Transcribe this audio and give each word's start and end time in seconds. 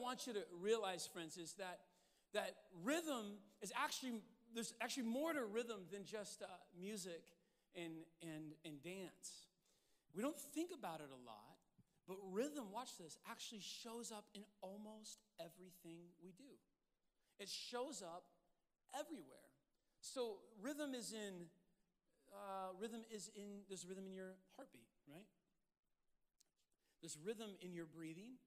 want 0.00 0.26
you 0.26 0.32
to 0.34 0.44
realize, 0.60 1.08
friends, 1.12 1.36
is 1.36 1.54
that, 1.54 1.80
that 2.32 2.54
rhythm 2.82 3.38
is 3.62 3.72
actually, 3.76 4.20
there's 4.54 4.74
actually 4.80 5.04
more 5.04 5.32
to 5.32 5.44
rhythm 5.44 5.80
than 5.90 6.04
just 6.04 6.42
uh, 6.42 6.46
music 6.78 7.22
and, 7.74 7.92
and, 8.22 8.52
and 8.64 8.82
dance. 8.82 9.48
We 10.14 10.22
don't 10.22 10.38
think 10.38 10.70
about 10.76 11.00
it 11.00 11.10
a 11.10 11.20
lot, 11.26 11.58
but 12.06 12.16
rhythm, 12.32 12.64
watch 12.72 12.96
this, 12.98 13.18
actually 13.28 13.60
shows 13.60 14.12
up 14.12 14.24
in 14.34 14.42
almost 14.60 15.18
everything 15.40 16.06
we 16.22 16.30
do. 16.36 16.54
It 17.38 17.48
shows 17.48 18.02
up 18.02 18.24
everywhere. 18.98 19.50
So 20.00 20.36
rhythm 20.62 20.94
is 20.94 21.12
in, 21.12 21.46
uh, 22.30 22.76
rhythm 22.80 23.00
is 23.10 23.30
in, 23.34 23.64
there's 23.68 23.86
rhythm 23.88 24.06
in 24.06 24.14
your 24.14 24.34
heartbeat, 24.56 24.86
right? 25.08 25.26
There's 27.00 27.18
rhythm 27.24 27.50
in 27.60 27.72
your 27.72 27.86
breathing. 27.86 28.38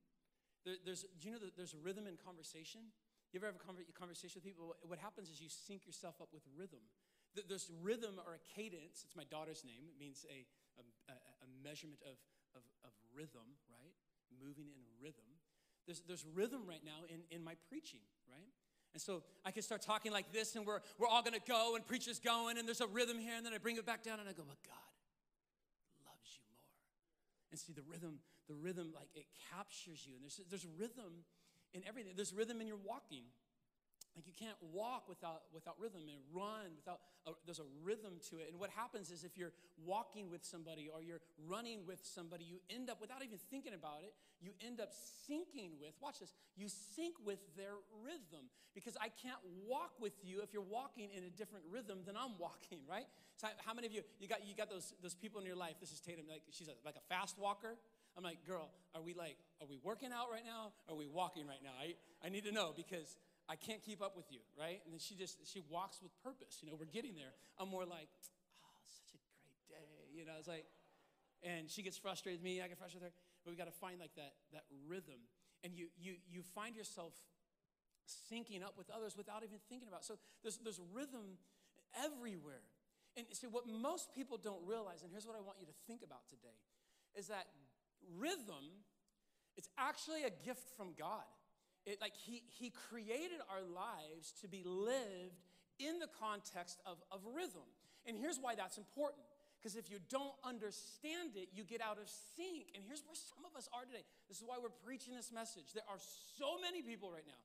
There, 0.68 0.76
there's, 0.84 1.08
do 1.16 1.32
you 1.32 1.32
know 1.32 1.40
that 1.40 1.56
there's 1.56 1.72
a 1.72 1.80
rhythm 1.80 2.12
in 2.12 2.20
conversation? 2.20 2.92
You 3.32 3.40
ever 3.40 3.48
have 3.48 3.56
a 3.56 3.96
conversation 3.96 4.36
with 4.36 4.44
people? 4.44 4.76
What 4.84 5.00
happens 5.00 5.32
is 5.32 5.40
you 5.40 5.48
sync 5.48 5.88
yourself 5.88 6.20
up 6.20 6.36
with 6.36 6.44
rhythm. 6.60 6.84
There's 7.32 7.72
rhythm 7.80 8.20
or 8.28 8.36
a 8.36 8.44
cadence. 8.52 9.08
It's 9.08 9.16
my 9.16 9.24
daughter's 9.32 9.64
name. 9.64 9.88
It 9.88 9.96
means 9.96 10.28
a, 10.28 10.44
a, 10.76 11.16
a 11.16 11.48
measurement 11.64 12.04
of, 12.04 12.20
of, 12.52 12.64
of 12.84 12.92
rhythm, 13.16 13.56
right? 13.72 13.96
Moving 14.44 14.68
in 14.76 14.84
rhythm. 15.00 15.40
There's, 15.88 16.04
there's 16.04 16.26
rhythm 16.36 16.68
right 16.68 16.84
now 16.84 17.08
in, 17.08 17.24
in 17.32 17.44
my 17.44 17.56
preaching, 17.72 18.04
right? 18.28 18.52
And 18.92 19.00
so 19.00 19.24
I 19.46 19.52
can 19.52 19.64
start 19.64 19.82
talking 19.82 20.12
like 20.12 20.34
this, 20.34 20.56
and 20.56 20.66
we're, 20.66 20.82
we're 20.98 21.08
all 21.08 21.24
gonna 21.24 21.40
go, 21.48 21.76
and 21.76 21.88
preacher's 21.88 22.20
going, 22.20 22.58
and 22.58 22.68
there's 22.68 22.82
a 22.82 22.88
rhythm 22.88 23.20
here, 23.20 23.36
and 23.38 23.46
then 23.46 23.54
I 23.54 23.58
bring 23.58 23.78
it 23.78 23.86
back 23.86 24.04
down, 24.04 24.20
and 24.20 24.28
I 24.28 24.34
go, 24.34 24.44
but 24.44 24.58
God. 24.68 24.97
And 27.58 27.66
see, 27.66 27.74
the 27.74 27.88
rhythm, 27.90 28.20
the 28.48 28.54
rhythm, 28.54 28.94
like 28.94 29.10
it 29.16 29.26
captures 29.50 30.06
you, 30.06 30.14
and 30.14 30.22
there's, 30.22 30.40
there's 30.50 30.68
rhythm 30.78 31.26
in 31.74 31.82
everything. 31.88 32.14
There's 32.16 32.34
rhythm 32.34 32.62
in 32.62 32.68
your 32.68 32.78
walking. 32.78 33.24
Like 34.18 34.26
you 34.26 34.34
can't 34.34 34.58
walk 34.74 35.06
without, 35.08 35.46
without 35.54 35.78
rhythm 35.78 36.02
and 36.10 36.18
run 36.34 36.74
without, 36.76 37.00
a, 37.30 37.38
there's 37.46 37.62
a 37.62 37.70
rhythm 37.86 38.18
to 38.34 38.42
it. 38.42 38.50
And 38.50 38.60
what 38.60 38.72
happens 38.72 39.12
is 39.12 39.24
if 39.24 39.38
you're 39.38 39.54
walking 39.86 40.32
with 40.32 40.44
somebody 40.44 40.90
or 40.90 41.04
you're 41.04 41.22
running 41.46 41.86
with 41.86 42.02
somebody, 42.02 42.44
you 42.44 42.58
end 42.68 42.90
up, 42.90 43.00
without 43.00 43.22
even 43.24 43.38
thinking 43.52 43.78
about 43.78 44.02
it, 44.02 44.18
you 44.42 44.58
end 44.66 44.82
up 44.82 44.90
syncing 44.90 45.78
with, 45.80 45.94
watch 46.02 46.18
this, 46.20 46.34
you 46.58 46.66
sync 46.68 47.14
with 47.24 47.38
their 47.56 47.78
rhythm. 48.02 48.50
Because 48.74 48.98
I 48.98 49.10
can't 49.22 49.38
walk 49.70 49.94
with 50.02 50.14
you 50.24 50.42
if 50.42 50.52
you're 50.52 50.66
walking 50.66 51.10
in 51.16 51.24
a 51.24 51.30
different 51.30 51.66
rhythm 51.70 52.00
than 52.06 52.18
I'm 52.18 52.34
walking, 52.40 52.82
right? 52.90 53.06
So 53.38 53.48
how 53.66 53.76
many 53.76 53.86
of 53.86 53.94
you, 53.94 54.02
you 54.20 54.28
got, 54.28 54.42
you 54.42 54.56
got 54.56 54.72
those, 54.72 54.94
those 55.04 55.14
people 55.14 55.40
in 55.40 55.46
your 55.46 55.56
life, 55.56 55.76
this 55.80 55.92
is 55.92 56.00
Tatum, 56.00 56.26
like 56.28 56.42
she's 56.50 56.70
a, 56.70 56.74
like 56.84 56.96
a 56.98 57.06
fast 57.14 57.38
walker. 57.38 57.78
I'm 58.18 58.24
like, 58.24 58.44
girl, 58.48 58.72
are 58.96 59.02
we 59.02 59.14
like, 59.14 59.38
are 59.62 59.68
we 59.70 59.78
working 59.84 60.10
out 60.12 60.32
right 60.32 60.44
now? 60.44 60.74
Are 60.90 60.96
we 60.96 61.06
walking 61.06 61.46
right 61.46 61.62
now? 61.64 61.70
I, 61.80 61.94
I 62.26 62.30
need 62.30 62.46
to 62.46 62.52
know 62.52 62.74
because 62.76 63.16
I 63.48 63.56
can't 63.56 63.82
keep 63.82 64.02
up 64.02 64.16
with 64.16 64.28
you, 64.30 64.40
right? 64.60 64.84
And 64.84 64.92
then 64.92 65.00
she 65.00 65.16
just, 65.16 65.40
she 65.48 65.64
walks 65.72 66.04
with 66.04 66.12
purpose. 66.24 66.60
You 66.60 66.68
know, 66.68 66.76
we're 66.76 66.92
getting 66.92 67.16
there. 67.16 67.32
I'm 67.58 67.72
more 67.72 67.88
like, 67.88 68.12
oh, 68.60 68.76
such 68.84 69.16
a 69.16 69.20
great 69.40 69.64
day. 69.72 69.88
You 70.12 70.28
know, 70.28 70.36
it's 70.38 70.48
like, 70.48 70.68
and 71.44 71.70
she 71.70 71.82
gets 71.82 71.98
frustrated 71.98 72.42
with 72.42 72.46
me, 72.46 72.62
I 72.62 72.68
get 72.68 72.78
frustrated 72.78 73.08
with 73.08 73.14
her. 73.14 73.20
But 73.46 73.52
we 73.52 73.58
got 73.58 73.72
to 73.72 73.80
find 73.80 74.00
like 74.00 74.12
that, 74.20 74.36
that 74.52 74.68
rhythm. 74.88 75.24
And 75.64 75.74
you, 75.74 75.88
you, 75.96 76.20
you 76.28 76.44
find 76.44 76.76
yourself 76.76 77.14
syncing 78.04 78.64
up 78.64 78.76
with 78.78 78.90
others 78.90 79.16
without 79.16 79.44
even 79.44 79.60
thinking 79.70 79.88
about 79.88 80.02
it. 80.02 80.08
So 80.12 80.20
there's, 80.44 80.60
there's 80.60 80.80
rhythm 80.92 81.40
everywhere. 81.96 82.68
And 83.16 83.26
see, 83.32 83.48
what 83.48 83.64
most 83.68 84.14
people 84.14 84.38
don't 84.38 84.62
realize, 84.68 85.02
and 85.02 85.12
here's 85.12 85.26
what 85.26 85.36
I 85.36 85.42
want 85.42 85.58
you 85.60 85.66
to 85.66 85.78
think 85.88 86.04
about 86.04 86.28
today, 86.30 86.60
is 87.16 87.28
that 87.28 87.48
rhythm, 88.20 88.84
it's 89.56 89.70
actually 89.78 90.24
a 90.24 90.32
gift 90.46 90.70
from 90.76 90.94
God. 90.98 91.26
It, 91.88 92.04
like 92.04 92.14
he, 92.14 92.44
he 92.60 92.70
created 92.92 93.40
our 93.48 93.64
lives 93.64 94.36
to 94.44 94.48
be 94.52 94.62
lived 94.68 95.40
in 95.80 96.00
the 96.04 96.12
context 96.20 96.84
of, 96.86 97.00
of 97.12 97.24
rhythm. 97.34 97.64
And 98.06 98.20
here's 98.20 98.38
why 98.38 98.56
that's 98.56 98.78
important. 98.78 99.24
Because 99.58 99.80
if 99.80 99.90
you 99.90 99.98
don't 100.12 100.36
understand 100.44 101.40
it, 101.40 101.48
you 101.56 101.64
get 101.64 101.80
out 101.80 101.98
of 101.98 102.12
sync. 102.36 102.76
And 102.76 102.84
here's 102.84 103.02
where 103.08 103.16
some 103.16 103.48
of 103.48 103.56
us 103.56 103.72
are 103.72 103.88
today. 103.88 104.04
This 104.28 104.38
is 104.38 104.44
why 104.46 104.60
we're 104.62 104.76
preaching 104.84 105.16
this 105.16 105.32
message. 105.32 105.72
There 105.74 105.88
are 105.88 105.98
so 106.38 106.60
many 106.62 106.84
people 106.84 107.10
right 107.10 107.26
now 107.26 107.40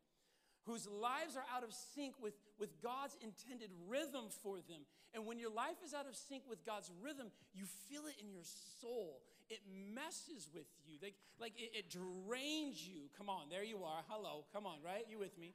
whose 0.67 0.87
lives 0.87 1.39
are 1.39 1.47
out 1.55 1.63
of 1.63 1.73
sync 1.73 2.15
with, 2.21 2.35
with 2.59 2.83
God's 2.83 3.17
intended 3.23 3.71
rhythm 3.89 4.27
for 4.43 4.59
them. 4.59 4.83
And 5.15 5.27
when 5.27 5.39
your 5.39 5.51
life 5.51 5.79
is 5.85 5.95
out 5.95 6.07
of 6.07 6.15
sync 6.15 6.43
with 6.49 6.67
God's 6.67 6.91
rhythm, 7.03 7.31
you 7.55 7.65
feel 7.91 8.07
it 8.07 8.15
in 8.23 8.31
your 8.31 8.47
soul 8.81 9.23
it 9.53 9.61
messes 9.69 10.49
with 10.49 10.65
you. 10.89 10.97
Like, 11.03 11.15
like 11.39 11.53
it, 11.61 11.77
it, 11.77 11.87
drains 11.93 12.81
you. 12.81 13.13
Come 13.19 13.29
on, 13.29 13.53
there 13.53 13.63
you 13.63 13.85
are. 13.85 14.01
Hello, 14.09 14.49
come 14.49 14.65
on, 14.65 14.81
right? 14.81 15.05
You 15.09 15.19
with 15.19 15.37
me? 15.37 15.53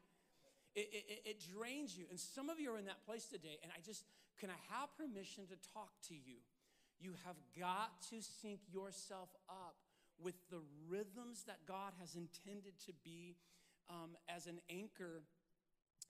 It, 0.75 0.89
it, 0.93 1.21
it 1.25 1.37
drains 1.41 1.97
you. 1.97 2.05
And 2.11 2.19
some 2.19 2.49
of 2.49 2.59
you 2.59 2.69
are 2.71 2.77
in 2.77 2.85
that 2.85 3.03
place 3.05 3.25
today, 3.25 3.57
and 3.63 3.71
I 3.73 3.81
just, 3.81 4.05
can 4.39 4.49
I 4.53 4.59
have 4.69 4.93
permission 4.93 5.49
to 5.49 5.57
talk 5.73 5.89
to 6.09 6.13
you? 6.13 6.45
You 6.99 7.17
have 7.25 7.37
got 7.57 7.97
to 8.13 8.21
sync 8.21 8.59
yourself 8.69 9.29
up 9.49 9.75
with 10.21 10.35
the 10.51 10.61
rhythms 10.87 11.45
that 11.47 11.65
God 11.67 11.93
has 11.99 12.13
intended 12.13 12.73
to 12.85 12.93
be 13.03 13.35
um, 13.89 14.13
as 14.29 14.45
an 14.45 14.61
anchor 14.69 15.23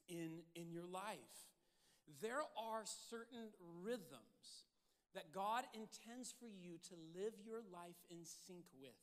in, 0.09 0.43
in 0.55 0.71
your 0.71 0.85
life. 0.85 1.47
There 2.21 2.43
are 2.55 2.83
certain 3.09 3.51
rhythms 3.83 4.66
that 5.17 5.33
God 5.33 5.65
intends 5.73 6.29
for 6.29 6.45
you 6.45 6.77
to 6.93 6.95
live 7.17 7.33
your 7.41 7.65
life 7.73 7.97
in 8.13 8.21
sync 8.21 8.69
with. 8.77 9.01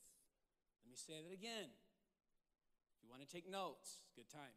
Let 0.79 0.87
me 0.87 0.95
say 0.95 1.19
that 1.19 1.35
again. 1.35 1.67
If 1.67 3.03
you 3.03 3.11
want 3.11 3.19
to 3.19 3.27
take 3.27 3.43
notes, 3.51 3.99
good 4.15 4.31
time. 4.31 4.55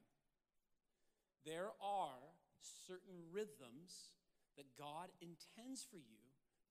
There 1.42 1.74
are 1.82 2.22
certain 2.62 3.26
rhythms 3.34 4.14
that 4.54 4.70
God 4.78 5.10
intends 5.18 5.82
for 5.82 5.98
you 5.98 6.22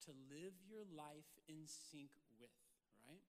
to 0.08 0.16
live 0.32 0.56
your 0.64 0.88
life 0.96 1.28
in 1.52 1.68
sync 1.68 2.08
with, 2.40 2.56
right? 3.04 3.20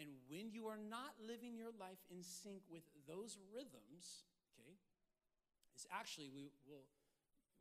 And 0.00 0.08
when 0.32 0.48
you 0.48 0.64
are 0.72 0.80
not 0.80 1.12
living 1.20 1.60
your 1.60 1.76
life 1.76 2.00
in 2.08 2.24
sync 2.24 2.64
with 2.72 2.88
those 3.04 3.36
rhythms, 3.52 4.24
okay, 4.56 4.80
it's 5.76 5.84
actually, 5.92 6.32
we 6.32 6.48
will 6.64 6.88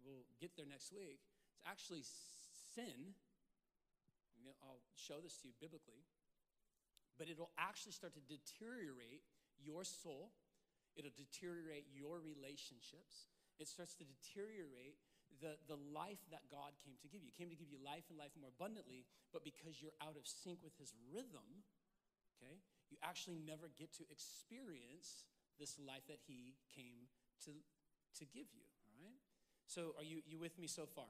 we'll 0.07 0.25
get 0.39 0.55
there 0.55 0.65
next 0.65 0.95
week, 0.95 1.19
it's 1.51 1.59
actually 1.67 2.07
sin 2.73 3.13
I'll 4.63 4.83
show 4.95 5.21
this 5.21 5.37
to 5.41 5.49
you 5.49 5.55
biblically, 5.59 6.05
but 7.17 7.29
it'll 7.29 7.53
actually 7.57 7.93
start 7.93 8.13
to 8.17 8.23
deteriorate 8.25 9.25
your 9.61 9.83
soul. 9.83 10.33
It'll 10.97 11.13
deteriorate 11.13 11.87
your 11.93 12.19
relationships. 12.19 13.29
It 13.61 13.69
starts 13.69 13.93
to 14.01 14.05
deteriorate 14.07 14.97
the, 15.39 15.55
the 15.69 15.79
life 15.93 16.19
that 16.33 16.49
God 16.51 16.75
came 16.81 16.97
to 16.99 17.07
give 17.07 17.23
you. 17.23 17.31
He 17.31 17.37
came 17.37 17.53
to 17.53 17.55
give 17.55 17.71
you 17.71 17.79
life 17.79 18.09
and 18.11 18.17
life 18.19 18.35
more 18.35 18.51
abundantly, 18.51 19.07
but 19.31 19.45
because 19.47 19.79
you're 19.79 19.95
out 20.03 20.19
of 20.19 20.27
sync 20.27 20.59
with 20.59 20.75
His 20.75 20.91
rhythm, 21.07 21.63
okay, 22.35 22.59
you 22.91 22.97
actually 22.99 23.39
never 23.39 23.71
get 23.71 23.95
to 24.01 24.03
experience 24.11 25.29
this 25.55 25.79
life 25.79 26.03
that 26.11 26.19
He 26.27 26.59
came 26.73 27.07
to, 27.47 27.55
to 28.19 28.23
give 28.27 28.51
you, 28.51 28.65
all 28.89 28.97
right? 28.99 29.21
So, 29.69 29.95
are 29.95 30.03
you, 30.03 30.19
you 30.27 30.35
with 30.35 30.59
me 30.59 30.67
so 30.67 30.83
far? 30.83 31.07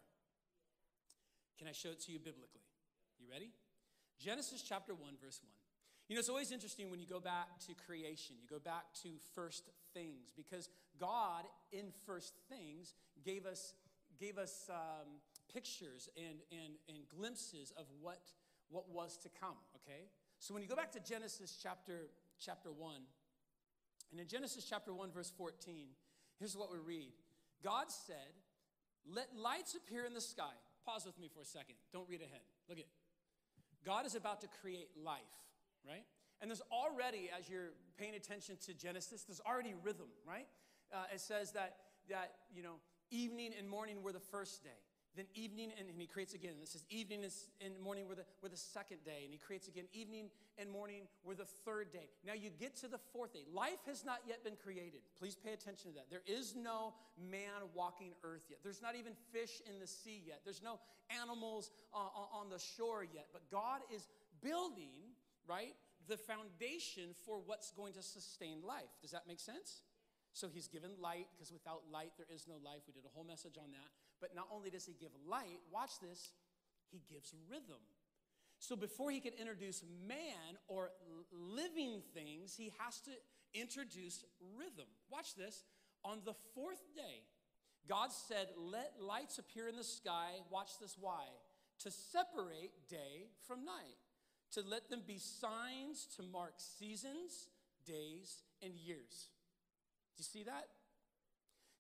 Can 1.57 1.67
I 1.67 1.73
show 1.73 1.89
it 1.89 2.01
to 2.05 2.11
you 2.11 2.19
biblically? 2.19 2.70
You 3.21 3.29
ready? 3.31 3.51
Genesis 4.19 4.63
chapter 4.67 4.95
1, 4.95 5.13
verse 5.21 5.39
1. 5.43 5.51
You 6.09 6.15
know, 6.15 6.19
it's 6.19 6.29
always 6.29 6.51
interesting 6.51 6.89
when 6.89 6.99
you 6.99 7.05
go 7.05 7.19
back 7.19 7.59
to 7.67 7.73
creation, 7.85 8.35
you 8.41 8.47
go 8.49 8.59
back 8.59 8.85
to 9.03 9.09
first 9.35 9.69
things, 9.93 10.33
because 10.35 10.69
God 10.99 11.45
in 11.71 11.85
first 12.05 12.33
things 12.49 12.95
gave 13.23 13.45
us, 13.45 13.75
gave 14.19 14.37
us 14.37 14.69
um, 14.69 15.21
pictures 15.53 16.09
and, 16.17 16.39
and, 16.51 16.73
and 16.89 17.07
glimpses 17.15 17.71
of 17.77 17.85
what, 18.01 18.19
what 18.69 18.89
was 18.89 19.17
to 19.17 19.29
come, 19.39 19.55
okay? 19.75 20.09
So 20.39 20.53
when 20.53 20.63
you 20.63 20.69
go 20.69 20.75
back 20.75 20.91
to 20.93 20.99
Genesis 20.99 21.57
chapter, 21.61 22.09
chapter 22.43 22.71
1, 22.71 22.95
and 24.11 24.19
in 24.19 24.27
Genesis 24.27 24.65
chapter 24.67 24.93
1, 24.93 25.11
verse 25.11 25.31
14, 25.37 25.87
here's 26.39 26.57
what 26.57 26.71
we 26.71 26.79
read 26.79 27.11
God 27.63 27.85
said, 27.89 28.33
Let 29.07 29.27
lights 29.37 29.75
appear 29.75 30.05
in 30.05 30.13
the 30.13 30.21
sky. 30.21 30.57
Pause 30.85 31.05
with 31.05 31.19
me 31.19 31.29
for 31.31 31.41
a 31.41 31.45
second. 31.45 31.75
Don't 31.93 32.09
read 32.09 32.21
ahead. 32.21 32.41
Look 32.67 32.79
at 32.79 32.85
God 33.85 34.05
is 34.05 34.15
about 34.15 34.41
to 34.41 34.47
create 34.61 34.89
life, 35.03 35.19
right? 35.87 36.03
And 36.41 36.49
there's 36.49 36.61
already, 36.71 37.29
as 37.37 37.49
you're 37.49 37.73
paying 37.97 38.15
attention 38.15 38.57
to 38.65 38.73
Genesis, 38.73 39.23
there's 39.23 39.41
already 39.45 39.73
rhythm, 39.83 40.07
right? 40.27 40.47
Uh, 40.93 41.03
it 41.13 41.21
says 41.21 41.51
that, 41.51 41.75
that, 42.09 42.31
you 42.53 42.63
know, 42.63 42.75
evening 43.11 43.51
and 43.57 43.69
morning 43.69 44.01
were 44.01 44.11
the 44.11 44.19
first 44.19 44.63
day. 44.63 44.69
Then 45.15 45.25
evening, 45.35 45.71
and, 45.77 45.89
and 45.89 45.99
he 45.99 46.07
creates 46.07 46.33
again. 46.33 46.53
This 46.59 46.71
says 46.71 46.85
evening 46.89 47.25
and 47.59 47.73
morning 47.83 48.07
were 48.07 48.15
the, 48.15 48.25
were 48.41 48.49
the 48.49 48.57
second 48.57 49.03
day. 49.03 49.21
And 49.23 49.31
he 49.31 49.37
creates 49.37 49.67
again 49.67 49.85
evening 49.93 50.29
and 50.57 50.69
morning 50.69 51.03
were 51.23 51.35
the 51.35 51.45
third 51.45 51.91
day. 51.91 52.09
Now 52.25 52.33
you 52.33 52.49
get 52.49 52.75
to 52.77 52.87
the 52.87 52.99
fourth 53.11 53.33
day. 53.33 53.43
Life 53.53 53.83
has 53.87 54.05
not 54.05 54.19
yet 54.27 54.43
been 54.43 54.55
created. 54.55 55.01
Please 55.19 55.35
pay 55.35 55.53
attention 55.53 55.91
to 55.91 55.95
that. 55.97 56.09
There 56.09 56.23
is 56.25 56.55
no 56.55 56.93
man 57.19 57.67
walking 57.73 58.11
earth 58.23 58.43
yet. 58.49 58.59
There's 58.63 58.81
not 58.81 58.95
even 58.95 59.13
fish 59.33 59.61
in 59.69 59.79
the 59.79 59.87
sea 59.87 60.23
yet. 60.25 60.41
There's 60.45 60.63
no 60.63 60.79
animals 61.21 61.71
uh, 61.93 61.97
on 61.97 62.49
the 62.49 62.59
shore 62.59 63.03
yet. 63.03 63.27
But 63.33 63.49
God 63.51 63.81
is 63.93 64.07
building, 64.41 65.11
right? 65.47 65.75
the 66.07 66.17
foundation 66.17 67.13
for 67.25 67.39
what's 67.45 67.71
going 67.71 67.93
to 67.93 68.01
sustain 68.01 68.59
life. 68.65 68.91
Does 69.01 69.11
that 69.11 69.27
make 69.27 69.39
sense? 69.39 69.83
So 70.33 70.47
he's 70.47 70.67
given 70.67 70.91
light, 70.99 71.27
because 71.35 71.51
without 71.51 71.83
light, 71.91 72.11
there 72.17 72.27
is 72.33 72.47
no 72.47 72.55
life. 72.63 72.81
We 72.87 72.93
did 72.93 73.03
a 73.05 73.13
whole 73.13 73.25
message 73.25 73.57
on 73.57 73.71
that. 73.71 73.91
But 74.21 74.35
not 74.35 74.47
only 74.53 74.69
does 74.69 74.85
he 74.85 74.93
give 74.93 75.09
light, 75.27 75.59
watch 75.73 75.99
this, 76.01 76.31
he 76.91 77.01
gives 77.11 77.33
rhythm. 77.49 77.81
So 78.59 78.75
before 78.75 79.09
he 79.09 79.19
can 79.19 79.33
introduce 79.39 79.83
man 80.07 80.57
or 80.67 80.91
living 81.31 82.03
things, 82.13 82.55
he 82.55 82.71
has 82.77 82.99
to 83.01 83.11
introduce 83.59 84.23
rhythm. 84.55 84.85
Watch 85.09 85.35
this. 85.35 85.63
On 86.05 86.19
the 86.25 86.35
fourth 86.53 86.81
day, 86.95 87.25
God 87.89 88.11
said, 88.11 88.49
Let 88.57 88.93
lights 88.99 89.39
appear 89.39 89.67
in 89.67 89.75
the 89.75 89.83
sky. 89.83 90.33
Watch 90.51 90.79
this 90.79 90.95
why? 90.99 91.23
To 91.79 91.91
separate 91.91 92.87
day 92.87 93.29
from 93.47 93.65
night, 93.65 93.97
to 94.53 94.61
let 94.61 94.89
them 94.89 95.01
be 95.07 95.17
signs 95.17 96.07
to 96.17 96.23
mark 96.23 96.53
seasons, 96.57 97.49
days, 97.85 98.43
and 98.61 98.75
years. 98.75 99.29
Do 100.15 100.21
you 100.21 100.23
see 100.23 100.43
that? 100.43 100.67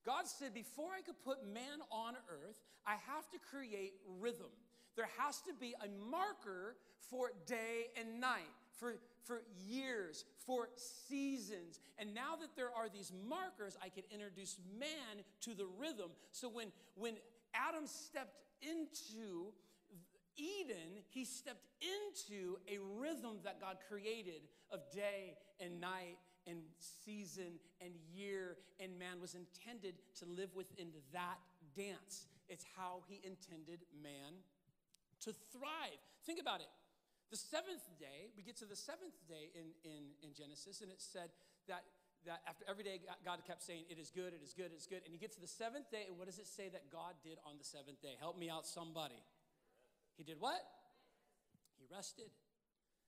God 0.05 0.27
said, 0.27 0.53
Before 0.53 0.91
I 0.97 1.01
could 1.01 1.21
put 1.23 1.45
man 1.45 1.79
on 1.91 2.15
earth, 2.29 2.59
I 2.85 2.95
have 3.07 3.29
to 3.31 3.39
create 3.39 3.93
rhythm. 4.19 4.51
There 4.95 5.09
has 5.17 5.41
to 5.41 5.53
be 5.53 5.73
a 5.83 5.87
marker 6.09 6.75
for 7.09 7.31
day 7.45 7.87
and 7.99 8.19
night, 8.19 8.49
for, 8.77 8.95
for 9.23 9.43
years, 9.65 10.25
for 10.45 10.69
seasons. 10.75 11.79
And 11.97 12.13
now 12.13 12.35
that 12.41 12.55
there 12.55 12.71
are 12.75 12.89
these 12.89 13.11
markers, 13.27 13.77
I 13.83 13.89
can 13.89 14.03
introduce 14.11 14.57
man 14.79 15.23
to 15.41 15.53
the 15.53 15.65
rhythm. 15.79 16.11
So 16.31 16.49
when, 16.49 16.67
when 16.95 17.15
Adam 17.53 17.87
stepped 17.87 18.41
into 18.61 19.53
Eden, 20.35 21.03
he 21.09 21.25
stepped 21.25 21.67
into 21.81 22.57
a 22.67 22.79
rhythm 22.99 23.37
that 23.43 23.59
God 23.59 23.77
created 23.87 24.41
of 24.71 24.79
day 24.91 25.35
and 25.59 25.79
night 25.79 26.17
and 26.47 26.59
season 26.79 27.59
and 27.81 27.93
year, 28.13 28.57
and 28.79 28.97
man 28.97 29.21
was 29.21 29.35
intended 29.35 29.95
to 30.19 30.25
live 30.25 30.49
within 30.55 30.89
that 31.13 31.37
dance. 31.75 32.27
It's 32.49 32.65
how 32.75 33.03
he 33.07 33.21
intended 33.23 33.85
man 34.01 34.41
to 35.21 35.33
thrive. 35.53 36.01
Think 36.25 36.41
about 36.41 36.61
it. 36.61 36.71
The 37.29 37.37
seventh 37.37 37.87
day, 37.95 38.27
we 38.35 38.43
get 38.43 38.57
to 38.59 38.67
the 38.67 38.75
seventh 38.75 39.15
day 39.29 39.55
in, 39.55 39.71
in, 39.87 40.11
in 40.19 40.35
Genesis, 40.35 40.81
and 40.81 40.91
it 40.91 40.99
said 40.99 41.31
that, 41.71 41.87
that 42.27 42.43
after 42.43 42.65
every 42.67 42.83
day, 42.83 42.99
God 43.23 43.39
kept 43.47 43.63
saying, 43.63 43.87
It 43.87 43.95
is 43.97 44.11
good, 44.11 44.35
it 44.35 44.43
is 44.43 44.51
good, 44.51 44.75
it 44.75 44.77
is 44.77 44.85
good. 44.85 44.99
And 45.05 45.13
you 45.13 45.19
get 45.19 45.31
to 45.39 45.41
the 45.41 45.47
seventh 45.47 45.89
day, 45.89 46.03
and 46.11 46.19
what 46.19 46.27
does 46.27 46.39
it 46.39 46.47
say 46.47 46.67
that 46.75 46.91
God 46.91 47.15
did 47.23 47.39
on 47.47 47.55
the 47.55 47.63
seventh 47.63 48.01
day? 48.01 48.19
Help 48.19 48.37
me 48.37 48.49
out, 48.49 48.67
somebody. 48.67 49.23
He 50.17 50.23
did 50.23 50.41
what? 50.43 50.59
He 51.79 51.87
rested. 51.87 52.27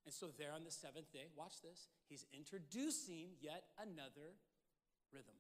And 0.03 0.11
so, 0.11 0.35
there 0.35 0.51
on 0.51 0.67
the 0.67 0.71
seventh 0.73 1.11
day, 1.15 1.31
watch 1.31 1.63
this, 1.63 1.88
he's 2.11 2.27
introducing 2.35 3.39
yet 3.39 3.71
another 3.79 4.35
rhythm. 5.15 5.39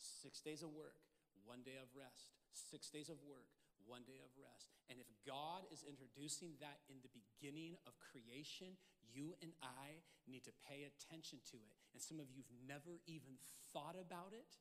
Six 0.00 0.40
days 0.40 0.64
of 0.64 0.72
work, 0.72 0.96
one 1.44 1.60
day 1.60 1.76
of 1.76 1.92
rest. 1.92 2.32
Six 2.56 2.88
days 2.88 3.12
of 3.12 3.20
work, 3.28 3.46
one 3.84 4.02
day 4.08 4.16
of 4.24 4.32
rest. 4.40 4.72
And 4.88 4.96
if 4.98 5.06
God 5.28 5.68
is 5.68 5.84
introducing 5.84 6.56
that 6.64 6.80
in 6.88 6.98
the 7.04 7.12
beginning 7.12 7.76
of 7.84 7.94
creation, 8.00 8.74
you 9.04 9.36
and 9.44 9.52
I 9.62 10.00
need 10.26 10.48
to 10.48 10.54
pay 10.66 10.88
attention 10.88 11.44
to 11.52 11.58
it. 11.60 11.74
And 11.92 12.00
some 12.00 12.18
of 12.18 12.32
you've 12.32 12.50
never 12.66 12.98
even 13.06 13.36
thought 13.70 14.00
about 14.00 14.32
it, 14.32 14.58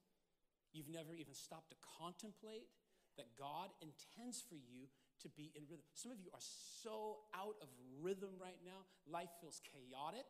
you've 0.75 0.92
never 0.92 1.15
even 1.15 1.33
stopped 1.33 1.71
to 1.71 1.80
contemplate 1.97 2.69
that 3.18 3.33
God 3.38 3.74
intends 3.81 4.42
for 4.42 4.56
you 4.56 4.92
to 5.21 5.30
be 5.36 5.51
in 5.56 5.63
rhythm. 5.68 5.83
Some 5.94 6.12
of 6.12 6.19
you 6.19 6.31
are 6.33 6.44
so 6.83 7.25
out 7.36 7.56
of 7.62 7.69
rhythm 8.00 8.36
right 8.39 8.60
now. 8.63 8.88
Life 9.07 9.30
feels 9.42 9.60
chaotic. 9.63 10.27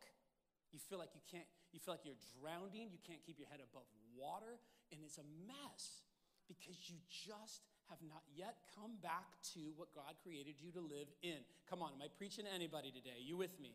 You 0.74 0.80
feel 0.80 0.97
like 0.97 1.13
you 1.13 1.21
can't, 1.30 1.45
you 1.74 1.80
feel 1.80 1.94
like 1.94 2.06
you're 2.06 2.21
drowning. 2.41 2.89
You 2.94 3.01
can't 3.06 3.21
keep 3.25 3.38
your 3.38 3.50
head 3.50 3.62
above 3.62 3.86
water. 4.13 4.57
And 4.91 5.01
it's 5.06 5.18
a 5.18 5.27
mess 5.45 6.06
because 6.50 6.77
you 6.89 6.97
just 7.09 7.65
have 7.89 8.01
not 8.06 8.21
yet 8.33 8.57
come 8.77 8.97
back 9.01 9.38
to 9.53 9.74
what 9.77 9.94
God 9.94 10.18
created 10.21 10.57
you 10.62 10.74
to 10.74 10.81
live 10.81 11.09
in. 11.21 11.41
Come 11.69 11.81
on, 11.81 11.94
am 11.94 12.01
I 12.01 12.09
preaching 12.09 12.45
to 12.45 12.53
anybody 12.53 12.89
today? 12.89 13.18
Are 13.18 13.25
you 13.25 13.38
with 13.38 13.53
me? 13.62 13.74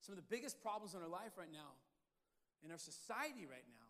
Some 0.00 0.16
of 0.16 0.20
the 0.20 0.28
biggest 0.28 0.60
problems 0.64 0.96
in 0.96 1.00
our 1.04 1.08
life 1.08 1.36
right 1.36 1.52
now, 1.52 1.76
in 2.64 2.72
our 2.72 2.80
society 2.80 3.44
right 3.44 3.64
now, 3.68 3.88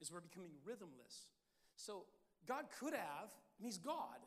is 0.00 0.12
we're 0.12 0.20
becoming 0.20 0.52
rhythmless. 0.64 1.28
So 1.76 2.04
God 2.46 2.66
could 2.78 2.94
have, 2.94 3.28
I 3.32 3.56
mean, 3.60 3.72
He's 3.72 3.78
God. 3.78 4.20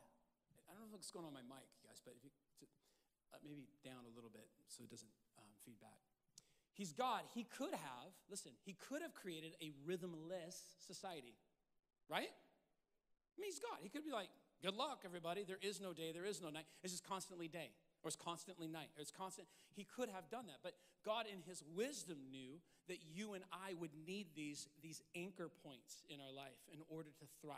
I 0.69 0.71
don't 0.73 0.89
know 0.89 0.97
what's 0.97 1.11
going 1.13 1.25
on 1.25 1.33
my 1.33 1.45
mic, 1.45 1.69
guys, 1.85 2.01
but 2.01 2.17
if 2.17 2.23
you, 2.25 2.31
uh, 3.33 3.37
maybe 3.45 3.69
down 3.85 4.05
a 4.09 4.13
little 4.15 4.29
bit 4.33 4.49
so 4.67 4.83
it 4.83 4.89
doesn't 4.89 5.13
um, 5.37 5.49
feedback. 5.65 6.01
He's 6.73 6.91
God. 6.91 7.21
He 7.33 7.45
could 7.45 7.73
have, 7.73 8.09
listen, 8.29 8.51
He 8.65 8.73
could 8.73 9.01
have 9.01 9.13
created 9.13 9.53
a 9.61 9.69
rhythmless 9.85 10.57
society, 10.81 11.37
right? 12.09 12.33
I 12.33 13.35
mean, 13.37 13.49
He's 13.49 13.61
God. 13.61 13.77
He 13.81 13.89
could 13.89 14.03
be 14.03 14.11
like, 14.11 14.29
good 14.61 14.73
luck, 14.73 15.01
everybody. 15.05 15.43
There 15.43 15.61
is 15.61 15.79
no 15.79 15.93
day, 15.93 16.11
there 16.11 16.25
is 16.25 16.41
no 16.41 16.49
night. 16.49 16.65
It's 16.81 16.93
just 16.93 17.05
constantly 17.05 17.47
day, 17.47 17.69
or 18.01 18.07
it's 18.07 18.17
constantly 18.17 18.67
night, 18.67 18.89
or 18.97 19.01
it's 19.01 19.11
constant. 19.11 19.47
He 19.75 19.83
could 19.83 20.09
have 20.09 20.29
done 20.29 20.47
that, 20.47 20.61
but 20.63 20.73
God, 21.05 21.25
in 21.31 21.41
His 21.45 21.63
wisdom, 21.75 22.17
knew 22.31 22.57
that 22.87 22.97
you 23.13 23.33
and 23.33 23.43
I 23.51 23.73
would 23.79 23.91
need 24.07 24.27
these, 24.35 24.67
these 24.81 25.01
anchor 25.15 25.49
points 25.63 26.03
in 26.09 26.19
our 26.19 26.33
life 26.33 26.59
in 26.73 26.79
order 26.89 27.09
to 27.19 27.25
thrive. 27.41 27.57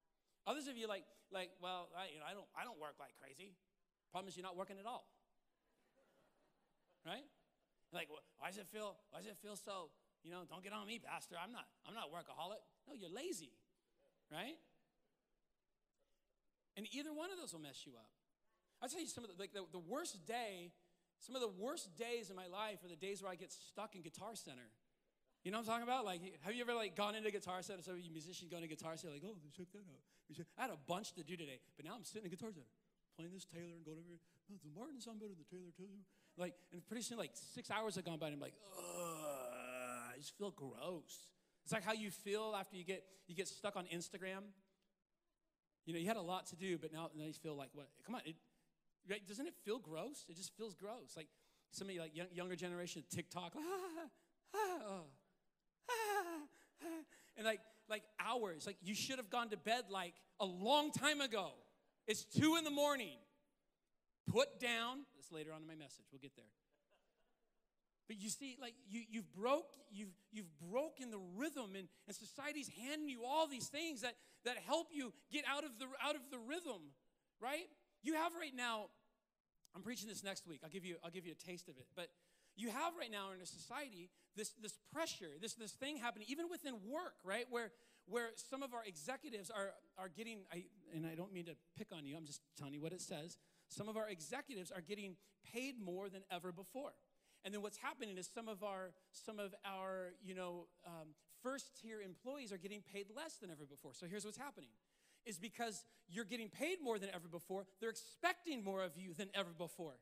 Others 0.47 0.67
of 0.67 0.77
you 0.77 0.87
like, 0.87 1.05
like, 1.31 1.49
well, 1.61 1.89
I, 1.93 2.09
you 2.11 2.19
know, 2.19 2.25
I 2.25 2.33
don't, 2.33 2.49
I 2.57 2.63
don't 2.65 2.79
work 2.81 2.97
like 2.99 3.13
crazy. 3.21 3.53
Problem 4.11 4.27
is, 4.29 4.35
you're 4.35 4.45
not 4.45 4.57
working 4.57 4.77
at 4.79 4.85
all. 4.85 5.07
Right? 7.01 7.25
Like, 7.91 8.07
why 8.37 8.53
does 8.53 8.61
it 8.61 8.67
feel? 8.71 8.95
Why 9.09 9.19
does 9.19 9.27
it 9.27 9.37
feel 9.41 9.55
so? 9.55 9.89
You 10.23 10.29
know, 10.29 10.45
don't 10.47 10.63
get 10.63 10.71
on 10.71 10.85
me, 10.85 11.01
pastor. 11.01 11.33
I'm 11.33 11.51
not. 11.51 11.65
I'm 11.81 11.95
not 11.97 12.13
workaholic. 12.13 12.61
No, 12.87 12.93
you're 12.93 13.09
lazy. 13.09 13.57
Right? 14.31 14.55
And 16.77 16.87
either 16.93 17.11
one 17.11 17.31
of 17.31 17.37
those 17.37 17.53
will 17.53 17.59
mess 17.59 17.83
you 17.85 17.93
up. 17.97 18.09
I'll 18.81 18.89
tell 18.89 19.01
you 19.01 19.07
some 19.07 19.23
of 19.23 19.29
the, 19.29 19.35
like 19.37 19.53
the, 19.53 19.65
the 19.71 19.79
worst 19.81 20.25
day, 20.25 20.71
some 21.19 21.35
of 21.35 21.41
the 21.41 21.51
worst 21.51 21.97
days 21.97 22.29
in 22.29 22.35
my 22.35 22.47
life 22.47 22.83
are 22.83 22.87
the 22.87 22.95
days 22.95 23.21
where 23.21 23.31
I 23.31 23.35
get 23.35 23.51
stuck 23.51 23.95
in 23.95 24.01
Guitar 24.01 24.33
Center. 24.35 24.71
You 25.43 25.49
know 25.49 25.57
what 25.57 25.65
I'm 25.65 25.81
talking 25.81 25.89
about? 25.89 26.05
Like, 26.05 26.21
have 26.41 26.53
you 26.53 26.61
ever 26.61 26.73
like 26.73 26.95
gone 26.95 27.15
into 27.15 27.29
a 27.29 27.31
Guitar 27.31 27.61
Center? 27.61 27.81
Some 27.81 27.95
of 27.95 27.99
you 27.99 28.11
musicians 28.11 28.49
go 28.49 28.57
into 28.57 28.69
Guitar 28.69 28.95
Center 28.95 29.13
like, 29.13 29.25
oh, 29.25 29.33
check 29.57 29.67
that 29.73 29.85
out. 29.89 30.01
I 30.57 30.61
had 30.61 30.71
a 30.71 30.79
bunch 30.87 31.13
to 31.13 31.23
do 31.23 31.35
today, 31.35 31.59
but 31.75 31.85
now 31.85 31.93
I'm 31.95 32.03
sitting 32.03 32.25
in 32.25 32.31
Guitar 32.31 32.49
Center 32.53 32.69
playing 33.17 33.33
this 33.33 33.45
Taylor 33.45 33.75
and 33.75 33.83
going 33.83 33.97
over. 33.97 34.21
Oh, 34.51 34.57
the 34.63 34.69
Martin 34.77 35.01
sound 35.01 35.19
better 35.19 35.33
than 35.33 35.41
the 35.41 35.49
Taylor 35.49 35.73
too. 35.75 35.89
Like, 36.37 36.53
and 36.71 36.85
pretty 36.87 37.03
soon, 37.03 37.17
like 37.17 37.31
six 37.33 37.69
hours 37.69 37.95
have 37.95 38.05
gone 38.05 38.17
by, 38.17 38.27
and 38.27 38.35
I'm 38.35 38.41
like, 38.41 38.55
ugh, 38.77 40.13
I 40.13 40.17
just 40.17 40.37
feel 40.37 40.51
gross. 40.51 41.27
It's 41.63 41.73
like 41.73 41.83
how 41.83 41.93
you 41.93 42.11
feel 42.11 42.55
after 42.57 42.77
you 42.77 42.83
get 42.83 43.03
you 43.27 43.35
get 43.35 43.47
stuck 43.47 43.75
on 43.75 43.85
Instagram. 43.85 44.53
You 45.85 45.93
know, 45.93 45.99
you 45.99 46.07
had 46.07 46.17
a 46.17 46.21
lot 46.21 46.45
to 46.47 46.55
do, 46.55 46.77
but 46.77 46.93
now, 46.93 47.09
now 47.17 47.25
you 47.25 47.33
feel 47.33 47.55
like 47.55 47.69
what? 47.73 47.89
Come 48.05 48.15
on, 48.15 48.21
it, 48.25 48.35
right? 49.09 49.25
Doesn't 49.27 49.47
it 49.47 49.55
feel 49.65 49.79
gross? 49.79 50.25
It 50.29 50.37
just 50.37 50.55
feels 50.55 50.75
gross. 50.75 51.17
Like 51.17 51.27
some 51.71 51.87
of 51.87 51.93
you, 51.93 52.01
like 52.01 52.15
young, 52.15 52.27
younger 52.33 52.55
generation, 52.55 53.03
TikTok, 53.09 53.53
ah, 53.57 53.61
ah, 54.53 54.57
oh, 54.57 54.85
ah, 54.85 54.99
and 57.41 57.47
like 57.47 57.59
like 57.89 58.03
hours. 58.19 58.67
Like 58.67 58.77
you 58.83 58.93
should 58.93 59.17
have 59.17 59.31
gone 59.31 59.49
to 59.49 59.57
bed 59.57 59.85
like 59.89 60.13
a 60.39 60.45
long 60.45 60.91
time 60.91 61.21
ago. 61.21 61.49
It's 62.07 62.23
two 62.23 62.55
in 62.55 62.63
the 62.63 62.71
morning. 62.71 63.17
Put 64.31 64.59
down, 64.59 64.99
this 65.17 65.31
later 65.31 65.51
on 65.51 65.61
in 65.61 65.67
my 65.67 65.75
message, 65.75 66.05
we'll 66.11 66.21
get 66.21 66.35
there. 66.35 66.45
But 68.07 68.21
you 68.21 68.29
see, 68.29 68.57
like 68.61 68.75
you, 68.87 69.01
you've 69.09 69.33
broke, 69.33 69.73
you've, 69.91 70.13
you've 70.31 70.51
broken 70.71 71.09
the 71.09 71.19
rhythm, 71.35 71.75
and, 71.75 71.87
and 72.07 72.15
society's 72.15 72.69
handing 72.79 73.09
you 73.09 73.23
all 73.25 73.47
these 73.47 73.67
things 73.67 74.01
that, 74.01 74.13
that 74.45 74.57
help 74.57 74.87
you 74.93 75.11
get 75.31 75.43
out 75.49 75.63
of 75.63 75.71
the 75.79 75.85
out 76.03 76.15
of 76.15 76.21
the 76.29 76.37
rhythm, 76.37 76.93
right? 77.41 77.67
You 78.03 78.13
have 78.15 78.33
right 78.39 78.55
now, 78.55 78.87
I'm 79.75 79.81
preaching 79.81 80.07
this 80.07 80.23
next 80.23 80.45
week. 80.47 80.61
I'll 80.63 80.69
give 80.69 80.85
you, 80.85 80.97
I'll 81.03 81.11
give 81.11 81.25
you 81.25 81.33
a 81.33 81.47
taste 81.47 81.67
of 81.67 81.77
it. 81.77 81.87
But 81.95 82.09
you 82.61 82.69
have 82.69 82.93
right 82.97 83.11
now 83.11 83.31
in 83.35 83.41
a 83.41 83.45
society 83.45 84.09
this, 84.35 84.51
this 84.61 84.77
pressure, 84.93 85.31
this, 85.41 85.55
this 85.55 85.71
thing 85.71 85.97
happening, 85.97 86.27
even 86.29 86.45
within 86.49 86.75
work, 86.87 87.15
right? 87.23 87.45
Where, 87.49 87.71
where 88.07 88.29
some 88.35 88.63
of 88.63 88.73
our 88.73 88.83
executives 88.85 89.49
are, 89.49 89.71
are 89.97 90.09
getting, 90.09 90.39
I, 90.53 90.63
and 90.95 91.05
I 91.05 91.15
don't 91.15 91.33
mean 91.33 91.45
to 91.45 91.55
pick 91.77 91.87
on 91.91 92.05
you, 92.05 92.15
I'm 92.15 92.25
just 92.25 92.41
telling 92.57 92.73
you 92.73 92.81
what 92.81 92.93
it 92.93 93.01
says. 93.01 93.37
Some 93.67 93.89
of 93.89 93.97
our 93.97 94.07
executives 94.07 94.71
are 94.71 94.81
getting 94.81 95.15
paid 95.53 95.75
more 95.83 96.09
than 96.09 96.21
ever 96.31 96.51
before. 96.51 96.91
And 97.43 97.53
then 97.53 97.61
what's 97.61 97.77
happening 97.77 98.17
is 98.17 98.29
some 98.31 98.47
of 98.47 98.63
our 98.63 98.91
some 99.11 99.39
of 99.39 99.55
our 99.65 100.13
you 100.23 100.35
know 100.35 100.67
um, 100.85 101.15
first 101.41 101.81
tier 101.81 101.99
employees 101.99 102.51
are 102.51 102.57
getting 102.57 102.81
paid 102.93 103.07
less 103.15 103.37
than 103.41 103.49
ever 103.49 103.65
before. 103.65 103.93
So 103.95 104.05
here's 104.05 104.25
what's 104.25 104.37
happening: 104.37 104.69
is 105.25 105.39
because 105.39 105.83
you're 106.07 106.25
getting 106.25 106.49
paid 106.49 106.77
more 106.83 106.99
than 106.99 107.09
ever 107.09 107.27
before. 107.27 107.65
They're 107.79 107.89
expecting 107.89 108.63
more 108.63 108.83
of 108.83 108.91
you 108.95 109.13
than 109.13 109.29
ever 109.33 109.49
before. 109.57 109.93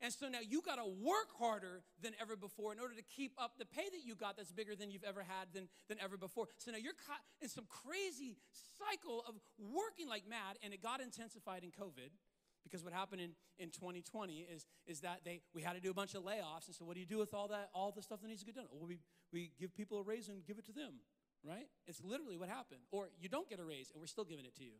And 0.00 0.12
so 0.12 0.28
now 0.28 0.38
you 0.40 0.62
got 0.62 0.76
to 0.76 0.86
work 0.86 1.28
harder 1.38 1.82
than 2.02 2.12
ever 2.20 2.36
before 2.36 2.72
in 2.72 2.78
order 2.78 2.94
to 2.94 3.02
keep 3.02 3.32
up 3.38 3.58
the 3.58 3.66
pay 3.66 3.88
that 3.90 4.04
you 4.04 4.14
got 4.14 4.36
that's 4.36 4.52
bigger 4.52 4.76
than 4.76 4.90
you've 4.90 5.04
ever 5.04 5.22
had 5.22 5.50
than, 5.52 5.68
than 5.88 5.98
ever 6.00 6.16
before. 6.16 6.46
So 6.58 6.70
now 6.70 6.78
you're 6.78 6.98
caught 7.06 7.20
in 7.42 7.48
some 7.48 7.66
crazy 7.66 8.36
cycle 8.78 9.24
of 9.26 9.34
working 9.58 10.08
like 10.08 10.28
mad, 10.28 10.56
and 10.62 10.72
it 10.72 10.82
got 10.82 11.00
intensified 11.00 11.64
in 11.64 11.70
COVID 11.70 12.14
because 12.62 12.84
what 12.84 12.92
happened 12.92 13.20
in, 13.20 13.30
in 13.58 13.70
2020 13.70 14.46
is, 14.52 14.66
is 14.86 15.00
that 15.00 15.20
they 15.24 15.40
we 15.54 15.62
had 15.62 15.74
to 15.74 15.80
do 15.80 15.90
a 15.90 15.94
bunch 15.94 16.14
of 16.14 16.22
layoffs. 16.22 16.66
And 16.66 16.76
so 16.76 16.84
what 16.84 16.94
do 16.94 17.00
you 17.00 17.06
do 17.06 17.18
with 17.18 17.34
all 17.34 17.48
that 17.48 17.70
all 17.74 17.92
the 17.92 18.02
stuff 18.02 18.20
that 18.22 18.28
needs 18.28 18.40
to 18.40 18.46
get 18.46 18.54
done? 18.54 18.66
Well, 18.70 18.86
we, 18.86 18.98
we 19.32 19.50
give 19.58 19.74
people 19.74 19.98
a 19.98 20.02
raise 20.02 20.28
and 20.28 20.44
give 20.46 20.58
it 20.58 20.66
to 20.66 20.72
them, 20.72 21.00
right? 21.44 21.66
It's 21.86 22.02
literally 22.02 22.36
what 22.36 22.48
happened. 22.48 22.80
Or 22.90 23.08
you 23.20 23.28
don't 23.28 23.48
get 23.48 23.58
a 23.58 23.64
raise 23.64 23.90
and 23.90 24.00
we're 24.00 24.06
still 24.06 24.24
giving 24.24 24.44
it 24.44 24.54
to 24.56 24.64
you. 24.64 24.72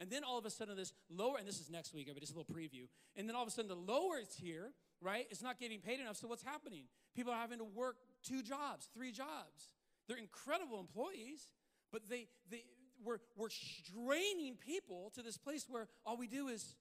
And 0.00 0.10
then 0.10 0.22
all 0.24 0.38
of 0.38 0.46
a 0.46 0.50
sudden, 0.50 0.76
this 0.76 0.92
lower, 1.10 1.38
and 1.38 1.46
this 1.46 1.60
is 1.60 1.70
next 1.70 1.92
week, 1.92 2.08
but 2.12 2.20
just 2.20 2.32
a 2.32 2.38
little 2.38 2.54
preview. 2.54 2.86
And 3.16 3.28
then 3.28 3.34
all 3.34 3.42
of 3.42 3.48
a 3.48 3.50
sudden, 3.50 3.68
the 3.68 3.74
lower 3.74 4.20
tier, 4.38 4.70
right, 5.00 5.26
is 5.30 5.42
not 5.42 5.58
getting 5.58 5.80
paid 5.80 6.00
enough. 6.00 6.16
So 6.16 6.28
what's 6.28 6.44
happening? 6.44 6.84
People 7.16 7.32
are 7.32 7.40
having 7.40 7.58
to 7.58 7.64
work 7.64 7.96
two 8.22 8.42
jobs, 8.42 8.88
three 8.94 9.10
jobs. 9.10 9.74
They're 10.06 10.18
incredible 10.18 10.78
employees, 10.78 11.48
but 11.92 12.08
they, 12.08 12.28
they, 12.50 12.62
we're, 13.04 13.18
we're 13.36 13.50
straining 13.50 14.56
people 14.56 15.10
to 15.14 15.22
this 15.22 15.36
place 15.36 15.66
where 15.68 15.88
all 16.06 16.16
we 16.16 16.28
do 16.28 16.48
is 16.48 16.76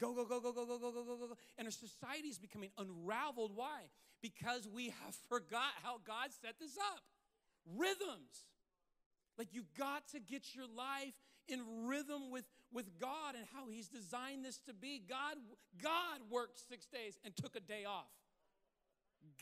Go, 0.00 0.12
go, 0.12 0.24
go, 0.24 0.40
go, 0.40 0.52
go, 0.52 0.66
go, 0.66 0.78
go, 0.78 0.90
go, 0.90 1.04
go, 1.04 1.16
go, 1.16 1.26
go. 1.28 1.36
And 1.56 1.68
our 1.68 1.70
society 1.70 2.28
is 2.28 2.38
becoming 2.38 2.70
unraveled. 2.78 3.52
Why? 3.54 3.82
Because 4.20 4.66
we 4.66 4.86
have 4.86 5.14
forgot 5.28 5.70
how 5.82 6.00
God 6.04 6.30
set 6.42 6.58
this 6.58 6.76
up. 6.76 7.02
Rhythms. 7.76 8.44
Like 9.38 9.48
you've 9.52 9.72
got 9.76 10.08
to 10.12 10.20
get 10.20 10.54
your 10.54 10.66
life 10.76 11.14
in 11.48 11.60
rhythm 11.86 12.30
with, 12.30 12.44
with 12.72 12.98
God 13.00 13.34
and 13.36 13.44
how 13.54 13.68
He's 13.68 13.88
designed 13.88 14.44
this 14.44 14.58
to 14.66 14.74
be. 14.74 15.02
God, 15.08 15.36
God 15.82 16.20
worked 16.30 16.58
six 16.68 16.86
days 16.86 17.18
and 17.24 17.34
took 17.34 17.56
a 17.56 17.60
day 17.60 17.84
off. 17.84 18.10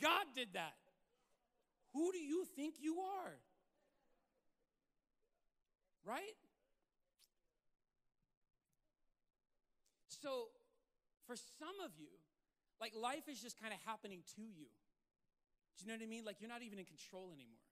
God 0.01 0.25
did 0.35 0.49
that. 0.53 0.73
Who 1.93 2.11
do 2.11 2.17
you 2.17 2.45
think 2.55 2.75
you 2.79 2.99
are? 2.99 3.33
Right? 6.05 6.37
So, 10.21 10.47
for 11.27 11.35
some 11.35 11.75
of 11.85 11.91
you, 11.99 12.07
like 12.81 12.93
life 12.99 13.29
is 13.29 13.41
just 13.41 13.61
kind 13.61 13.73
of 13.73 13.79
happening 13.85 14.23
to 14.35 14.41
you. 14.41 14.67
Do 15.77 15.85
you 15.85 15.87
know 15.87 15.95
what 15.95 16.03
I 16.03 16.07
mean? 16.07 16.25
Like 16.25 16.37
you're 16.39 16.49
not 16.49 16.61
even 16.61 16.79
in 16.79 16.85
control 16.85 17.31
anymore 17.33 17.62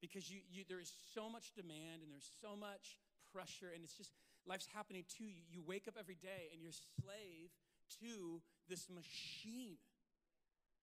because 0.00 0.30
you, 0.30 0.40
you 0.50 0.64
there 0.68 0.80
is 0.80 0.92
so 1.14 1.28
much 1.28 1.52
demand 1.54 2.02
and 2.02 2.12
there's 2.12 2.30
so 2.40 2.54
much 2.54 2.98
pressure, 3.32 3.70
and 3.74 3.82
it's 3.84 3.94
just 3.94 4.12
life's 4.46 4.68
happening 4.72 5.04
to 5.18 5.24
you. 5.24 5.42
You 5.50 5.60
wake 5.60 5.88
up 5.88 5.94
every 5.98 6.16
day 6.16 6.48
and 6.52 6.62
you're 6.62 6.72
slave 6.72 7.52
to 8.00 8.40
this 8.68 8.88
machine. 8.88 9.76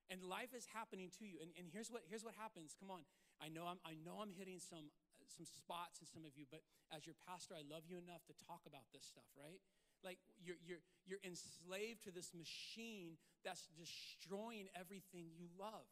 And 0.09 0.21
life 0.21 0.53
is 0.53 0.69
happening 0.69 1.09
to 1.17 1.25
you. 1.25 1.41
And, 1.41 1.49
and 1.57 1.65
here's, 1.73 1.89
what, 1.89 2.05
here's 2.05 2.21
what 2.21 2.37
happens. 2.37 2.77
Come 2.77 2.93
on. 2.93 3.01
I 3.41 3.49
know 3.49 3.65
I'm, 3.65 3.81
I 3.81 3.97
know 4.05 4.21
I'm 4.21 4.29
hitting 4.37 4.61
some, 4.61 4.93
some 5.25 5.49
spots 5.49 5.97
in 5.97 6.05
some 6.05 6.29
of 6.29 6.37
you, 6.37 6.45
but 6.45 6.61
as 6.93 7.09
your 7.09 7.17
pastor, 7.25 7.57
I 7.57 7.65
love 7.65 7.89
you 7.89 7.97
enough 7.97 8.21
to 8.29 8.37
talk 8.45 8.69
about 8.69 8.85
this 8.93 9.01
stuff, 9.01 9.25
right? 9.33 9.57
Like 10.05 10.21
you're, 10.37 10.61
you're, 10.61 10.85
you're 11.09 11.23
enslaved 11.25 12.05
to 12.05 12.13
this 12.13 12.37
machine 12.37 13.17
that's 13.41 13.65
destroying 13.73 14.69
everything 14.77 15.33
you 15.33 15.49
love. 15.57 15.89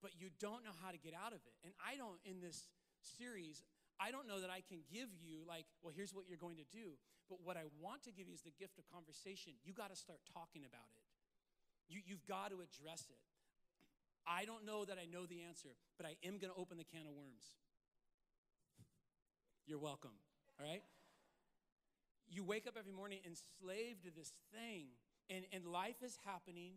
But 0.00 0.14
you 0.14 0.30
don't 0.38 0.62
know 0.62 0.74
how 0.82 0.90
to 0.90 0.98
get 0.98 1.12
out 1.12 1.34
of 1.34 1.42
it. 1.42 1.54
And 1.66 1.74
I 1.82 1.98
don't, 1.98 2.18
in 2.22 2.38
this 2.38 2.70
series, 3.02 3.66
I 3.98 4.14
don't 4.14 4.30
know 4.30 4.38
that 4.40 4.50
I 4.50 4.62
can 4.62 4.86
give 4.86 5.10
you, 5.18 5.42
like, 5.42 5.66
well, 5.82 5.90
here's 5.90 6.14
what 6.14 6.30
you're 6.30 6.38
going 6.38 6.58
to 6.62 6.68
do. 6.70 6.94
But 7.26 7.42
what 7.42 7.58
I 7.58 7.66
want 7.82 8.06
to 8.06 8.12
give 8.14 8.30
you 8.30 8.34
is 8.34 8.46
the 8.46 8.54
gift 8.54 8.78
of 8.78 8.86
conversation. 8.88 9.58
You 9.66 9.74
got 9.74 9.90
to 9.90 9.98
start 9.98 10.22
talking 10.32 10.62
about 10.62 10.86
it. 10.94 11.04
You, 11.90 12.00
you've 12.06 12.24
got 12.24 12.54
to 12.54 12.62
address 12.62 13.10
it. 13.10 13.20
I 14.28 14.44
don't 14.44 14.64
know 14.64 14.84
that 14.84 14.98
I 15.00 15.08
know 15.10 15.24
the 15.24 15.42
answer, 15.42 15.74
but 15.96 16.06
I 16.06 16.14
am 16.22 16.38
going 16.38 16.52
to 16.52 16.58
open 16.60 16.76
the 16.76 16.84
can 16.84 17.08
of 17.08 17.12
worms. 17.16 17.56
You're 19.66 19.80
welcome, 19.80 20.16
all 20.60 20.66
right? 20.66 20.82
You 22.28 22.44
wake 22.44 22.66
up 22.66 22.76
every 22.78 22.92
morning 22.92 23.18
enslaved 23.24 24.04
to 24.04 24.10
this 24.14 24.32
thing, 24.52 24.92
and, 25.28 25.44
and 25.52 25.64
life 25.64 26.00
is 26.04 26.16
happening 26.24 26.72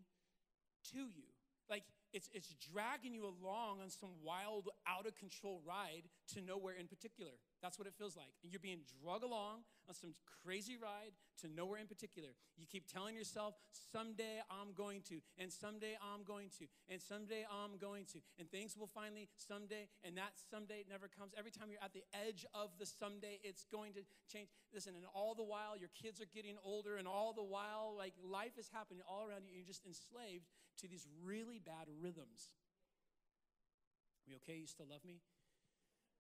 to 0.92 1.00
you. 1.00 1.28
Like, 1.70 1.84
it's, 2.13 2.30
it's 2.34 2.53
dragging 2.72 3.13
you 3.13 3.24
along 3.24 3.82
on 3.82 3.89
some 3.89 4.12
wild, 4.24 4.70
out 4.88 5.06
of 5.06 5.15
control 5.15 5.62
ride 5.65 6.03
to 6.34 6.41
nowhere 6.41 6.75
in 6.80 6.88
particular. 6.88 7.32
That's 7.62 7.77
what 7.77 7.88
it 7.88 7.94
feels 7.98 8.18
like. 8.18 8.34
And 8.44 8.51
you're 8.51 8.60
being 8.60 8.82
drug 9.01 9.24
along 9.24 9.63
on 9.88 9.96
some 9.96 10.13
crazy 10.44 10.77
ride 10.82 11.13
to 11.41 11.48
nowhere 11.48 11.80
in 11.80 11.88
particular. 11.88 12.30
You 12.58 12.65
keep 12.65 12.88
telling 12.88 13.15
yourself, 13.15 13.56
someday 13.91 14.41
I'm 14.50 14.74
going 14.74 15.01
to, 15.10 15.22
and 15.38 15.51
someday 15.51 15.98
I'm 16.01 16.24
going 16.24 16.50
to, 16.60 16.65
and 16.89 17.01
someday 17.01 17.46
I'm 17.50 17.77
going 17.77 18.06
to, 18.13 18.20
and 18.39 18.50
things 18.50 18.75
will 18.77 18.88
finally 18.88 19.30
someday, 19.38 19.88
and 20.03 20.18
that 20.18 20.34
someday 20.50 20.86
never 20.89 21.08
comes. 21.08 21.34
Every 21.38 21.51
time 21.51 21.70
you're 21.70 21.84
at 21.84 21.94
the 21.94 22.03
edge 22.13 22.46
of 22.53 22.70
the 22.80 22.86
someday, 22.86 23.39
it's 23.44 23.65
going 23.72 23.94
to 23.94 24.01
change. 24.32 24.50
Listen, 24.74 24.96
and 24.96 25.06
all 25.13 25.36
the 25.36 25.44
while, 25.44 25.77
your 25.77 25.91
kids 25.94 26.22
are 26.22 26.30
getting 26.34 26.58
older, 26.63 26.98
and 26.98 27.08
all 27.08 27.34
the 27.34 27.44
while, 27.44 27.94
like 27.98 28.13
life 28.24 28.58
is 28.58 28.70
happening 28.74 29.01
all 29.08 29.25
around 29.25 29.46
you, 29.46 29.53
and 29.53 29.58
you're 29.58 29.70
just 29.70 29.86
enslaved 29.86 30.46
to 30.80 30.88
these 30.88 31.06
really 31.24 31.60
bad 31.60 31.86
rhythms. 32.01 32.51
We 34.27 34.36
okay? 34.41 34.58
You 34.58 34.67
still 34.67 34.89
love 34.89 35.05
me? 35.05 35.22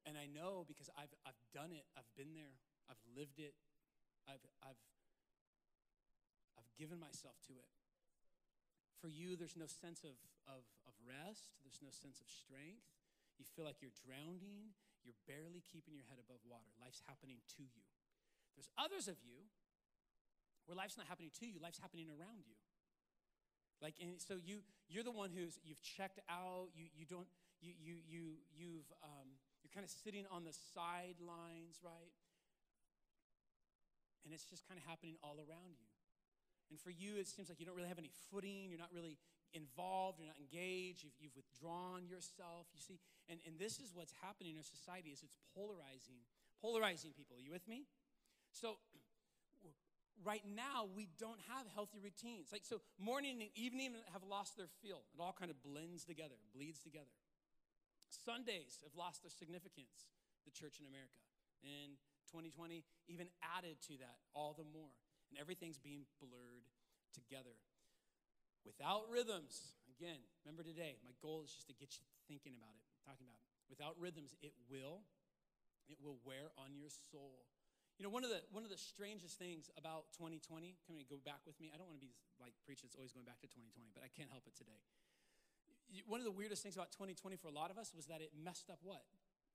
And 0.05 0.17
I 0.17 0.25
know 0.25 0.65
because 0.65 0.89
I've, 0.97 1.13
I've 1.25 1.37
done 1.53 1.73
it, 1.73 1.85
I've 1.93 2.09
been 2.17 2.33
there, 2.33 2.57
I've 2.89 3.01
lived 3.13 3.37
it, 3.37 3.53
I've, 4.25 4.41
I've, 4.65 4.81
I've 6.57 6.71
given 6.77 6.97
myself 6.97 7.37
to 7.49 7.53
it. 7.53 7.69
For 8.97 9.09
you, 9.09 9.33
there's 9.37 9.57
no 9.57 9.69
sense 9.69 10.05
of, 10.05 10.17
of, 10.45 10.65
of 10.85 10.93
rest, 11.05 11.53
there's 11.65 11.81
no 11.81 11.93
sense 11.93 12.21
of 12.21 12.29
strength. 12.29 12.85
You 13.37 13.45
feel 13.45 13.65
like 13.65 13.81
you're 13.81 13.93
drowning, 14.05 14.77
you're 15.01 15.17
barely 15.25 15.65
keeping 15.65 15.97
your 15.97 16.05
head 16.05 16.21
above 16.21 16.41
water. 16.45 16.69
Life's 16.77 17.01
happening 17.09 17.41
to 17.57 17.65
you. 17.65 17.85
There's 18.53 18.69
others 18.77 19.09
of 19.09 19.17
you 19.25 19.49
where 20.69 20.77
life's 20.77 20.97
not 20.97 21.09
happening 21.09 21.33
to 21.41 21.45
you, 21.49 21.57
life's 21.57 21.81
happening 21.81 22.09
around 22.13 22.45
you. 22.45 22.60
Like, 23.81 23.95
and 23.99 24.21
so 24.21 24.37
you, 24.37 24.61
you're 24.87 25.03
the 25.03 25.11
one 25.11 25.33
who's, 25.33 25.57
you've 25.65 25.81
checked 25.81 26.21
out, 26.29 26.69
you, 26.77 26.85
you 26.93 27.05
don't, 27.09 27.25
you, 27.61 27.73
you, 27.81 27.95
you, 28.05 28.23
you've, 28.53 28.89
um, 29.01 29.27
you're 29.65 29.73
kind 29.73 29.83
of 29.83 29.89
sitting 29.89 30.25
on 30.29 30.45
the 30.45 30.53
sidelines, 30.53 31.81
right? 31.81 32.13
And 34.23 34.29
it's 34.29 34.45
just 34.45 34.69
kind 34.69 34.77
of 34.77 34.85
happening 34.85 35.17
all 35.25 35.41
around 35.41 35.81
you. 35.81 35.89
And 36.69 36.79
for 36.79 36.93
you, 36.93 37.17
it 37.17 37.27
seems 37.27 37.49
like 37.49 37.59
you 37.59 37.65
don't 37.65 37.75
really 37.75 37.89
have 37.89 37.99
any 37.99 38.13
footing. 38.29 38.69
You're 38.69 38.79
not 38.79 38.93
really 38.93 39.17
involved. 39.51 40.21
You're 40.21 40.29
not 40.29 40.39
engaged. 40.39 41.03
You've, 41.03 41.17
you've 41.19 41.35
withdrawn 41.35 42.05
yourself. 42.07 42.69
You 42.71 42.79
see, 42.79 43.01
and, 43.27 43.41
and 43.49 43.57
this 43.57 43.81
is 43.81 43.91
what's 43.97 44.13
happening 44.21 44.55
in 44.55 44.61
our 44.61 44.69
society 44.69 45.09
is 45.09 45.25
it's 45.25 45.41
polarizing, 45.57 46.21
polarizing 46.61 47.11
people. 47.17 47.35
Are 47.35 47.43
you 47.43 47.51
with 47.51 47.67
me? 47.67 47.89
So 48.53 48.77
right 50.23 50.43
now 50.43 50.87
we 50.95 51.07
don't 51.19 51.39
have 51.49 51.65
healthy 51.73 51.99
routines. 51.99 52.51
Like 52.51 52.65
so 52.65 52.81
morning 52.99 53.41
and 53.41 53.49
evening 53.55 53.95
have 54.13 54.23
lost 54.23 54.57
their 54.57 54.69
feel. 54.81 55.03
It 55.13 55.19
all 55.21 55.35
kind 55.35 55.51
of 55.51 55.57
blends 55.63 56.03
together, 56.03 56.35
bleeds 56.53 56.79
together. 56.79 57.11
Sundays 58.11 58.83
have 58.83 58.91
lost 58.95 59.23
their 59.23 59.31
significance, 59.31 60.11
the 60.43 60.51
church 60.51 60.77
in 60.79 60.85
America. 60.85 61.21
And 61.63 61.95
2020 62.31 62.83
even 63.07 63.27
added 63.57 63.79
to 63.87 63.99
that 64.03 64.19
all 64.33 64.55
the 64.55 64.67
more. 64.67 64.91
And 65.31 65.39
everything's 65.39 65.79
being 65.79 66.03
blurred 66.19 66.67
together. 67.15 67.55
Without 68.67 69.09
rhythms, 69.09 69.79
again, 69.89 70.21
remember 70.43 70.61
today, 70.61 70.99
my 71.01 71.15
goal 71.23 71.41
is 71.41 71.49
just 71.49 71.71
to 71.71 71.75
get 71.75 71.97
you 71.97 72.05
thinking 72.27 72.53
about 72.53 72.75
it, 72.75 72.83
talking 73.07 73.25
about 73.25 73.39
it. 73.39 73.47
Without 73.71 73.95
rhythms, 73.97 74.35
it 74.43 74.53
will, 74.67 75.07
it 75.87 75.97
will 76.03 76.19
wear 76.27 76.51
on 76.59 76.75
your 76.75 76.91
soul 76.91 77.47
you 77.99 78.03
know, 78.03 78.13
one 78.13 78.23
of 78.23 78.31
the 78.31 78.41
one 78.51 78.63
of 78.63 78.71
the 78.71 78.79
strangest 78.79 79.37
things 79.37 79.69
about 79.77 80.09
2020, 80.17 80.77
can 80.85 80.95
we 80.95 81.03
go 81.05 81.19
back 81.21 81.43
with 81.45 81.59
me? 81.59 81.69
I 81.73 81.77
don't 81.77 81.87
want 81.87 81.99
to 81.99 82.05
be 82.05 82.13
like 82.39 82.53
preach 82.65 82.81
that's 82.81 82.95
always 82.95 83.11
going 83.13 83.25
back 83.27 83.39
to 83.45 83.49
2020, 83.49 83.93
but 83.93 84.01
I 84.01 84.09
can't 84.09 84.31
help 84.33 84.47
it 84.49 84.55
today. 84.57 84.79
One 86.07 86.23
of 86.23 86.25
the 86.25 86.31
weirdest 86.31 86.63
things 86.63 86.79
about 86.79 86.95
2020 86.95 87.35
for 87.35 87.51
a 87.51 87.55
lot 87.55 87.69
of 87.69 87.77
us 87.77 87.91
was 87.91 88.07
that 88.07 88.23
it 88.23 88.31
messed 88.31 88.71
up 88.71 88.79
what? 88.81 89.03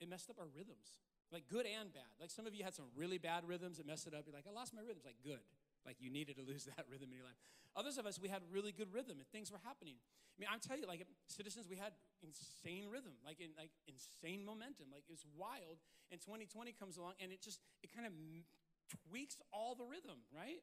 It 0.01 0.09
messed 0.09 0.29
up 0.29 0.37
our 0.37 0.49
rhythms. 0.53 1.01
Like 1.33 1.49
good 1.49 1.67
and 1.67 1.91
bad. 1.91 2.13
Like 2.21 2.31
some 2.31 2.47
of 2.47 2.55
you 2.55 2.63
had 2.63 2.75
some 2.77 2.87
really 2.95 3.19
bad 3.19 3.43
rhythms, 3.49 3.81
it 3.81 3.87
messed 3.87 4.07
it 4.07 4.15
up. 4.15 4.29
You're 4.29 4.37
like, 4.37 4.47
I 4.47 4.55
lost 4.55 4.75
my 4.77 4.85
rhythms. 4.85 5.05
Like 5.05 5.19
good. 5.25 5.43
Like 5.87 5.97
you 6.01 6.11
needed 6.11 6.37
to 6.37 6.43
lose 6.43 6.67
that 6.77 6.85
rhythm 6.91 7.09
in 7.11 7.17
your 7.17 7.25
life. 7.25 7.39
Others 7.77 7.99
of 7.99 8.07
us, 8.07 8.19
we 8.19 8.29
had 8.29 8.43
really 8.51 8.73
good 8.73 8.93
rhythm 8.93 9.23
and 9.23 9.29
things 9.31 9.53
were 9.53 9.63
happening. 9.63 9.97
I 9.97 10.37
mean, 10.37 10.49
I'm 10.53 10.61
telling 10.61 10.83
you, 10.83 10.89
like 10.89 11.07
citizens, 11.29 11.71
we 11.71 11.77
had 11.77 11.93
insane 12.21 12.91
rhythm, 12.91 13.17
like 13.25 13.41
in 13.41 13.55
like 13.57 13.71
insane 13.89 14.45
momentum. 14.45 14.93
Like 14.93 15.05
it 15.09 15.13
was 15.13 15.25
wild. 15.39 15.81
And 16.11 16.21
2020 16.21 16.75
comes 16.75 16.97
along 16.99 17.15
and 17.23 17.31
it 17.33 17.41
just 17.41 17.61
it 17.83 17.95
kind 17.95 18.05
of 18.05 18.13
tweaks 19.09 19.39
all 19.53 19.75
the 19.75 19.87
rhythm, 19.87 20.27
right? 20.35 20.61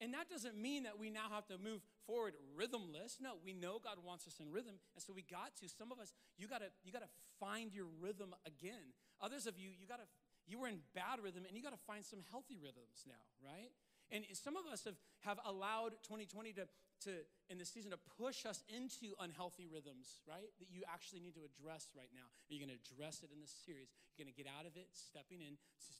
And 0.00 0.14
that 0.16 0.32
doesn't 0.32 0.56
mean 0.56 0.84
that 0.84 0.96
we 0.98 1.10
now 1.12 1.28
have 1.28 1.46
to 1.52 1.60
move 1.60 1.84
forward 2.06 2.32
rhythmless. 2.56 3.20
No, 3.20 3.36
we 3.44 3.52
know 3.52 3.76
God 3.76 4.00
wants 4.00 4.26
us 4.26 4.40
in 4.40 4.50
rhythm, 4.50 4.80
and 4.96 5.00
so 5.04 5.12
we 5.12 5.20
got 5.20 5.52
to. 5.60 5.68
Some 5.68 5.92
of 5.92 6.00
us, 6.00 6.12
you 6.40 6.48
gotta, 6.48 6.72
you 6.82 6.90
gotta 6.90 7.12
find 7.38 7.74
your 7.74 7.84
rhythm 8.00 8.32
again. 8.48 8.96
Others 9.20 9.46
of 9.46 9.58
you, 9.58 9.68
you 9.68 9.86
gotta, 9.86 10.08
you 10.48 10.58
were 10.58 10.68
in 10.68 10.80
bad 10.94 11.20
rhythm, 11.22 11.44
and 11.44 11.52
you 11.52 11.62
gotta 11.62 11.80
find 11.86 12.00
some 12.00 12.20
healthy 12.32 12.56
rhythms 12.56 13.04
now, 13.04 13.20
right? 13.44 13.76
And 14.10 14.26
some 14.34 14.58
of 14.58 14.66
us 14.66 14.82
have, 14.84 14.98
have 15.22 15.38
allowed 15.46 15.94
2020 16.02 16.52
to, 16.58 16.66
to, 17.06 17.10
in 17.46 17.58
this 17.58 17.70
season, 17.70 17.94
to 17.94 18.00
push 18.18 18.42
us 18.44 18.66
into 18.66 19.14
unhealthy 19.22 19.70
rhythms, 19.70 20.18
right? 20.26 20.50
That 20.58 20.66
you 20.66 20.82
actually 20.90 21.22
need 21.22 21.38
to 21.38 21.46
address 21.46 21.94
right 21.94 22.10
now. 22.10 22.26
And 22.46 22.50
you're 22.50 22.66
going 22.66 22.74
to 22.74 22.82
address 22.82 23.22
it 23.22 23.30
in 23.30 23.38
this 23.38 23.54
series. 23.54 23.94
You're 24.10 24.26
going 24.26 24.34
to 24.34 24.38
get 24.38 24.50
out 24.50 24.66
of 24.66 24.74
it, 24.74 24.90
stepping 24.90 25.38
in 25.38 25.54
to, 25.54 25.90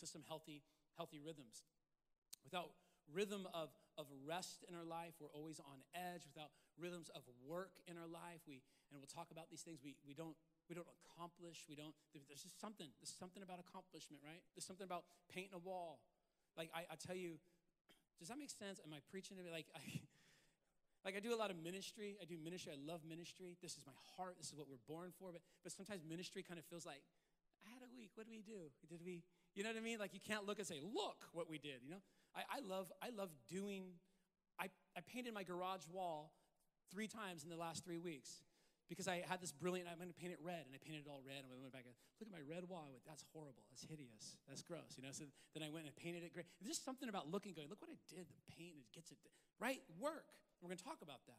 to 0.00 0.04
some 0.08 0.24
healthy, 0.24 0.64
healthy 0.96 1.20
rhythms. 1.20 1.68
Without 2.40 2.72
rhythm 3.12 3.44
of, 3.52 3.68
of 4.00 4.08
rest 4.24 4.64
in 4.64 4.72
our 4.72 4.88
life, 4.88 5.12
we're 5.20 5.32
always 5.36 5.60
on 5.60 5.84
edge. 5.92 6.24
Without 6.24 6.56
rhythms 6.80 7.12
of 7.12 7.20
work 7.44 7.76
in 7.84 8.00
our 8.00 8.08
life, 8.08 8.40
we, 8.48 8.64
and 8.88 8.96
we'll 8.96 9.12
talk 9.12 9.28
about 9.28 9.52
these 9.52 9.60
things, 9.60 9.84
we, 9.84 10.00
we 10.08 10.16
don't 10.16 10.36
we 10.70 10.78
don't 10.78 10.88
accomplish 11.04 11.66
we 11.68 11.74
don't 11.74 11.92
there's 12.14 12.40
just 12.40 12.56
something 12.60 12.88
there's 13.02 13.12
something 13.12 13.42
about 13.42 13.58
accomplishment 13.58 14.22
right 14.24 14.40
there's 14.54 14.64
something 14.64 14.86
about 14.86 15.04
painting 15.28 15.52
a 15.52 15.58
wall 15.58 15.98
like 16.56 16.70
I, 16.74 16.84
I 16.90 16.96
tell 16.96 17.16
you, 17.16 17.38
does 18.18 18.28
that 18.28 18.38
make 18.38 18.50
sense? 18.50 18.80
Am 18.84 18.92
I 18.92 18.98
preaching 19.10 19.36
to 19.36 19.42
me? 19.42 19.50
Like 19.50 19.66
I, 19.76 19.80
like 21.04 21.16
I 21.16 21.20
do 21.20 21.34
a 21.34 21.38
lot 21.38 21.50
of 21.50 21.58
ministry. 21.58 22.16
I 22.20 22.24
do 22.24 22.36
ministry. 22.38 22.72
I 22.72 22.80
love 22.80 23.02
ministry. 23.02 23.56
This 23.60 23.76
is 23.76 23.84
my 23.86 23.96
heart. 24.16 24.36
This 24.38 24.48
is 24.48 24.54
what 24.54 24.68
we're 24.68 24.82
born 24.86 25.10
for. 25.18 25.32
But 25.32 25.42
but 25.62 25.72
sometimes 25.72 26.02
ministry 26.06 26.42
kind 26.42 26.58
of 26.58 26.64
feels 26.66 26.86
like, 26.86 27.02
I 27.64 27.70
had 27.72 27.82
a 27.82 27.90
week. 27.94 28.10
What 28.14 28.26
did 28.26 28.34
we 28.34 28.42
do? 28.42 28.70
Did 28.88 29.02
we? 29.04 29.22
You 29.54 29.62
know 29.62 29.70
what 29.70 29.78
I 29.78 29.84
mean? 29.84 29.98
Like 29.98 30.14
you 30.14 30.20
can't 30.20 30.46
look 30.46 30.58
and 30.58 30.66
say, 30.66 30.80
look 30.80 31.28
what 31.32 31.48
we 31.48 31.58
did. 31.58 31.82
You 31.84 31.90
know, 31.90 32.02
I, 32.34 32.58
I 32.58 32.60
love 32.60 32.90
I 33.02 33.10
love 33.10 33.30
doing. 33.48 33.98
I, 34.60 34.68
I 34.96 35.00
painted 35.00 35.34
my 35.34 35.42
garage 35.42 35.88
wall 35.90 36.32
three 36.92 37.08
times 37.08 37.42
in 37.42 37.50
the 37.50 37.56
last 37.56 37.84
three 37.84 37.98
weeks 37.98 38.42
because 38.90 39.06
I 39.08 39.24
had 39.24 39.40
this 39.40 39.52
brilliant, 39.52 39.88
I'm 39.88 39.96
going 39.96 40.12
to 40.12 40.16
paint 40.16 40.34
it 40.34 40.42
red, 40.42 40.66
and 40.68 40.72
I 40.74 40.80
painted 40.82 41.06
it 41.06 41.10
all 41.10 41.22
red, 41.24 41.42
and 41.42 41.50
I 41.50 41.58
went 41.58 41.72
back 41.72 41.86
and 41.88 41.94
look 42.20 42.28
at 42.28 42.34
my 42.34 42.44
red 42.44 42.68
wall. 42.68 42.90
Went, 42.92 43.04
that's 43.08 43.24
horrible, 43.32 43.64
that's 43.72 43.86
hideous, 43.86 44.36
that's 44.44 44.60
gross, 44.60 44.98
you 44.98 45.02
know. 45.02 45.14
So 45.14 45.24
then 45.56 45.64
I 45.64 45.70
went 45.72 45.88
and 45.88 45.94
painted 45.96 46.26
it 46.26 46.34
gray. 46.36 46.44
There's 46.60 46.76
just 46.76 46.84
something 46.84 47.08
about 47.08 47.30
looking, 47.32 47.56
going, 47.56 47.70
look 47.72 47.80
what 47.80 47.92
I 47.92 47.98
did. 48.10 48.28
The 48.28 48.44
paint 48.52 48.76
it 48.76 48.88
gets 48.92 49.10
it 49.10 49.18
right. 49.62 49.78
Work. 50.02 50.26
We're 50.58 50.68
going 50.68 50.78
to 50.78 50.84
talk 50.84 50.98
about 51.02 51.22
that. 51.30 51.38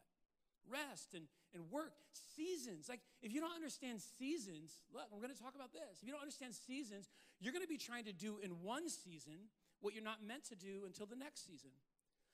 Rest 0.71 1.11
and, 1.11 1.27
and 1.51 1.67
work. 1.67 1.91
Seasons. 2.15 2.87
Like 2.87 3.03
if 3.19 3.35
you 3.35 3.43
don't 3.43 3.55
understand 3.55 3.99
seasons, 3.99 4.79
look, 4.95 5.11
we're 5.11 5.19
going 5.19 5.35
to 5.35 5.39
talk 5.39 5.55
about 5.55 5.75
this. 5.75 5.99
If 5.99 6.07
you 6.07 6.15
don't 6.15 6.23
understand 6.23 6.55
seasons, 6.55 7.11
you're 7.43 7.51
going 7.51 7.67
to 7.67 7.71
be 7.71 7.77
trying 7.77 8.07
to 8.07 8.15
do 8.15 8.39
in 8.39 8.63
one 8.63 8.87
season 8.87 9.51
what 9.83 9.93
you're 9.93 10.03
not 10.03 10.23
meant 10.23 10.47
to 10.47 10.55
do 10.55 10.87
until 10.87 11.05
the 11.05 11.19
next 11.19 11.43
season. 11.43 11.75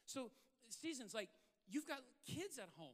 So 0.05 0.29
seasons, 0.69 1.17
like 1.17 1.29
you've 1.65 1.89
got 1.89 2.05
kids 2.29 2.61
at 2.61 2.69
home 2.77 2.93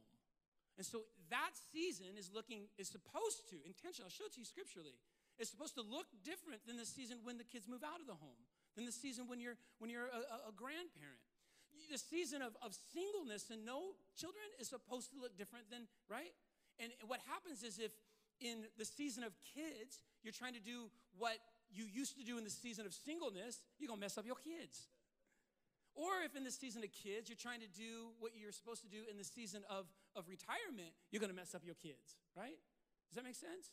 and 0.76 0.84
so 0.84 1.08
that 1.32 1.56
season 1.72 2.20
is 2.20 2.28
looking, 2.32 2.68
is 2.76 2.88
supposed 2.88 3.48
to, 3.50 3.56
intentional, 3.64 4.06
I'll 4.06 4.14
show 4.14 4.28
it 4.28 4.36
to 4.36 4.40
you 4.40 4.48
scripturally. 4.48 4.96
It's 5.40 5.50
supposed 5.50 5.74
to 5.76 5.84
look 5.84 6.08
different 6.24 6.64
than 6.68 6.76
the 6.76 6.84
season 6.84 7.20
when 7.24 7.36
the 7.36 7.44
kids 7.44 7.68
move 7.68 7.84
out 7.84 8.00
of 8.00 8.06
the 8.06 8.16
home, 8.16 8.40
than 8.76 8.84
the 8.84 8.92
season 8.92 9.28
when 9.28 9.40
you're, 9.40 9.56
when 9.80 9.88
you're 9.88 10.08
a, 10.08 10.48
a 10.48 10.52
grandparent. 10.52 11.20
The 11.92 12.00
season 12.00 12.40
of, 12.40 12.56
of 12.64 12.72
singleness 12.92 13.48
and 13.52 13.64
no 13.64 13.96
children 14.16 14.44
is 14.60 14.68
supposed 14.68 15.12
to 15.12 15.20
look 15.20 15.36
different 15.36 15.68
than, 15.70 15.88
right? 16.08 16.32
And 16.80 16.92
what 17.06 17.20
happens 17.28 17.62
is 17.62 17.78
if 17.78 17.92
in 18.40 18.68
the 18.76 18.84
season 18.84 19.24
of 19.24 19.32
kids, 19.40 20.00
you're 20.22 20.36
trying 20.36 20.54
to 20.54 20.60
do 20.60 20.88
what 21.16 21.36
you 21.72 21.84
used 21.84 22.16
to 22.16 22.24
do 22.24 22.38
in 22.38 22.44
the 22.44 22.50
season 22.50 22.86
of 22.86 22.92
singleness, 22.92 23.60
you're 23.78 23.88
gonna 23.88 24.00
mess 24.00 24.18
up 24.18 24.26
your 24.26 24.36
kids. 24.36 24.88
Or 25.96 26.20
if 26.24 26.36
in 26.36 26.44
the 26.44 26.50
season 26.52 26.84
of 26.84 26.92
kids, 26.92 27.28
you're 27.28 27.40
trying 27.40 27.60
to 27.60 27.72
do 27.72 28.12
what 28.20 28.32
you're 28.36 28.52
supposed 28.52 28.82
to 28.82 28.88
do 28.88 29.08
in 29.10 29.16
the 29.16 29.24
season 29.24 29.64
of, 29.68 29.86
of 30.16 30.28
retirement, 30.28 30.96
you're 31.10 31.20
gonna 31.20 31.36
mess 31.36 31.54
up 31.54 31.62
your 31.64 31.76
kids, 31.76 32.16
right? 32.36 32.58
Does 33.08 33.16
that 33.16 33.24
make 33.24 33.36
sense? 33.36 33.70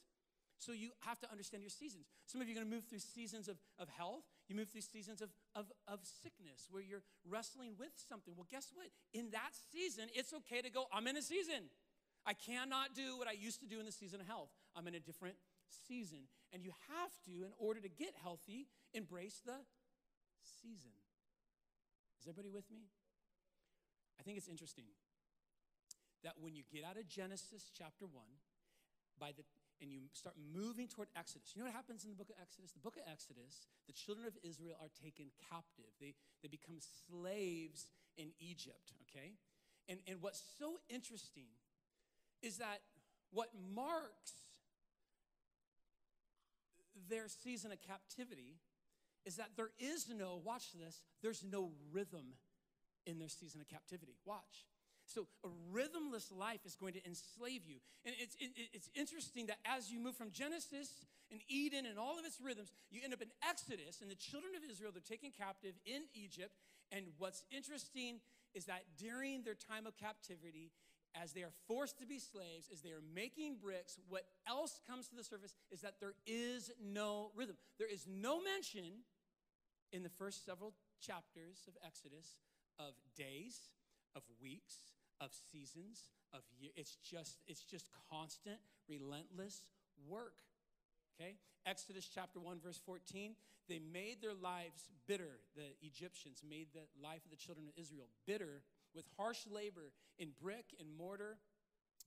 So 0.59 0.71
you 0.71 0.91
have 1.01 1.19
to 1.19 1.31
understand 1.31 1.63
your 1.63 1.73
seasons. 1.73 2.05
Some 2.25 2.39
of 2.39 2.47
you 2.47 2.53
are 2.53 2.59
gonna 2.61 2.69
move 2.69 2.85
through 2.85 2.99
seasons 2.99 3.47
of, 3.47 3.57
of 3.79 3.89
health, 3.89 4.23
you 4.47 4.55
move 4.55 4.69
through 4.69 4.81
seasons 4.81 5.21
of, 5.21 5.29
of, 5.55 5.71
of 5.87 5.99
sickness 6.03 6.67
where 6.69 6.83
you're 6.83 7.03
wrestling 7.27 7.75
with 7.79 7.91
something. 7.95 8.33
Well, 8.35 8.47
guess 8.51 8.71
what? 8.73 8.87
In 9.13 9.31
that 9.31 9.51
season, 9.71 10.07
it's 10.13 10.33
okay 10.33 10.61
to 10.61 10.69
go, 10.69 10.85
I'm 10.91 11.07
in 11.07 11.17
a 11.17 11.21
season. 11.21 11.71
I 12.25 12.33
cannot 12.33 12.95
do 12.95 13.17
what 13.17 13.27
I 13.27 13.33
used 13.33 13.59
to 13.61 13.67
do 13.67 13.79
in 13.79 13.85
the 13.85 13.91
season 13.91 14.21
of 14.21 14.27
health. 14.27 14.51
I'm 14.75 14.87
in 14.87 14.95
a 14.95 14.99
different 14.99 15.35
season. 15.87 16.27
And 16.53 16.63
you 16.63 16.71
have 16.87 17.11
to, 17.25 17.43
in 17.43 17.51
order 17.57 17.81
to 17.81 17.89
get 17.89 18.13
healthy, 18.21 18.67
embrace 18.93 19.41
the 19.45 19.59
season. 20.61 20.91
Is 22.21 22.27
everybody 22.27 22.49
with 22.49 22.69
me? 22.71 22.87
I 24.19 24.23
think 24.23 24.37
it's 24.37 24.47
interesting 24.47 24.85
that 26.23 26.33
when 26.39 26.55
you 26.55 26.63
get 26.71 26.83
out 26.83 26.97
of 26.97 27.07
Genesis 27.07 27.71
chapter 27.77 28.05
1, 28.05 28.23
by 29.19 29.31
the 29.35 29.43
and 29.81 29.91
you 29.91 29.99
start 30.13 30.35
moving 30.39 30.87
toward 30.87 31.09
Exodus. 31.15 31.51
You 31.53 31.61
know 31.61 31.67
what 31.67 31.75
happens 31.75 32.05
in 32.05 32.09
the 32.09 32.15
book 32.15 32.29
of 32.29 32.39
Exodus? 32.41 32.71
The 32.71 32.79
book 32.79 32.95
of 32.95 33.03
Exodus, 33.11 33.67
the 33.85 33.91
children 33.91 34.25
of 34.25 34.33
Israel 34.41 34.75
are 34.79 34.87
taken 35.03 35.27
captive. 35.51 35.91
They, 35.99 36.15
they 36.41 36.47
become 36.47 36.77
slaves 36.79 37.87
in 38.15 38.31
Egypt, 38.39 38.93
okay? 39.03 39.35
And, 39.89 39.99
and 40.07 40.21
what's 40.21 40.41
so 40.57 40.79
interesting 40.89 41.51
is 42.41 42.57
that 42.57 42.79
what 43.31 43.49
marks 43.75 44.31
their 47.09 47.27
season 47.27 47.71
of 47.71 47.81
captivity 47.81 48.55
is 49.25 49.35
that 49.35 49.49
there 49.57 49.71
is 49.79 50.07
no, 50.07 50.39
watch 50.43 50.71
this, 50.73 51.01
there's 51.21 51.43
no 51.43 51.71
rhythm 51.91 52.35
in 53.05 53.19
their 53.19 53.29
season 53.29 53.59
of 53.59 53.67
captivity. 53.67 54.15
Watch. 54.25 54.67
So 55.13 55.27
a 55.43 55.49
rhythmless 55.71 56.31
life 56.31 56.61
is 56.65 56.75
going 56.75 56.93
to 56.93 57.05
enslave 57.05 57.61
you. 57.67 57.77
And 58.05 58.15
it's, 58.17 58.35
it, 58.39 58.51
it's 58.73 58.89
interesting 58.95 59.45
that 59.47 59.59
as 59.65 59.91
you 59.91 59.99
move 59.99 60.15
from 60.15 60.31
Genesis 60.31 61.05
and 61.31 61.39
Eden 61.47 61.85
and 61.85 61.99
all 61.99 62.17
of 62.17 62.25
its 62.25 62.41
rhythms, 62.41 62.71
you 62.89 63.01
end 63.03 63.13
up 63.13 63.21
in 63.21 63.29
Exodus, 63.47 64.01
and 64.01 64.09
the 64.09 64.15
children 64.15 64.53
of 64.57 64.63
Israel, 64.69 64.91
they're 64.91 65.05
taken 65.05 65.29
captive 65.29 65.73
in 65.85 66.01
Egypt. 66.13 66.57
And 66.91 67.05
what's 67.17 67.43
interesting 67.55 68.19
is 68.53 68.65
that 68.65 68.83
during 68.97 69.43
their 69.43 69.55
time 69.55 69.85
of 69.85 69.97
captivity, 69.97 70.71
as 71.13 71.33
they 71.33 71.41
are 71.41 71.53
forced 71.67 71.99
to 71.99 72.07
be 72.07 72.17
slaves, 72.17 72.69
as 72.73 72.81
they 72.81 72.89
are 72.89 73.03
making 73.13 73.57
bricks, 73.61 73.99
what 74.09 74.25
else 74.47 74.79
comes 74.89 75.07
to 75.09 75.15
the 75.15 75.23
surface 75.23 75.53
is 75.71 75.81
that 75.81 75.99
there 75.99 76.15
is 76.25 76.71
no 76.81 77.29
rhythm. 77.35 77.55
There 77.77 77.91
is 77.91 78.07
no 78.09 78.41
mention 78.41 79.05
in 79.91 80.01
the 80.01 80.09
first 80.09 80.43
several 80.45 80.73
chapters 80.99 81.65
of 81.67 81.73
Exodus 81.85 82.37
of 82.79 82.93
days, 83.15 83.69
of 84.15 84.23
weeks, 84.41 84.73
of 85.23 85.31
seasons, 85.51 86.03
of 86.33 86.41
years. 86.59 86.73
It's 86.75 86.95
just, 86.97 87.37
it's 87.47 87.63
just 87.63 87.89
constant, 88.11 88.57
relentless 88.89 89.61
work. 90.07 90.35
Okay? 91.15 91.35
Exodus 91.65 92.09
chapter 92.13 92.39
1, 92.39 92.59
verse 92.63 92.79
14. 92.85 93.35
They 93.69 93.79
made 93.79 94.21
their 94.21 94.33
lives 94.33 94.89
bitter. 95.07 95.39
The 95.55 95.71
Egyptians 95.81 96.41
made 96.47 96.67
the 96.73 96.83
life 97.01 97.23
of 97.23 97.31
the 97.31 97.37
children 97.37 97.67
of 97.67 97.73
Israel 97.79 98.07
bitter 98.27 98.63
with 98.93 99.05
harsh 99.17 99.47
labor 99.49 99.93
in 100.19 100.29
brick 100.41 100.75
and 100.79 100.89
mortar 100.97 101.37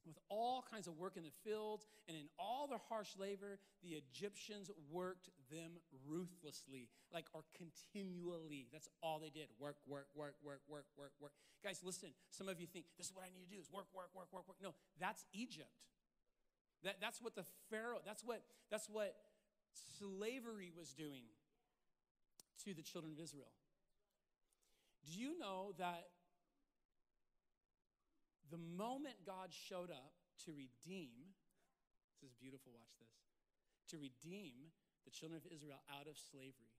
with 0.07 0.19
all 0.29 0.65
kinds 0.71 0.87
of 0.87 0.97
work 0.97 1.17
in 1.17 1.25
the 1.25 1.35
fields, 1.43 1.87
and 2.07 2.17
in 2.17 2.29
all 2.39 2.67
their 2.69 2.81
harsh 2.89 3.11
labor, 3.19 3.59
the 3.83 3.99
Egyptians 3.99 4.71
worked 4.91 5.29
them 5.51 5.73
ruthlessly, 6.07 6.89
like 7.13 7.27
or 7.35 7.43
continually. 7.59 8.69
That's 8.73 8.89
all 9.03 9.19
they 9.19 9.31
did. 9.31 9.49
Work, 9.59 9.77
work, 9.87 10.07
work, 10.15 10.37
work, 10.43 10.61
work, 10.69 10.87
work, 10.97 11.13
work. 11.21 11.33
Guys, 11.63 11.81
listen, 11.83 12.11
some 12.31 12.49
of 12.49 12.61
you 12.61 12.67
think 12.67 12.87
this 12.97 13.09
is 13.09 13.15
what 13.15 13.25
I 13.25 13.31
need 13.35 13.45
to 13.45 13.51
do 13.51 13.61
is 13.61 13.69
work, 13.73 13.87
work, 13.95 14.11
work, 14.15 14.29
work, 14.33 14.47
work. 14.47 14.57
No, 14.63 14.75
that's 15.01 15.25
Egypt. 15.33 15.75
That, 16.85 16.97
that's 17.01 17.21
what 17.21 17.35
the 17.35 17.45
Pharaoh, 17.71 17.99
that's 18.05 18.23
what, 18.25 18.43
that's 18.71 18.89
what 18.89 19.15
slavery 19.99 20.71
was 20.77 20.93
doing 20.93 21.25
to 22.65 22.75
the 22.75 22.83
children 22.83 23.13
of 23.13 23.23
Israel. 23.23 23.51
Do 25.05 25.19
you 25.19 25.39
know 25.39 25.73
that 25.79 26.07
the 28.51 28.61
moment 28.61 29.27
God 29.27 29.51
showed 29.51 29.91
up 29.91 30.15
to 30.47 30.55
redeem, 30.55 31.35
this 32.21 32.31
is 32.31 32.37
beautiful, 32.39 32.73
watch 32.75 32.95
this, 33.01 33.17
to 33.91 33.97
redeem 33.99 34.71
the 35.05 35.15
children 35.15 35.39
of 35.39 35.47
Israel 35.51 35.83
out 35.91 36.07
of 36.07 36.19
slavery, 36.19 36.75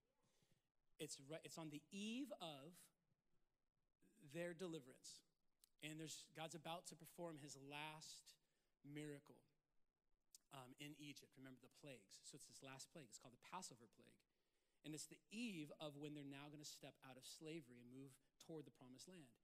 it's, 1.00 1.18
it's 1.46 1.58
on 1.58 1.70
the 1.70 1.82
eve 1.94 2.32
of 2.42 2.74
their 4.34 4.54
deliverance. 4.54 5.24
And 5.86 6.02
there's, 6.02 6.26
God's 6.34 6.58
about 6.58 6.90
to 6.90 6.96
perform 6.98 7.38
his 7.38 7.54
last 7.70 8.34
miracle 8.82 9.38
um, 10.58 10.74
in 10.82 10.98
Egypt. 10.98 11.38
Remember 11.38 11.62
the 11.62 11.72
plagues. 11.78 12.18
So 12.26 12.34
it's 12.34 12.50
this 12.50 12.66
last 12.66 12.90
plague. 12.90 13.06
It's 13.14 13.22
called 13.22 13.38
the 13.38 13.46
Passover 13.46 13.86
plague. 13.94 14.18
And 14.82 14.98
it's 14.98 15.06
the 15.06 15.22
eve 15.30 15.70
of 15.78 15.94
when 16.02 16.18
they're 16.18 16.26
now 16.26 16.50
going 16.50 16.64
to 16.64 16.68
step 16.68 16.98
out 17.06 17.20
of 17.20 17.30
slavery 17.30 17.78
and 17.78 17.94
move 17.94 18.18
toward 18.42 18.66
the 18.66 18.74
promised 18.74 19.06
land 19.06 19.37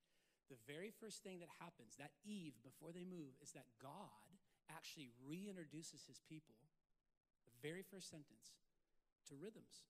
the 0.51 0.59
very 0.67 0.91
first 0.91 1.23
thing 1.23 1.39
that 1.39 1.51
happens 1.59 1.95
that 1.97 2.15
eve 2.23 2.53
before 2.63 2.91
they 2.91 3.07
move 3.07 3.35
is 3.41 3.51
that 3.53 3.69
God 3.81 4.27
actually 4.71 5.11
reintroduces 5.23 6.07
his 6.07 6.19
people, 6.23 6.55
the 7.47 7.55
very 7.61 7.83
first 7.83 8.09
sentence, 8.09 8.55
to 9.29 9.35
rhythms. 9.39 9.87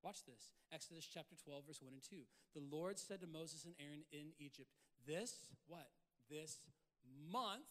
Watch 0.00 0.24
this 0.24 0.56
Exodus 0.72 1.04
chapter 1.04 1.36
12, 1.36 1.66
verse 1.68 1.82
1 1.84 1.92
and 1.92 2.02
2. 2.02 2.24
The 2.56 2.64
Lord 2.64 2.98
said 2.98 3.20
to 3.20 3.28
Moses 3.28 3.68
and 3.68 3.76
Aaron 3.76 4.08
in 4.12 4.32
Egypt, 4.40 4.72
This, 5.06 5.44
what? 5.68 5.92
this 6.30 6.62
month 7.30 7.68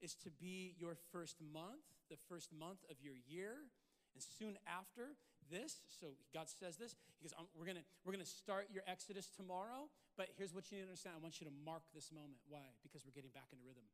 is 0.00 0.14
to 0.14 0.30
be 0.30 0.74
your 0.78 0.96
first 1.12 1.36
month, 1.52 1.84
the 2.08 2.16
first 2.28 2.50
month 2.56 2.78
of 2.88 2.96
your 3.02 3.14
year. 3.28 3.66
And 4.14 4.22
soon 4.22 4.56
after 4.66 5.18
this, 5.50 5.82
so 6.00 6.14
God 6.32 6.48
says 6.48 6.76
this, 6.76 6.94
He 7.18 7.28
goes, 7.28 7.34
we're 7.58 7.66
gonna, 7.66 7.84
we're 8.04 8.12
gonna 8.12 8.24
start 8.24 8.68
your 8.72 8.84
Exodus 8.86 9.28
tomorrow, 9.28 9.90
but 10.18 10.32
here's 10.36 10.54
what 10.54 10.68
you 10.70 10.78
need 10.78 10.86
to 10.86 10.90
understand. 10.90 11.18
I 11.18 11.22
want 11.22 11.38
you 11.38 11.46
to 11.46 11.56
mark 11.64 11.82
this 11.94 12.10
moment. 12.10 12.40
Why? 12.48 12.64
Because 12.82 13.06
we're 13.06 13.14
getting 13.14 13.34
back 13.34 13.50
into 13.52 13.62
rhythm. 13.66 13.86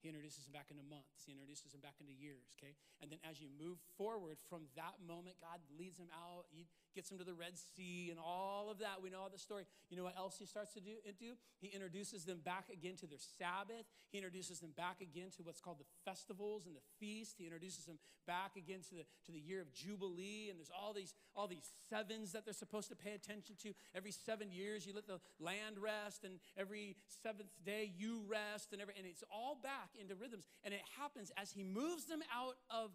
He 0.00 0.08
introduces 0.08 0.48
him 0.48 0.56
back 0.56 0.72
into 0.72 0.80
months. 0.88 1.28
He 1.28 1.36
introduces 1.36 1.76
him 1.76 1.84
back 1.84 2.00
into 2.00 2.16
years, 2.16 2.56
okay? 2.56 2.72
And 3.04 3.12
then 3.12 3.20
as 3.20 3.36
you 3.36 3.52
move 3.52 3.76
forward 4.00 4.40
from 4.48 4.64
that 4.72 4.96
moment, 5.04 5.36
God 5.44 5.60
leads 5.76 6.00
him 6.00 6.08
out. 6.16 6.48
Gets 6.94 7.10
him 7.10 7.18
to 7.18 7.24
the 7.24 7.34
Red 7.34 7.58
Sea 7.76 8.08
and 8.10 8.18
all 8.18 8.70
of 8.70 8.78
that. 8.78 9.02
We 9.02 9.10
know 9.10 9.20
all 9.20 9.30
the 9.30 9.38
story. 9.38 9.64
You 9.88 9.96
know 9.96 10.04
what 10.04 10.16
else 10.16 10.36
he 10.38 10.46
starts 10.46 10.72
to 10.74 10.80
do? 10.80 10.92
do? 11.18 11.34
He 11.60 11.68
introduces 11.68 12.24
them 12.24 12.40
back 12.44 12.64
again 12.72 12.96
to 12.96 13.06
their 13.06 13.18
Sabbath. 13.38 13.86
He 14.10 14.18
introduces 14.18 14.60
them 14.60 14.72
back 14.76 15.00
again 15.00 15.28
to 15.36 15.42
what's 15.42 15.60
called 15.60 15.78
the 15.78 15.90
festivals 16.04 16.66
and 16.66 16.74
the 16.74 16.84
feast. 16.98 17.36
He 17.38 17.44
introduces 17.44 17.84
them 17.84 17.98
back 18.26 18.56
again 18.56 18.80
to 18.88 18.94
the, 18.96 19.04
to 19.26 19.32
the 19.32 19.38
year 19.38 19.60
of 19.60 19.72
Jubilee. 19.72 20.48
And 20.50 20.58
there's 20.58 20.70
all 20.70 20.92
these, 20.92 21.14
all 21.34 21.46
these 21.46 21.70
sevens 21.88 22.32
that 22.32 22.44
they're 22.44 22.54
supposed 22.54 22.88
to 22.88 22.96
pay 22.96 23.12
attention 23.12 23.56
to. 23.62 23.72
Every 23.94 24.12
seven 24.12 24.50
years, 24.50 24.86
you 24.86 24.94
let 24.94 25.06
the 25.06 25.20
land 25.38 25.78
rest, 25.78 26.24
and 26.24 26.40
every 26.56 26.96
seventh 27.22 27.50
day, 27.64 27.92
you 27.96 28.22
rest, 28.28 28.72
and, 28.72 28.80
every, 28.80 28.94
and 28.96 29.06
it's 29.06 29.24
all 29.32 29.58
back 29.62 29.90
into 30.00 30.14
rhythms. 30.14 30.46
And 30.64 30.74
it 30.74 30.82
happens 30.98 31.30
as 31.36 31.52
he 31.52 31.62
moves 31.62 32.04
them 32.04 32.22
out 32.34 32.56
of 32.70 32.90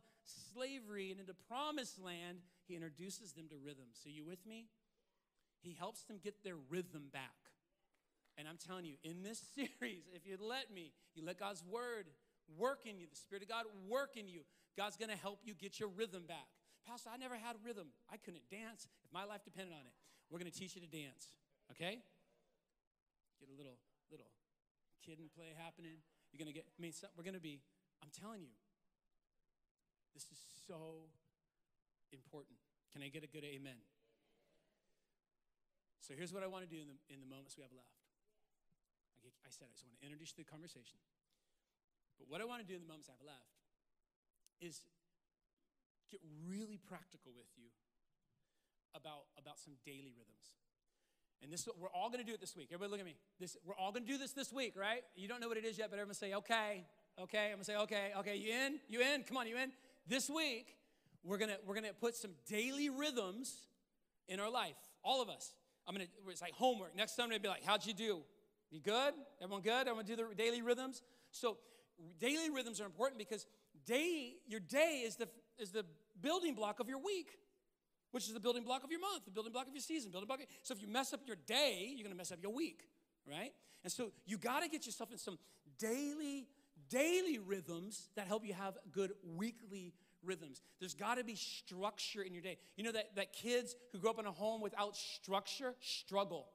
slavery 0.53 1.12
and 1.12 1.19
into 1.19 1.34
promised 1.47 2.01
land, 2.01 2.39
he 2.67 2.75
introduces 2.75 3.34
them 3.34 3.47
to 3.49 3.56
rhythms. 3.58 3.99
So, 4.01 4.10
you 4.10 4.25
with 4.25 4.45
me? 4.45 4.67
He 5.62 5.75
helps 5.78 6.04
them 6.04 6.19
get 6.23 6.43
their 6.43 6.58
rhythm 6.69 7.10
back. 7.12 7.36
And 8.38 8.47
I'm 8.47 8.58
telling 8.58 8.86
you, 8.86 8.95
in 9.04 9.23
this 9.23 9.41
series, 9.56 10.04
if 10.13 10.25
you 10.25 10.38
let 10.39 10.73
me, 10.73 10.91
you 11.15 11.23
let 11.25 11.39
God's 11.39 11.63
word 11.63 12.08
work 12.58 12.86
in 12.86 12.99
you, 12.99 13.08
the 13.10 13.15
Spirit 13.15 13.43
of 13.43 13.49
God 13.49 13.65
work 13.88 14.17
in 14.17 14.28
you, 14.28 14.41
God's 14.78 14.97
gonna 14.97 15.15
help 15.15 15.39
you 15.43 15.54
get 15.54 15.80
your 15.80 15.89
rhythm 15.89 16.23
back. 16.28 16.51
Pastor, 16.86 17.10
I 17.13 17.17
never 17.17 17.36
had 17.36 17.56
rhythm. 17.65 17.88
I 18.12 18.17
couldn't 18.17 18.43
dance 18.51 18.88
if 19.04 19.10
my 19.12 19.23
life 19.23 19.41
depended 19.43 19.73
on 19.73 19.88
it. 19.88 19.95
We're 20.30 20.38
gonna 20.38 20.51
teach 20.51 20.75
you 20.75 20.82
to 20.82 20.88
dance, 20.88 21.32
okay? 21.71 22.04
Get 23.39 23.49
a 23.49 23.58
little, 23.58 23.80
little 24.12 24.30
kid 25.06 25.19
and 25.19 25.32
play 25.34 25.54
happening. 25.58 26.01
You're 26.34 26.45
to 26.45 26.54
get, 26.54 26.67
I 26.67 26.82
mean, 26.82 26.91
we're 27.15 27.23
to 27.32 27.39
be, 27.39 27.62
I'm 28.04 28.12
telling 28.12 28.41
you, 28.41 28.51
this 30.13 30.28
is 30.32 30.39
so 30.67 31.08
important. 32.15 32.58
Can 32.95 33.04
I 33.04 33.12
get 33.12 33.23
a 33.23 33.32
good 33.32 33.43
amen? 33.43 33.80
So 35.99 36.13
here's 36.13 36.32
what 36.32 36.45
I 36.45 36.47
want 36.47 36.63
to 36.63 36.69
do 36.69 36.80
in 36.80 36.88
the, 36.88 36.97
in 37.10 37.19
the 37.19 37.25
moments 37.25 37.58
we 37.58 37.65
have 37.65 37.73
left. 37.73 37.97
I 39.41 39.49
said 39.49 39.67
I 39.67 39.73
just 39.73 39.82
want 39.82 39.97
to 39.97 40.06
introduce 40.06 40.38
the 40.38 40.45
conversation. 40.45 41.01
But 42.21 42.30
what 42.30 42.39
I 42.39 42.45
want 42.45 42.62
to 42.62 42.67
do 42.67 42.78
in 42.78 42.82
the 42.86 42.89
moments 42.89 43.10
I 43.10 43.17
have 43.17 43.25
left 43.25 43.58
is 44.62 44.86
get 46.13 46.21
really 46.45 46.78
practical 46.78 47.34
with 47.34 47.49
you 47.58 47.73
about, 48.93 49.28
about 49.38 49.58
some 49.58 49.73
daily 49.84 50.13
rhythms. 50.13 50.56
And 51.43 51.51
this 51.51 51.67
we're 51.78 51.89
all 51.89 52.10
going 52.10 52.23
to 52.23 52.25
do 52.25 52.34
it 52.34 52.39
this 52.39 52.56
week. 52.56 52.69
Everybody 52.71 52.91
look 52.91 52.99
at 53.01 53.06
me. 53.06 53.17
This 53.39 53.58
we're 53.65 53.75
all 53.75 53.91
going 53.91 54.06
to 54.06 54.12
do 54.12 54.17
this 54.17 54.32
this 54.32 54.54
week, 54.54 54.73
right? 54.78 55.04
You 55.15 55.28
don't 55.28 55.41
know 55.41 55.47
what 55.47 55.58
it 55.58 55.65
is 55.65 55.78
yet, 55.78 55.89
but 55.91 55.99
everyone 55.99 56.15
say, 56.15 56.34
"Okay." 56.34 56.86
Okay? 57.19 57.51
I'm 57.51 57.60
going 57.60 57.60
to 57.60 57.65
say, 57.65 57.75
"Okay." 57.75 58.13
Okay, 58.17 58.36
you 58.38 58.54
in? 58.54 58.80
You 58.88 59.01
in? 59.01 59.23
Come 59.23 59.38
on, 59.38 59.45
you 59.45 59.58
in? 59.58 59.71
This 60.08 60.30
week, 60.30 60.78
we're 61.26 61.38
to 61.38 61.58
we're 61.66 61.76
to 61.76 61.94
put 61.94 62.16
some 62.16 62.32
daily 62.48 62.90
rhythms 62.90 63.68
in 64.28 64.40
our 64.40 64.50
life. 64.50 64.78
All 65.04 65.22
of 65.22 65.30
us. 65.30 65.54
I'm 65.88 65.96
to 65.96 66.08
it's 66.30 66.42
like 66.42 66.54
homework. 66.54 66.96
Next 66.96 67.16
Sunday 67.16 67.38
be 67.38 67.48
like, 67.48 67.64
"How'd 67.64 67.86
you 67.86 67.94
do? 67.94 68.24
You 68.72 68.80
good? 68.80 69.14
Everyone 69.42 69.62
good? 69.62 69.88
i'm 69.88 69.96
gonna 69.96 70.04
do 70.04 70.16
the 70.16 70.28
daily 70.36 70.62
rhythms?" 70.62 71.04
So, 71.32 71.58
daily 72.20 72.50
rhythms 72.50 72.82
are 72.82 72.86
important 72.86 73.20
because 73.20 73.46
day 73.86 74.36
your 74.48 74.60
day 74.60 75.04
is 75.06 75.16
the 75.16 75.28
is 75.60 75.72
the 75.72 75.86
building 76.22 76.56
block 76.56 76.80
of 76.80 76.88
your 76.88 77.00
week 77.00 77.38
which 78.16 78.28
is 78.28 78.34
the 78.34 78.40
building 78.40 78.64
block 78.64 78.82
of 78.86 78.90
your 78.90 79.02
month, 79.02 79.26
the 79.26 79.32
building 79.32 79.52
block 79.52 79.68
of 79.68 79.74
your 79.74 79.82
season, 79.82 80.10
building 80.10 80.26
block. 80.26 80.40
So 80.64 80.74
if 80.74 80.82
you 80.82 80.88
mess 80.88 81.12
up 81.12 81.20
your 81.26 81.36
day, 81.36 81.90
you're 81.90 82.08
to 82.08 82.18
mess 82.18 82.32
up 82.32 82.40
your 82.42 82.54
week, 82.54 82.88
right? 83.30 83.52
And 83.84 83.92
so 83.92 84.14
you 84.26 84.38
got 84.38 84.64
to 84.64 84.70
get 84.70 84.86
yourself 84.86 85.12
in 85.12 85.18
some 85.18 85.38
daily, 85.78 86.48
daily 86.90 87.40
rhythms 87.40 88.08
that 88.16 88.26
help 88.28 88.46
you 88.46 88.54
have 88.54 88.78
good 88.94 89.12
weekly 89.36 89.94
rhythms. 90.26 90.62
There's 90.80 90.94
got 90.94 91.18
to 91.18 91.24
be 91.24 91.36
structure 91.36 92.22
in 92.22 92.34
your 92.34 92.42
day. 92.42 92.58
You 92.76 92.84
know 92.84 92.92
that, 92.92 93.16
that 93.16 93.34
kids 93.34 93.76
who 93.92 94.00
grow 94.00 94.12
up 94.12 94.20
in 94.20 94.26
a 94.26 94.32
home 94.32 94.62
without 94.62 94.96
structure 94.96 95.76
struggle 95.82 96.48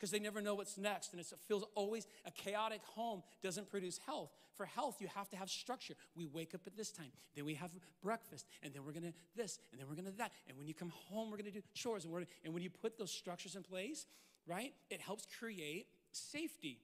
because 0.00 0.10
they 0.10 0.18
never 0.18 0.40
know 0.40 0.54
what's 0.54 0.78
next. 0.78 1.12
And 1.12 1.20
it 1.20 1.26
feels 1.46 1.64
always 1.74 2.06
a 2.24 2.30
chaotic 2.30 2.80
home 2.94 3.22
doesn't 3.42 3.68
produce 3.68 3.98
health. 4.06 4.30
For 4.54 4.64
health, 4.64 4.96
you 5.00 5.08
have 5.14 5.28
to 5.30 5.36
have 5.36 5.50
structure. 5.50 5.94
We 6.16 6.26
wake 6.26 6.54
up 6.54 6.62
at 6.66 6.76
this 6.76 6.90
time, 6.90 7.12
then 7.36 7.44
we 7.44 7.54
have 7.54 7.70
breakfast, 8.02 8.46
and 8.62 8.72
then 8.72 8.84
we're 8.84 8.92
gonna 8.92 9.12
this, 9.36 9.58
and 9.70 9.80
then 9.80 9.88
we're 9.88 9.94
gonna 9.94 10.10
that. 10.18 10.32
And 10.48 10.56
when 10.56 10.66
you 10.66 10.74
come 10.74 10.92
home, 11.08 11.30
we're 11.30 11.36
gonna 11.36 11.50
do 11.50 11.62
chores. 11.74 12.04
And, 12.04 12.26
and 12.44 12.54
when 12.54 12.62
you 12.62 12.70
put 12.70 12.98
those 12.98 13.10
structures 13.10 13.56
in 13.56 13.62
place, 13.62 14.06
right, 14.46 14.72
it 14.88 15.00
helps 15.00 15.26
create 15.38 15.86
safety. 16.12 16.80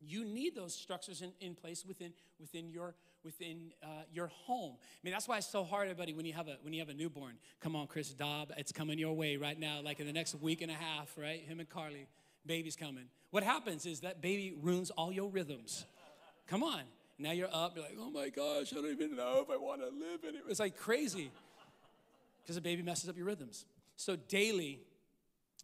You 0.00 0.24
need 0.24 0.54
those 0.54 0.74
structures 0.74 1.22
in, 1.22 1.32
in 1.40 1.54
place 1.54 1.84
within, 1.86 2.12
within 2.38 2.70
your 2.70 2.94
within 3.24 3.72
uh, 3.82 3.86
your 4.12 4.28
home. 4.28 4.74
I 4.76 4.98
mean, 5.02 5.12
that's 5.12 5.26
why 5.26 5.38
it's 5.38 5.48
so 5.48 5.64
hard, 5.64 5.84
everybody, 5.84 6.12
when 6.12 6.26
you 6.26 6.34
have 6.34 6.48
a 6.48 6.56
when 6.62 6.72
you 6.72 6.80
have 6.80 6.88
a 6.88 6.94
newborn. 6.94 7.34
Come 7.60 7.74
on, 7.74 7.86
Chris 7.86 8.10
Dobb, 8.10 8.52
it's 8.56 8.72
coming 8.72 8.98
your 8.98 9.14
way 9.14 9.36
right 9.36 9.58
now, 9.58 9.80
like 9.82 10.00
in 10.00 10.06
the 10.06 10.12
next 10.12 10.34
week 10.36 10.62
and 10.62 10.70
a 10.70 10.74
half, 10.74 11.12
right? 11.16 11.40
Him 11.40 11.60
and 11.60 11.68
Carly 11.68 12.06
baby's 12.46 12.76
coming. 12.76 13.04
What 13.30 13.42
happens 13.42 13.86
is 13.86 14.00
that 14.00 14.20
baby 14.20 14.54
ruins 14.60 14.90
all 14.90 15.12
your 15.12 15.28
rhythms. 15.28 15.84
Come 16.46 16.62
on. 16.62 16.82
Now 17.18 17.30
you're 17.30 17.48
up, 17.52 17.76
you're 17.76 17.84
like, 17.84 17.96
oh 17.98 18.10
my 18.10 18.28
gosh, 18.28 18.72
I 18.72 18.76
don't 18.76 18.90
even 18.90 19.16
know 19.16 19.40
if 19.40 19.50
I 19.50 19.56
want 19.56 19.80
to 19.80 19.86
live 19.86 20.24
in 20.28 20.34
it. 20.34 20.42
It's 20.48 20.60
like 20.60 20.76
crazy 20.76 21.30
because 22.42 22.56
the 22.56 22.60
baby 22.60 22.82
messes 22.82 23.08
up 23.08 23.16
your 23.16 23.26
rhythms. 23.26 23.64
So 23.96 24.16
daily, 24.16 24.80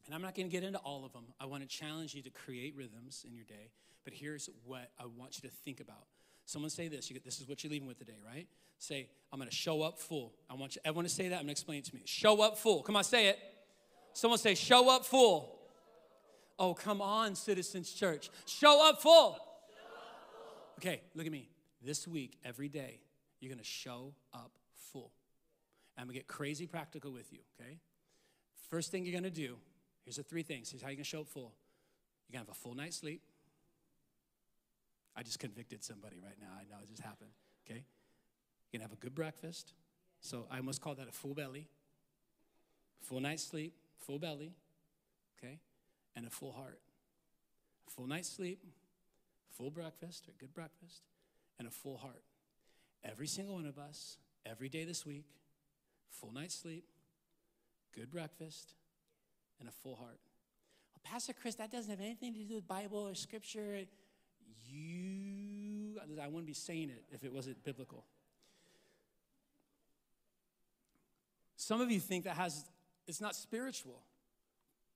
and 0.07 0.15
I'm 0.15 0.23
not 0.23 0.35
going 0.35 0.49
to 0.49 0.53
get 0.53 0.63
into 0.63 0.79
all 0.79 1.05
of 1.05 1.13
them, 1.13 1.25
I 1.41 1.47
want 1.47 1.63
to 1.63 1.69
challenge 1.69 2.15
you 2.15 2.23
to 2.23 2.31
create 2.31 2.77
rhythms 2.77 3.25
in 3.27 3.35
your 3.35 3.45
day. 3.45 3.73
But 4.05 4.15
here's 4.15 4.49
what 4.65 4.91
I 4.99 5.07
want 5.07 5.41
you 5.43 5.49
to 5.49 5.55
think 5.65 5.81
about. 5.81 6.07
Someone 6.51 6.69
say 6.69 6.89
this. 6.89 7.09
Get, 7.09 7.25
this 7.25 7.41
is 7.41 7.49
what 7.49 7.63
you're 7.63 7.71
leaving 7.71 7.87
with 7.87 8.01
today, 8.01 8.19
right? 8.27 8.49
Say, 8.77 9.09
I'm 9.33 9.39
going 9.39 9.49
to 9.49 9.55
show 9.55 9.83
up 9.83 10.01
full. 10.01 10.33
I 10.51 10.55
want 10.55 10.75
you, 10.75 10.81
everyone 10.85 11.05
to 11.05 11.09
say 11.09 11.29
that. 11.29 11.37
I'm 11.37 11.43
going 11.43 11.47
to 11.47 11.53
explain 11.53 11.79
it 11.79 11.85
to 11.85 11.95
me. 11.95 12.03
Show 12.07 12.43
up 12.43 12.59
full. 12.59 12.83
Come 12.83 12.97
on, 12.97 13.05
say 13.05 13.29
it. 13.29 13.39
Someone 14.15 14.37
say, 14.37 14.57
show 14.57 14.91
up 14.91 15.07
full. 15.07 15.61
Oh, 16.59 16.75
come 16.75 17.01
on, 17.01 17.37
Citizens 17.37 17.93
Church. 17.93 18.31
Show 18.47 18.85
up 18.89 19.01
full. 19.01 19.39
Okay, 20.79 21.03
look 21.15 21.25
at 21.25 21.31
me. 21.31 21.49
This 21.81 22.09
week, 22.09 22.37
every 22.45 22.69
day, 22.69 22.99
you're 23.39 23.49
going 23.49 23.61
to 23.61 23.65
show 23.65 24.13
up 24.35 24.51
full. 24.75 25.13
I'm 25.97 26.07
going 26.07 26.15
to 26.15 26.19
get 26.19 26.27
crazy 26.27 26.67
practical 26.67 27.13
with 27.13 27.33
you, 27.33 27.39
okay? 27.61 27.79
First 28.71 28.91
thing 28.91 29.05
you're 29.05 29.13
going 29.13 29.23
to 29.23 29.31
do, 29.31 29.57
here's 30.05 30.17
the 30.17 30.25
three 30.25 30.43
things. 30.43 30.69
Here's 30.69 30.83
how 30.83 30.89
you 30.89 30.97
can 30.97 31.05
show 31.05 31.21
up 31.21 31.29
full. 31.29 31.53
You're 32.29 32.39
going 32.39 32.45
to 32.45 32.51
have 32.51 32.57
a 32.57 32.61
full 32.61 32.75
night's 32.75 32.97
sleep. 32.97 33.23
I 35.17 35.23
just 35.23 35.39
convicted 35.39 35.83
somebody 35.85 36.17
right 36.23 36.37
now. 36.41 36.49
I 36.53 36.63
know 36.71 36.81
it 36.83 36.89
just 36.89 37.03
happened, 37.03 37.31
okay? 37.67 37.85
Going 38.73 38.81
to 38.81 38.85
have 38.85 38.93
a 38.93 38.97
good 38.97 39.15
breakfast. 39.15 39.75
So 40.21 40.47
I 40.51 40.61
must 40.61 40.81
call 40.81 40.95
that 40.95 41.09
a 41.09 41.13
full 41.13 41.35
belly. 41.35 41.69
Full 43.03 43.21
night's 43.21 43.43
sleep, 43.43 43.75
full 43.99 44.19
belly, 44.19 44.53
okay? 45.39 45.59
and 46.17 46.27
a 46.27 46.31
full 46.31 46.53
heart. 46.53 46.81
Full 47.89 48.07
night's 48.07 48.29
sleep, 48.29 48.63
full 49.51 49.71
breakfast, 49.71 50.29
or 50.29 50.33
good 50.39 50.55
breakfast, 50.55 51.03
and 51.59 51.67
a 51.67 51.71
full 51.71 51.97
heart. 51.97 52.23
Every 53.05 53.27
single 53.27 53.55
one 53.55 53.67
of 53.67 53.79
us, 53.79 54.19
every 54.47 54.69
day 54.69 54.85
this 54.85 55.07
week, 55.07 55.25
full 56.11 56.33
night's 56.33 56.55
sleep, 56.55 56.85
good 57.95 58.11
breakfast, 58.11 58.75
and 59.59 59.69
a 59.69 59.73
full 59.73 59.97
heart. 59.97 60.21
Well, 60.93 61.01
Pastor 61.03 61.33
Chris, 61.33 61.55
that 61.57 61.71
doesn't 61.71 61.91
have 61.91 62.01
anything 62.01 62.35
to 62.35 62.41
do 62.41 62.57
with 62.57 62.69
Bible 62.69 62.99
or 62.99 63.15
Scripture. 63.15 63.81
You, 64.69 66.01
I 66.23 66.27
wouldn't 66.27 66.47
be 66.47 66.53
saying 66.53 66.91
it 66.91 67.05
if 67.13 67.25
it 67.25 67.33
wasn't 67.33 67.63
biblical. 67.65 68.05
Some 71.57 71.81
of 71.81 71.91
you 71.91 72.01
think 72.01 72.25
that 72.25 72.37
has, 72.37 72.65
it's 73.07 73.21
not 73.21 73.35
spiritual. 73.35 74.03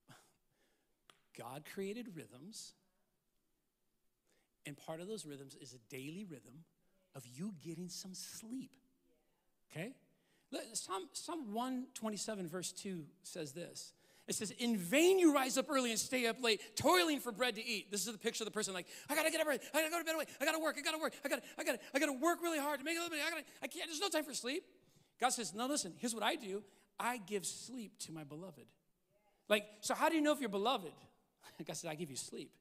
God 1.37 1.63
created 1.73 2.09
rhythms, 2.15 2.73
and 4.65 4.75
part 4.77 4.99
of 4.99 5.07
those 5.07 5.25
rhythms 5.25 5.55
is 5.55 5.73
a 5.73 5.77
daily 5.89 6.25
rhythm 6.29 6.63
of 7.15 7.25
you 7.25 7.53
getting 7.63 7.87
some 7.87 8.13
sleep. 8.13 8.71
Okay? 9.71 9.93
Psalm, 10.73 11.09
Psalm 11.13 11.53
127, 11.53 12.47
verse 12.47 12.71
2 12.71 13.03
says 13.23 13.51
this. 13.53 13.93
It 14.27 14.35
says, 14.35 14.51
In 14.51 14.77
vain 14.77 15.19
you 15.19 15.33
rise 15.33 15.57
up 15.57 15.67
early 15.69 15.91
and 15.91 15.99
stay 15.99 16.25
up 16.25 16.41
late, 16.41 16.61
toiling 16.75 17.19
for 17.19 17.31
bread 17.31 17.55
to 17.55 17.65
eat. 17.65 17.91
This 17.91 18.05
is 18.05 18.11
the 18.11 18.17
picture 18.17 18.43
of 18.43 18.45
the 18.45 18.51
person 18.51 18.73
like, 18.73 18.87
I 19.09 19.15
gotta 19.15 19.29
get 19.29 19.41
up 19.41 19.47
early, 19.47 19.59
I 19.73 19.79
gotta 19.79 19.91
go 19.91 19.99
to 19.99 20.05
bed 20.05 20.15
early, 20.15 20.25
I 20.41 20.45
gotta 20.45 20.59
work, 20.59 20.75
I 20.77 20.81
gotta 20.81 20.97
work, 20.97 21.13
I 21.23 21.29
gotta, 21.29 21.41
I 21.57 21.63
gotta, 21.63 21.79
I 21.93 21.99
gotta 21.99 22.13
work 22.13 22.41
really 22.41 22.59
hard 22.59 22.79
to 22.79 22.85
make 22.85 22.97
a 22.97 23.01
little 23.01 23.11
money. 23.11 23.21
I 23.25 23.29
gotta, 23.29 23.43
I 23.61 23.67
can't, 23.67 23.87
there's 23.87 24.01
no 24.01 24.09
time 24.09 24.23
for 24.23 24.33
sleep. 24.33 24.63
God 25.19 25.29
says, 25.29 25.53
No, 25.53 25.67
listen, 25.67 25.93
here's 25.97 26.13
what 26.13 26.23
I 26.23 26.35
do. 26.35 26.63
I 26.99 27.17
give 27.17 27.45
sleep 27.45 27.99
to 27.99 28.11
my 28.11 28.23
beloved. 28.23 28.65
Like, 29.47 29.65
so 29.81 29.93
how 29.93 30.09
do 30.09 30.15
you 30.15 30.21
know 30.21 30.31
if 30.31 30.39
you're 30.39 30.49
beloved? 30.49 30.93
God 31.65 31.75
said, 31.77 31.91
I 31.91 31.95
give 31.95 32.09
you 32.09 32.15
sleep. 32.15 32.51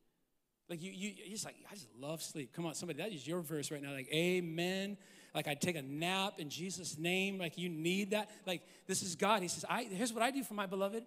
Like 0.69 0.83
you, 0.83 0.93
you, 0.93 1.13
you 1.25 1.33
just 1.33 1.45
like, 1.45 1.57
I 1.71 1.75
just 1.75 1.89
love 1.99 2.23
sleep. 2.23 2.53
Come 2.55 2.67
on, 2.67 2.75
somebody, 2.75 2.99
that 2.99 3.13
is 3.13 3.27
your 3.27 3.41
verse 3.41 3.71
right 3.71 3.83
now. 3.83 3.93
Like, 3.93 4.09
amen. 4.13 4.97
Like 5.35 5.49
I'd 5.49 5.61
take 5.61 5.77
a 5.77 5.83
nap 5.83 6.35
in 6.39 6.49
Jesus' 6.49 6.97
name. 6.97 7.39
Like 7.39 7.59
you 7.59 7.69
need 7.69 8.13
that. 8.13 8.31
Like 8.47 8.63
this 8.87 9.03
is 9.03 9.17
God. 9.17 9.43
He 9.43 9.49
says, 9.49 9.65
I 9.69 9.85
here's 9.85 10.13
what 10.13 10.23
I 10.23 10.31
do 10.31 10.45
for 10.45 10.55
my 10.55 10.67
beloved. 10.67 11.05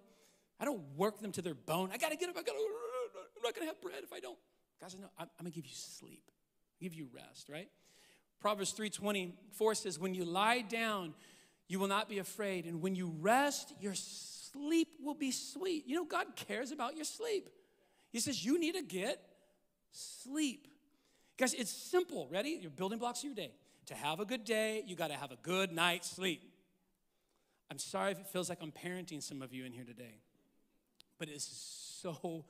I 0.60 0.64
don't 0.64 0.82
work 0.96 1.20
them 1.20 1.32
to 1.32 1.42
their 1.42 1.54
bone. 1.54 1.90
I 1.92 1.98
gotta 1.98 2.16
get 2.16 2.28
up. 2.28 2.36
I 2.36 2.42
gotta. 2.42 2.58
I'm 2.58 3.42
not 3.42 3.54
gonna 3.54 3.66
have 3.66 3.80
bread 3.80 4.02
if 4.02 4.12
I 4.12 4.20
don't. 4.20 4.38
God 4.80 4.90
says, 4.90 5.00
no. 5.00 5.08
I'm, 5.18 5.28
I'm 5.38 5.44
gonna 5.44 5.50
give 5.50 5.66
you 5.66 5.74
sleep. 5.74 6.30
give 6.80 6.94
you 6.94 7.08
rest. 7.14 7.48
Right. 7.48 7.68
Proverbs 8.40 8.72
3:24 8.72 9.76
says, 9.76 9.98
"When 9.98 10.14
you 10.14 10.24
lie 10.24 10.60
down, 10.60 11.14
you 11.66 11.78
will 11.78 11.88
not 11.88 12.08
be 12.08 12.18
afraid, 12.18 12.66
and 12.66 12.80
when 12.80 12.94
you 12.94 13.14
rest, 13.20 13.72
your 13.80 13.94
sleep 13.94 14.88
will 15.00 15.14
be 15.14 15.30
sweet." 15.30 15.86
You 15.86 15.96
know, 15.96 16.04
God 16.04 16.36
cares 16.36 16.70
about 16.70 16.96
your 16.96 17.04
sleep. 17.04 17.48
He 18.10 18.20
says 18.20 18.44
you 18.44 18.58
need 18.58 18.74
to 18.74 18.82
get 18.82 19.22
sleep. 19.90 20.68
Guys, 21.36 21.54
it's 21.54 21.70
simple. 21.70 22.28
Ready? 22.30 22.58
Your 22.60 22.70
building 22.70 22.98
blocks 22.98 23.20
of 23.20 23.26
your 23.26 23.34
day. 23.34 23.52
To 23.86 23.94
have 23.94 24.20
a 24.20 24.24
good 24.24 24.44
day, 24.44 24.82
you 24.86 24.96
got 24.96 25.08
to 25.08 25.14
have 25.14 25.30
a 25.30 25.38
good 25.42 25.72
night's 25.72 26.10
sleep. 26.10 26.42
I'm 27.70 27.78
sorry 27.78 28.12
if 28.12 28.18
it 28.18 28.26
feels 28.26 28.48
like 28.48 28.58
I'm 28.62 28.72
parenting 28.72 29.22
some 29.22 29.42
of 29.42 29.52
you 29.52 29.64
in 29.64 29.72
here 29.72 29.84
today, 29.84 30.20
but 31.18 31.28
it's 31.28 31.44
so, 32.02 32.44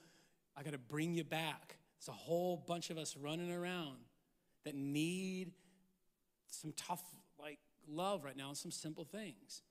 I 0.56 0.62
got 0.62 0.72
to 0.72 0.78
bring 0.78 1.14
you 1.14 1.24
back. 1.24 1.78
It's 1.98 2.08
a 2.08 2.12
whole 2.12 2.64
bunch 2.66 2.90
of 2.90 2.98
us 2.98 3.16
running 3.16 3.52
around 3.52 3.98
that 4.64 4.74
need 4.74 5.52
some 6.48 6.72
tough, 6.76 7.02
like, 7.38 7.58
love 7.88 8.24
right 8.24 8.36
now 8.36 8.48
and 8.48 8.56
some 8.56 8.70
simple 8.70 9.04
things. 9.04 9.62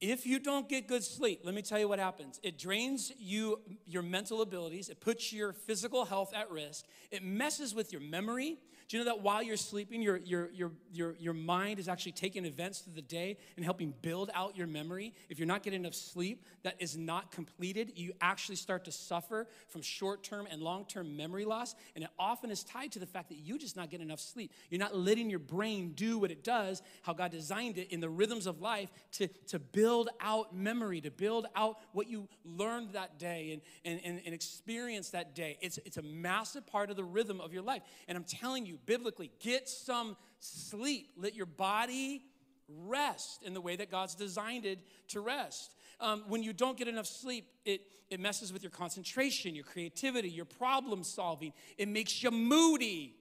If 0.00 0.26
you 0.26 0.40
don't 0.40 0.68
get 0.68 0.88
good 0.88 1.04
sleep, 1.04 1.42
let 1.44 1.54
me 1.54 1.62
tell 1.62 1.78
you 1.78 1.86
what 1.86 2.00
happens. 2.00 2.40
It 2.42 2.58
drains 2.58 3.12
you 3.18 3.60
your 3.86 4.02
mental 4.02 4.42
abilities, 4.42 4.88
it 4.88 5.00
puts 5.00 5.32
your 5.32 5.52
physical 5.52 6.04
health 6.04 6.34
at 6.34 6.50
risk, 6.50 6.86
it 7.12 7.22
messes 7.22 7.72
with 7.72 7.92
your 7.92 8.00
memory, 8.00 8.58
do 8.92 8.98
you 8.98 9.04
know 9.06 9.10
that 9.10 9.22
while 9.22 9.42
you're 9.42 9.56
sleeping, 9.56 10.02
your, 10.02 10.18
your, 10.18 10.50
your, 10.52 10.70
your, 10.92 11.16
your 11.18 11.32
mind 11.32 11.78
is 11.78 11.88
actually 11.88 12.12
taking 12.12 12.44
events 12.44 12.80
through 12.80 12.92
the 12.92 13.00
day 13.00 13.38
and 13.56 13.64
helping 13.64 13.94
build 14.02 14.30
out 14.34 14.54
your 14.54 14.66
memory? 14.66 15.14
If 15.30 15.38
you're 15.38 15.48
not 15.48 15.62
getting 15.62 15.80
enough 15.80 15.94
sleep 15.94 16.44
that 16.62 16.74
is 16.78 16.94
not 16.94 17.32
completed, 17.32 17.92
you 17.96 18.12
actually 18.20 18.56
start 18.56 18.84
to 18.84 18.92
suffer 18.92 19.48
from 19.68 19.80
short 19.80 20.22
term 20.22 20.46
and 20.50 20.60
long 20.60 20.84
term 20.84 21.16
memory 21.16 21.46
loss. 21.46 21.74
And 21.94 22.04
it 22.04 22.10
often 22.18 22.50
is 22.50 22.64
tied 22.64 22.92
to 22.92 22.98
the 22.98 23.06
fact 23.06 23.30
that 23.30 23.38
you 23.38 23.58
just 23.58 23.78
not 23.78 23.88
get 23.88 24.02
enough 24.02 24.20
sleep. 24.20 24.52
You're 24.68 24.78
not 24.78 24.94
letting 24.94 25.30
your 25.30 25.38
brain 25.38 25.92
do 25.94 26.18
what 26.18 26.30
it 26.30 26.44
does, 26.44 26.82
how 27.00 27.14
God 27.14 27.30
designed 27.30 27.78
it 27.78 27.90
in 27.92 28.00
the 28.00 28.10
rhythms 28.10 28.46
of 28.46 28.60
life 28.60 28.90
to, 29.12 29.26
to 29.46 29.58
build 29.58 30.10
out 30.20 30.54
memory, 30.54 31.00
to 31.00 31.10
build 31.10 31.46
out 31.56 31.78
what 31.92 32.08
you 32.08 32.28
learned 32.44 32.92
that 32.92 33.18
day 33.18 33.52
and, 33.52 33.62
and, 33.86 34.04
and, 34.04 34.20
and 34.26 34.34
experience 34.34 35.08
that 35.08 35.34
day. 35.34 35.56
It's, 35.62 35.78
it's 35.86 35.96
a 35.96 36.02
massive 36.02 36.66
part 36.66 36.90
of 36.90 36.96
the 36.96 37.04
rhythm 37.04 37.40
of 37.40 37.54
your 37.54 37.62
life. 37.62 37.80
And 38.06 38.18
I'm 38.18 38.24
telling 38.24 38.66
you, 38.66 38.80
biblically. 38.86 39.30
Get 39.40 39.68
some 39.68 40.16
sleep. 40.40 41.10
Let 41.16 41.34
your 41.34 41.46
body 41.46 42.24
rest 42.68 43.42
in 43.42 43.54
the 43.54 43.60
way 43.60 43.76
that 43.76 43.90
God's 43.90 44.14
designed 44.14 44.64
it 44.64 44.78
to 45.08 45.20
rest. 45.20 45.74
Um, 46.00 46.24
when 46.28 46.42
you 46.42 46.52
don't 46.52 46.76
get 46.76 46.88
enough 46.88 47.06
sleep, 47.06 47.46
it, 47.64 47.82
it 48.10 48.20
messes 48.20 48.52
with 48.52 48.62
your 48.62 48.70
concentration, 48.70 49.54
your 49.54 49.64
creativity, 49.64 50.30
your 50.30 50.44
problem 50.44 51.04
solving. 51.04 51.52
It 51.78 51.88
makes 51.88 52.22
you 52.22 52.30
moody. 52.30 53.14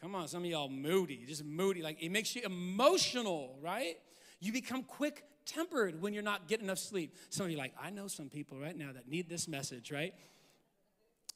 Come 0.00 0.14
on, 0.16 0.26
some 0.26 0.42
of 0.42 0.50
y'all 0.50 0.68
moody, 0.68 1.24
just 1.28 1.44
moody. 1.44 1.82
Like 1.82 2.02
it 2.02 2.10
makes 2.10 2.34
you 2.34 2.42
emotional, 2.42 3.56
right? 3.62 3.96
You 4.40 4.52
become 4.52 4.82
quick 4.82 5.24
tempered 5.46 6.00
when 6.00 6.14
you're 6.14 6.22
not 6.22 6.48
getting 6.48 6.66
enough 6.66 6.78
sleep. 6.78 7.14
Some 7.30 7.46
of 7.46 7.52
you 7.52 7.58
like, 7.58 7.72
I 7.80 7.90
know 7.90 8.08
some 8.08 8.28
people 8.28 8.58
right 8.58 8.76
now 8.76 8.92
that 8.92 9.08
need 9.08 9.28
this 9.28 9.46
message, 9.46 9.92
right? 9.92 10.12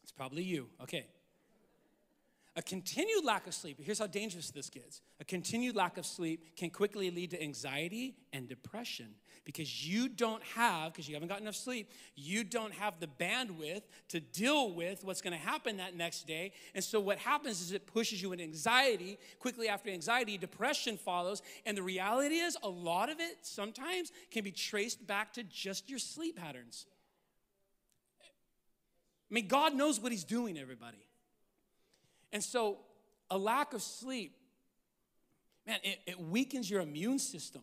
It's 0.03 0.13
probably 0.13 0.43
you. 0.43 0.69
Okay. 0.83 1.07
A 2.59 2.63
continued 2.63 3.23
lack 3.23 3.47
of 3.47 3.53
sleep, 3.53 3.79
here's 3.83 3.99
how 3.99 4.07
dangerous 4.07 4.51
this 4.51 4.71
gets. 4.71 5.03
A 5.21 5.25
continued 5.27 5.77
lack 5.77 5.99
of 5.99 6.07
sleep 6.07 6.57
can 6.57 6.71
quickly 6.71 7.11
lead 7.11 7.33
to 7.33 7.43
anxiety 7.43 8.17
and 8.33 8.49
depression 8.49 9.09
because 9.45 9.87
you 9.87 10.09
don't 10.09 10.43
have, 10.43 10.93
because 10.93 11.07
you 11.07 11.15
haven't 11.15 11.29
got 11.29 11.43
enough 11.43 11.55
sleep, 11.55 11.91
you 12.15 12.45
don't 12.45 12.73
have 12.73 12.99
the 12.99 13.07
bandwidth 13.07 13.83
to 14.09 14.21
deal 14.21 14.73
with 14.73 15.05
what's 15.05 15.21
gonna 15.21 15.37
happen 15.37 15.77
that 15.77 15.95
next 15.95 16.27
day. 16.27 16.53
And 16.75 16.83
so 16.83 16.99
what 16.99 17.19
happens 17.19 17.61
is 17.61 17.73
it 17.73 17.87
pushes 17.87 18.23
you 18.23 18.33
into 18.33 18.45
anxiety. 18.45 19.19
Quickly 19.39 19.69
after 19.69 19.91
anxiety, 19.91 20.39
depression 20.39 20.97
follows. 20.97 21.43
And 21.67 21.77
the 21.77 21.83
reality 21.83 22.37
is, 22.37 22.57
a 22.63 22.69
lot 22.71 23.11
of 23.11 23.21
it 23.21 23.37
sometimes 23.43 24.13
can 24.31 24.45
be 24.45 24.51
traced 24.51 25.07
back 25.07 25.35
to 25.35 25.43
just 25.43 25.91
your 25.91 25.99
sleep 25.99 26.39
patterns. 26.39 26.87
I 29.31 29.35
mean, 29.35 29.47
God 29.47 29.75
knows 29.75 30.01
what 30.01 30.11
He's 30.11 30.25
doing, 30.25 30.57
everybody. 30.57 31.07
And 32.37 32.45
so, 32.45 32.77
a 33.31 33.39
lack 33.39 33.73
of 33.73 33.81
sleep, 33.81 34.37
man, 35.67 35.79
it, 35.83 36.01
it 36.05 36.21
weakens 36.21 36.71
your 36.71 36.83
immune 36.83 37.19
system, 37.19 37.63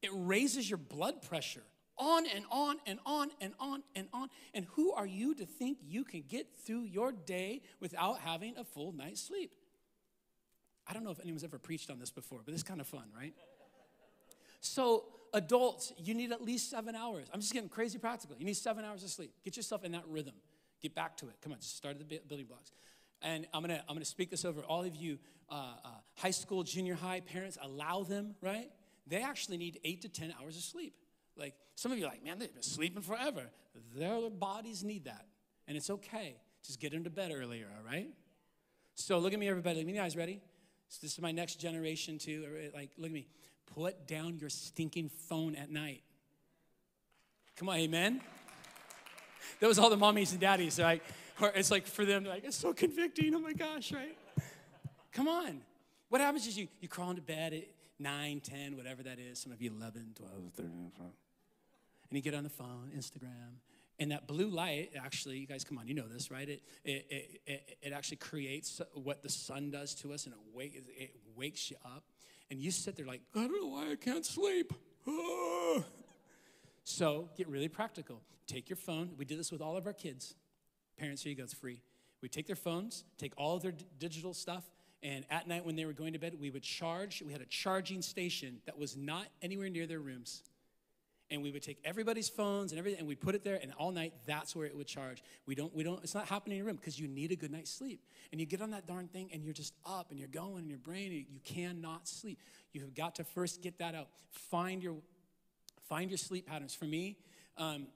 it 0.00 0.08
raises 0.10 0.70
your 0.70 0.78
blood 0.78 1.20
pressure. 1.20 1.64
On 1.98 2.24
and 2.34 2.46
on 2.50 2.76
and 2.86 2.98
on 3.04 3.28
and 3.42 3.52
on 3.60 3.82
and 3.94 4.08
on. 4.14 4.30
And 4.54 4.64
who 4.72 4.92
are 4.92 5.04
you 5.06 5.34
to 5.34 5.44
think 5.44 5.76
you 5.82 6.02
can 6.02 6.24
get 6.26 6.46
through 6.64 6.84
your 6.84 7.12
day 7.12 7.60
without 7.78 8.20
having 8.20 8.56
a 8.56 8.64
full 8.64 8.92
night's 8.92 9.20
sleep? 9.20 9.50
I 10.86 10.94
don't 10.94 11.04
know 11.04 11.10
if 11.10 11.20
anyone's 11.20 11.44
ever 11.44 11.58
preached 11.58 11.90
on 11.90 11.98
this 11.98 12.10
before, 12.10 12.40
but 12.42 12.54
it's 12.54 12.62
kind 12.62 12.80
of 12.80 12.86
fun, 12.86 13.04
right? 13.14 13.34
So, 14.60 15.04
adults, 15.34 15.92
you 15.98 16.14
need 16.14 16.32
at 16.32 16.42
least 16.42 16.70
seven 16.70 16.94
hours. 16.94 17.26
I'm 17.34 17.40
just 17.40 17.52
getting 17.52 17.68
crazy 17.68 17.98
practical. 17.98 18.34
You 18.38 18.46
need 18.46 18.56
seven 18.56 18.82
hours 18.82 19.04
of 19.04 19.10
sleep. 19.10 19.32
Get 19.44 19.58
yourself 19.58 19.84
in 19.84 19.92
that 19.92 20.04
rhythm. 20.08 20.36
Get 20.80 20.94
back 20.94 21.18
to 21.18 21.28
it. 21.28 21.36
Come 21.42 21.52
on, 21.52 21.58
just 21.58 21.76
start 21.76 21.98
the 21.98 22.20
building 22.26 22.46
blocks. 22.46 22.70
And 23.22 23.46
I'm 23.52 23.62
gonna, 23.62 23.82
I'm 23.88 23.94
gonna 23.94 24.04
speak 24.04 24.30
this 24.30 24.44
over 24.44 24.60
all 24.62 24.84
of 24.84 24.94
you 24.94 25.18
uh, 25.50 25.54
uh, 25.84 25.88
high 26.16 26.30
school, 26.30 26.62
junior 26.62 26.94
high 26.94 27.20
parents, 27.20 27.56
allow 27.62 28.02
them, 28.02 28.34
right? 28.40 28.70
They 29.06 29.22
actually 29.22 29.58
need 29.58 29.80
eight 29.84 30.02
to 30.02 30.08
10 30.08 30.34
hours 30.40 30.56
of 30.56 30.62
sleep. 30.62 30.94
Like 31.36 31.54
some 31.74 31.92
of 31.92 31.98
you 31.98 32.04
are 32.04 32.08
like, 32.08 32.24
man, 32.24 32.38
they've 32.38 32.52
been 32.52 32.62
sleeping 32.62 33.02
forever. 33.02 33.42
Their 33.94 34.30
bodies 34.30 34.82
need 34.82 35.04
that. 35.04 35.26
And 35.68 35.76
it's 35.76 35.90
okay. 35.90 36.36
Just 36.64 36.80
get 36.80 36.92
them 36.92 37.04
to 37.04 37.10
bed 37.10 37.32
earlier, 37.34 37.66
all 37.76 37.84
right? 37.84 38.08
So 38.94 39.18
look 39.18 39.32
at 39.32 39.38
me, 39.38 39.48
everybody. 39.48 39.76
Look 39.76 39.84
at 39.88 39.92
me, 39.92 39.98
guys, 39.98 40.16
ready? 40.16 40.40
So 40.88 40.98
this 41.02 41.12
is 41.12 41.20
my 41.20 41.32
next 41.32 41.56
generation 41.56 42.18
too. 42.18 42.70
Like, 42.74 42.90
look 42.96 43.08
at 43.08 43.12
me. 43.12 43.26
Put 43.74 44.06
down 44.06 44.38
your 44.38 44.48
stinking 44.48 45.10
phone 45.10 45.54
at 45.54 45.70
night. 45.70 46.02
Come 47.56 47.68
on, 47.68 47.76
amen? 47.76 48.20
That 49.60 49.66
was 49.66 49.78
all 49.78 49.90
the 49.90 49.96
mommies 49.96 50.32
and 50.32 50.40
daddies, 50.40 50.78
right? 50.78 51.02
Or 51.40 51.52
it's 51.54 51.70
like 51.70 51.86
for 51.86 52.04
them, 52.04 52.24
like, 52.24 52.44
it's 52.44 52.56
so 52.56 52.72
convicting. 52.72 53.34
Oh 53.34 53.40
my 53.40 53.52
gosh, 53.52 53.92
right? 53.92 54.16
Come 55.12 55.28
on. 55.28 55.60
What 56.08 56.20
happens 56.20 56.46
is 56.46 56.56
you, 56.56 56.68
you 56.80 56.88
crawl 56.88 57.10
into 57.10 57.22
bed 57.22 57.52
at 57.52 57.64
9, 57.98 58.40
10, 58.40 58.76
whatever 58.76 59.02
that 59.02 59.18
is. 59.18 59.38
Some 59.38 59.52
of 59.52 59.60
you 59.60 59.72
11, 59.76 60.12
12, 60.14 60.32
13, 60.54 60.90
14. 60.96 61.12
And 62.08 62.16
you 62.16 62.22
get 62.22 62.34
on 62.34 62.44
the 62.44 62.50
phone, 62.50 62.90
Instagram. 62.96 63.58
And 63.98 64.10
that 64.12 64.26
blue 64.26 64.48
light, 64.48 64.90
actually, 65.02 65.38
you 65.38 65.46
guys, 65.46 65.64
come 65.64 65.78
on, 65.78 65.88
you 65.88 65.94
know 65.94 66.06
this, 66.06 66.30
right? 66.30 66.48
It, 66.48 66.62
it, 66.84 67.06
it, 67.10 67.40
it, 67.46 67.78
it 67.82 67.92
actually 67.92 68.18
creates 68.18 68.80
what 68.92 69.22
the 69.22 69.30
sun 69.30 69.70
does 69.70 69.94
to 69.96 70.12
us 70.12 70.26
and 70.26 70.34
it, 70.34 70.40
wake, 70.54 70.82
it 70.96 71.16
wakes 71.34 71.70
you 71.70 71.76
up. 71.84 72.04
And 72.50 72.60
you 72.60 72.70
sit 72.70 72.96
there 72.96 73.06
like, 73.06 73.22
I 73.34 73.40
don't 73.40 73.60
know 73.60 73.68
why 73.68 73.90
I 73.90 73.96
can't 73.96 74.24
sleep. 74.24 74.72
Ah. 75.08 75.82
So 76.84 77.30
get 77.36 77.48
really 77.48 77.68
practical. 77.68 78.20
Take 78.46 78.68
your 78.68 78.76
phone. 78.76 79.12
We 79.16 79.24
did 79.24 79.38
this 79.38 79.50
with 79.50 79.60
all 79.60 79.76
of 79.76 79.86
our 79.86 79.92
kids. 79.92 80.34
Parents, 80.98 81.22
here 81.22 81.30
you 81.30 81.36
go, 81.36 81.44
it's 81.44 81.54
free. 81.54 81.82
We 82.22 82.28
take 82.28 82.46
their 82.46 82.56
phones, 82.56 83.04
take 83.18 83.32
all 83.36 83.58
their 83.58 83.74
digital 83.98 84.34
stuff, 84.34 84.64
and 85.02 85.24
at 85.30 85.46
night 85.46 85.64
when 85.64 85.76
they 85.76 85.84
were 85.84 85.92
going 85.92 86.14
to 86.14 86.18
bed, 86.18 86.34
we 86.40 86.50
would 86.50 86.62
charge. 86.62 87.22
We 87.24 87.32
had 87.32 87.42
a 87.42 87.46
charging 87.46 88.02
station 88.02 88.58
that 88.66 88.78
was 88.78 88.96
not 88.96 89.26
anywhere 89.42 89.68
near 89.68 89.86
their 89.86 90.00
rooms. 90.00 90.42
And 91.30 91.42
we 91.42 91.50
would 91.50 91.62
take 91.62 91.78
everybody's 91.84 92.28
phones 92.28 92.70
and 92.70 92.78
everything, 92.78 93.00
and 93.00 93.08
we'd 93.08 93.20
put 93.20 93.34
it 93.34 93.42
there, 93.42 93.58
and 93.60 93.72
all 93.78 93.90
night 93.90 94.14
that's 94.26 94.54
where 94.54 94.66
it 94.66 94.76
would 94.76 94.86
charge. 94.86 95.22
We 95.44 95.54
don't, 95.56 95.74
we 95.74 95.82
don't, 95.82 96.02
it's 96.02 96.14
not 96.14 96.26
happening 96.26 96.52
in 96.52 96.58
your 96.58 96.66
room 96.66 96.76
because 96.76 96.98
you 96.98 97.08
need 97.08 97.32
a 97.32 97.36
good 97.36 97.50
night's 97.50 97.70
sleep. 97.70 98.00
And 98.30 98.40
you 98.40 98.46
get 98.46 98.62
on 98.62 98.70
that 98.70 98.86
darn 98.86 99.08
thing 99.08 99.30
and 99.32 99.44
you're 99.44 99.52
just 99.52 99.74
up 99.84 100.10
and 100.10 100.18
you're 100.20 100.28
going 100.28 100.64
in 100.64 100.68
your 100.68 100.78
brain, 100.78 101.10
you, 101.12 101.24
you 101.28 101.40
cannot 101.44 102.06
sleep. 102.06 102.40
You 102.72 102.80
have 102.82 102.94
got 102.94 103.16
to 103.16 103.24
first 103.24 103.60
get 103.60 103.78
that 103.78 103.94
out. 103.94 104.08
Find 104.30 104.82
your 104.82 104.96
find 105.88 106.10
your 106.10 106.18
sleep 106.18 106.46
patterns. 106.46 106.74
For 106.74 106.84
me, 106.84 107.16
um, 107.56 107.86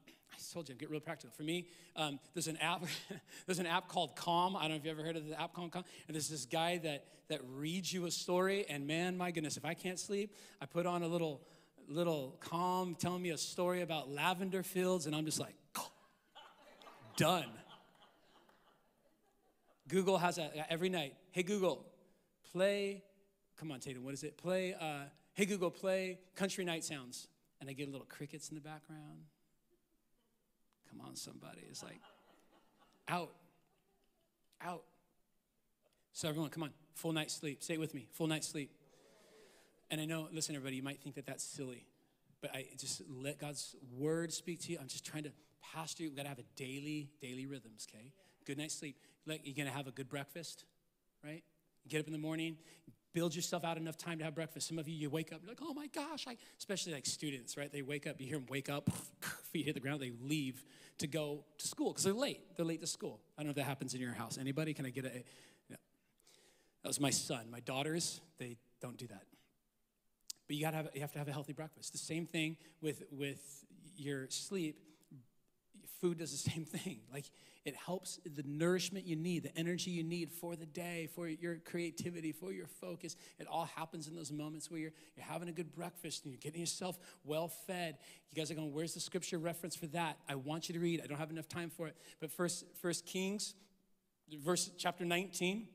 told 0.49 0.69
you, 0.69 0.75
get 0.75 0.91
real 0.91 1.01
practical. 1.01 1.35
For 1.37 1.43
me, 1.43 1.67
um, 1.97 2.19
there's 2.35 2.49
an 2.49 2.57
app. 2.59 2.85
there's 3.47 3.59
an 3.59 3.67
app 3.67 3.89
called 3.89 4.17
Calm. 4.17 4.57
I 4.57 4.63
don't 4.63 4.71
know 4.71 4.77
if 4.77 4.85
you 4.85 4.91
ever 4.91 5.03
heard 5.03 5.17
of 5.17 5.27
the 5.27 5.41
app 5.41 5.53
called 5.53 5.73
Calm. 5.73 5.85
And 6.09 6.15
there's 6.15 6.29
this 6.29 6.47
guy 6.47 6.79
that 6.79 7.05
that 7.29 7.41
reads 7.55 7.93
you 7.93 8.07
a 8.07 8.11
story. 8.11 8.67
And 8.69 8.87
man, 8.87 9.17
my 9.17 9.31
goodness, 9.31 9.57
if 9.57 9.65
I 9.65 9.75
can't 9.75 9.99
sleep, 9.99 10.35
I 10.61 10.67
put 10.67 10.87
on 10.87 11.03
a 11.03 11.09
little 11.09 11.41
little 11.89 12.37
Calm 12.41 12.95
telling 12.95 13.23
me 13.23 13.31
a 13.31 13.39
story 13.39 13.83
about 13.83 14.11
lavender 14.11 14.63
fields, 14.63 15.07
and 15.07 15.15
I'm 15.15 15.25
just 15.25 15.41
like, 15.41 15.55
done. 17.17 17.51
Google 19.89 20.19
has 20.19 20.39
a 20.39 20.51
every 20.71 20.89
night. 20.89 21.15
Hey 21.33 21.43
Google, 21.43 21.85
play. 22.53 23.03
Come 23.59 23.73
on, 23.73 23.81
Tatum. 23.81 24.05
What 24.05 24.15
is 24.15 24.23
it? 24.23 24.39
Play. 24.39 24.75
Uh, 24.75 25.05
hey 25.35 25.47
Google, 25.47 25.71
play 25.71 26.21
country 26.37 26.65
night 26.65 26.85
sounds. 26.85 27.27
And 27.61 27.69
I 27.69 27.75
get 27.75 27.91
little 27.91 28.07
crickets 28.07 28.49
in 28.49 28.55
the 28.55 28.61
background. 28.61 29.25
Come 30.91 31.07
on, 31.07 31.17
somebody. 31.17 31.63
It's 31.69 31.83
like 31.83 32.01
out. 33.09 33.31
out. 34.63 34.83
So, 36.13 36.29
everyone, 36.29 36.51
come 36.51 36.65
on, 36.65 36.71
full 36.95 37.13
night 37.13 37.31
sleep. 37.31 37.63
Say 37.63 37.75
it 37.75 37.81
with 37.81 37.95
me 37.95 38.07
full 38.13 38.27
night 38.27 38.45
sleep. 38.45 38.71
And 39.91 40.01
I 40.01 40.05
know, 40.05 40.29
listen, 40.33 40.55
everybody, 40.55 40.77
you 40.77 40.83
might 40.83 41.01
think 41.01 41.17
that 41.17 41.27
that's 41.27 41.43
silly, 41.43 41.87
but 42.41 42.55
I 42.55 42.67
just 42.79 43.03
let 43.09 43.39
God's 43.41 43.75
word 43.99 44.33
speak 44.33 44.61
to 44.63 44.73
you. 44.73 44.79
I'm 44.81 44.87
just 44.87 45.05
trying 45.05 45.25
to 45.25 45.33
pastor 45.73 46.05
you. 46.05 46.11
We've 46.11 46.17
got 46.17 46.23
to 46.23 46.29
have 46.29 46.39
a 46.39 46.45
daily, 46.55 47.11
daily 47.21 47.47
rhythms, 47.47 47.89
okay? 47.93 48.13
Good 48.47 48.59
night's 48.59 48.75
sleep. 48.75 48.97
Like, 49.27 49.41
you're 49.45 49.57
going 49.57 49.69
to 49.69 49.77
have 49.77 49.89
a 49.89 49.91
good 49.91 50.09
breakfast, 50.09 50.65
right? 51.25 51.43
Get 51.89 52.01
up 52.01 52.07
in 52.07 52.13
the 52.13 52.19
morning, 52.19 52.57
build 53.13 53.35
yourself 53.35 53.65
out 53.65 53.77
enough 53.77 53.97
time 53.97 54.19
to 54.19 54.25
have 54.25 54.35
breakfast. 54.35 54.69
Some 54.69 54.79
of 54.79 54.89
you, 54.89 54.95
you 54.95 55.11
wake 55.11 55.33
up, 55.33 55.41
you're 55.43 55.51
like, 55.51 55.61
oh 55.63 55.75
my 55.75 55.87
gosh, 55.89 56.27
I, 56.29 56.37
especially 56.59 56.93
like 56.93 57.07
students, 57.07 57.57
right? 57.57 57.73
They 57.73 57.83
wake 57.83 58.07
up, 58.07 58.21
you 58.21 58.27
hear 58.27 58.39
them 58.39 58.47
wake 58.49 58.69
up, 58.69 58.91
feet 59.53 59.67
hit 59.67 59.75
the 59.75 59.81
ground, 59.81 60.01
they 60.01 60.13
leave 60.23 60.65
to 60.99 61.07
go 61.07 61.45
to 61.59 61.67
school 61.67 61.93
because 61.93 62.05
they're 62.05 62.13
late. 62.13 62.41
They're 62.57 62.67
late 62.67 62.81
to 62.81 62.87
school. 62.87 63.21
I 63.37 63.43
don't 63.43 63.47
know 63.47 63.51
if 63.51 63.57
that 63.57 63.65
happens 63.65 63.95
in 63.95 64.01
your 64.01 64.13
house. 64.13 64.39
Anybody? 64.39 64.75
Can 64.75 64.87
I 64.87 64.91
get 64.91 65.05
a, 65.05 65.09
no. 65.69 65.77
That 66.83 66.89
was 66.89 67.01
my 67.01 67.11
son. 67.11 67.51
My 67.51 67.61
daughters, 67.61 68.21
they 68.39 68.57
don't 68.81 68.97
do 68.97 69.07
that. 69.09 69.25
But 70.47 70.57
you 70.57 70.63
gotta 70.63 70.77
have, 70.77 70.89
you 70.95 71.01
have 71.01 71.13
to 71.13 71.19
have 71.19 71.29
a 71.29 71.33
healthy 71.33 71.53
breakfast. 71.53 71.93
The 71.93 71.99
same 71.99 72.27
thing 72.27 72.57
with, 72.81 73.03
with 73.11 73.65
your 73.97 74.29
sleep. 74.29 74.79
Food 76.01 76.19
does 76.19 76.31
the 76.31 76.51
same 76.51 76.65
thing. 76.65 77.01
Like 77.13 77.27
it 77.65 77.77
helps 77.77 78.19
the 78.25 78.43
nourishment 78.45 79.07
you 79.07 79.17
need, 79.17 79.43
the 79.43 79.57
energy 79.57 79.91
you 79.91 80.03
need 80.03 80.33
for 80.33 80.57
the 80.57 80.67
day, 80.67 81.09
for 81.15 81.29
your 81.29 81.57
creativity, 81.57 82.33
for 82.33 82.53
your 82.53 82.67
focus. 82.67 83.17
It 83.39 83.47
all 83.47 83.67
happens 83.77 84.09
in 84.09 84.15
those 84.15 84.33
moments 84.33 84.71
where 84.71 84.81
you're, 84.81 84.93
you're 85.17 85.27
having 85.27 85.49
a 85.49 85.53
good 85.53 85.73
breakfast 85.73 86.25
and 86.25 86.33
you're 86.33 86.41
getting 86.41 86.61
yourself 86.61 86.99
well 87.25 87.49
fed. 87.49 87.99
You 88.31 88.41
guys 88.41 88.51
are 88.51 88.55
going, 88.55 88.73
where's 88.73 88.95
the 88.95 89.01
scripture 89.01 89.39
reference 89.39 89.77
for 89.77 89.89
that? 89.89 90.17
I 90.29 90.37
want 90.37 90.69
you 90.69 90.75
to 90.75 90.81
read. 90.81 91.03
I 91.05 91.07
don't 91.07 91.19
have 91.19 91.31
enough 91.31 91.49
time 91.49 91.71
for 91.71 91.87
it. 91.87 91.97
But 92.19 92.33
first, 92.33 92.65
first 92.81 93.05
Kings, 93.05 93.55
verse 94.43 94.71
chapter 94.79 95.05
19 95.05 95.67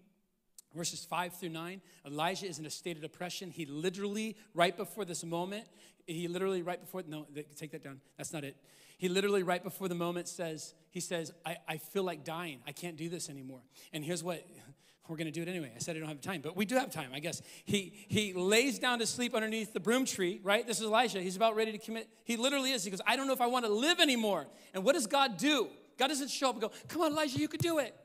verses 0.76 1.06
5 1.06 1.34
through 1.34 1.50
9 1.50 1.82
elijah 2.06 2.46
is 2.46 2.60
in 2.60 2.66
a 2.66 2.70
state 2.70 2.96
of 2.96 3.02
depression 3.02 3.50
he 3.52 3.66
literally 3.66 4.36
right 4.54 4.76
before 4.76 5.06
this 5.06 5.24
moment 5.24 5.66
he 6.06 6.28
literally 6.28 6.62
right 6.62 6.82
before 6.82 7.04
no 7.08 7.26
take 7.56 7.72
that 7.72 7.84
down 7.84 8.00
that's 8.18 8.34
not 8.34 8.44
it 8.44 8.56
he 8.98 9.10
literally, 9.10 9.44
right 9.44 9.64
before 9.64 9.88
the 9.88 9.96
moment, 9.96 10.28
says, 10.28 10.74
He 10.90 11.00
says, 11.00 11.32
I, 11.46 11.58
I 11.68 11.78
feel 11.78 12.04
like 12.04 12.24
dying. 12.24 12.60
I 12.66 12.72
can't 12.72 12.96
do 12.96 13.10
this 13.10 13.30
anymore. 13.30 13.62
And 13.92 14.04
here's 14.04 14.24
what 14.24 14.46
we're 15.08 15.18
going 15.18 15.32
to 15.32 15.32
do 15.32 15.42
it 15.42 15.48
anyway. 15.48 15.72
I 15.76 15.80
said 15.80 15.96
I 15.96 16.00
don't 16.00 16.08
have 16.08 16.22
time, 16.22 16.42
but 16.42 16.56
we 16.56 16.66
do 16.66 16.76
have 16.76 16.92
time, 16.92 17.12
I 17.14 17.20
guess. 17.20 17.42
He, 17.66 17.94
he 18.08 18.34
lays 18.34 18.80
down 18.80 19.00
to 19.00 19.06
sleep 19.06 19.36
underneath 19.36 19.74
the 19.74 19.80
broom 19.80 20.06
tree, 20.06 20.40
right? 20.44 20.66
This 20.66 20.80
is 20.80 20.86
Elijah. 20.86 21.22
He's 21.22 21.36
about 21.36 21.56
ready 21.56 21.72
to 21.72 21.78
commit. 21.78 22.08
He 22.24 22.38
literally 22.38 22.72
is. 22.72 22.84
He 22.84 22.90
goes, 22.90 23.02
I 23.06 23.16
don't 23.16 23.28
know 23.28 23.34
if 23.34 23.42
I 23.42 23.48
want 23.48 23.66
to 23.66 23.72
live 23.72 24.00
anymore. 24.00 24.48
And 24.74 24.84
what 24.84 24.94
does 24.94 25.08
God 25.08 25.38
do? 25.38 25.68
God 25.98 26.08
doesn't 26.08 26.30
show 26.30 26.50
up 26.50 26.56
and 26.56 26.62
go, 26.62 26.72
Come 26.88 27.02
on, 27.02 27.12
Elijah, 27.12 27.38
you 27.38 27.48
can 27.48 27.60
do 27.60 27.80
it. 27.80 27.96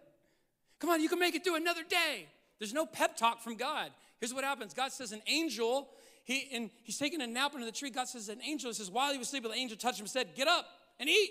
Come 0.79 0.91
on, 0.91 1.01
you 1.01 1.09
can 1.09 1.19
make 1.19 1.35
it 1.35 1.45
through 1.45 1.57
another 1.57 1.85
day. 1.85 2.27
There's 2.61 2.75
no 2.75 2.87
pep 2.87 3.17
talk 3.17 3.41
from 3.41 3.57
God. 3.57 3.91
Here's 4.21 4.33
what 4.33 4.45
happens 4.45 4.75
God 4.75 4.93
says, 4.93 5.11
An 5.11 5.23
angel, 5.27 5.89
he, 6.23 6.49
and 6.53 6.71
he's 6.85 6.99
taking 6.99 7.21
a 7.21 7.27
nap 7.27 7.53
under 7.55 7.67
the 7.67 7.73
tree. 7.73 7.91
God 7.91 8.07
says, 8.07 8.29
An 8.29 8.41
angel 8.47 8.71
he 8.71 8.75
says, 8.75 8.91
While 8.91 9.13
he 9.13 9.19
was 9.19 9.29
sleeping, 9.29 9.51
the 9.51 9.57
angel 9.57 9.77
touched 9.77 9.99
him 9.99 10.05
and 10.05 10.11
said, 10.11 10.37
Get 10.37 10.47
up 10.47 10.67
and 11.01 11.09
eat. 11.09 11.31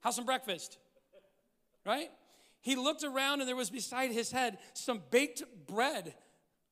Have 0.00 0.14
some 0.14 0.24
breakfast. 0.24 0.78
Right? 1.86 2.10
He 2.62 2.76
looked 2.76 3.04
around 3.04 3.40
and 3.40 3.48
there 3.48 3.54
was 3.54 3.68
beside 3.68 4.10
his 4.10 4.32
head 4.32 4.58
some 4.72 5.02
baked 5.10 5.42
bread 5.66 6.14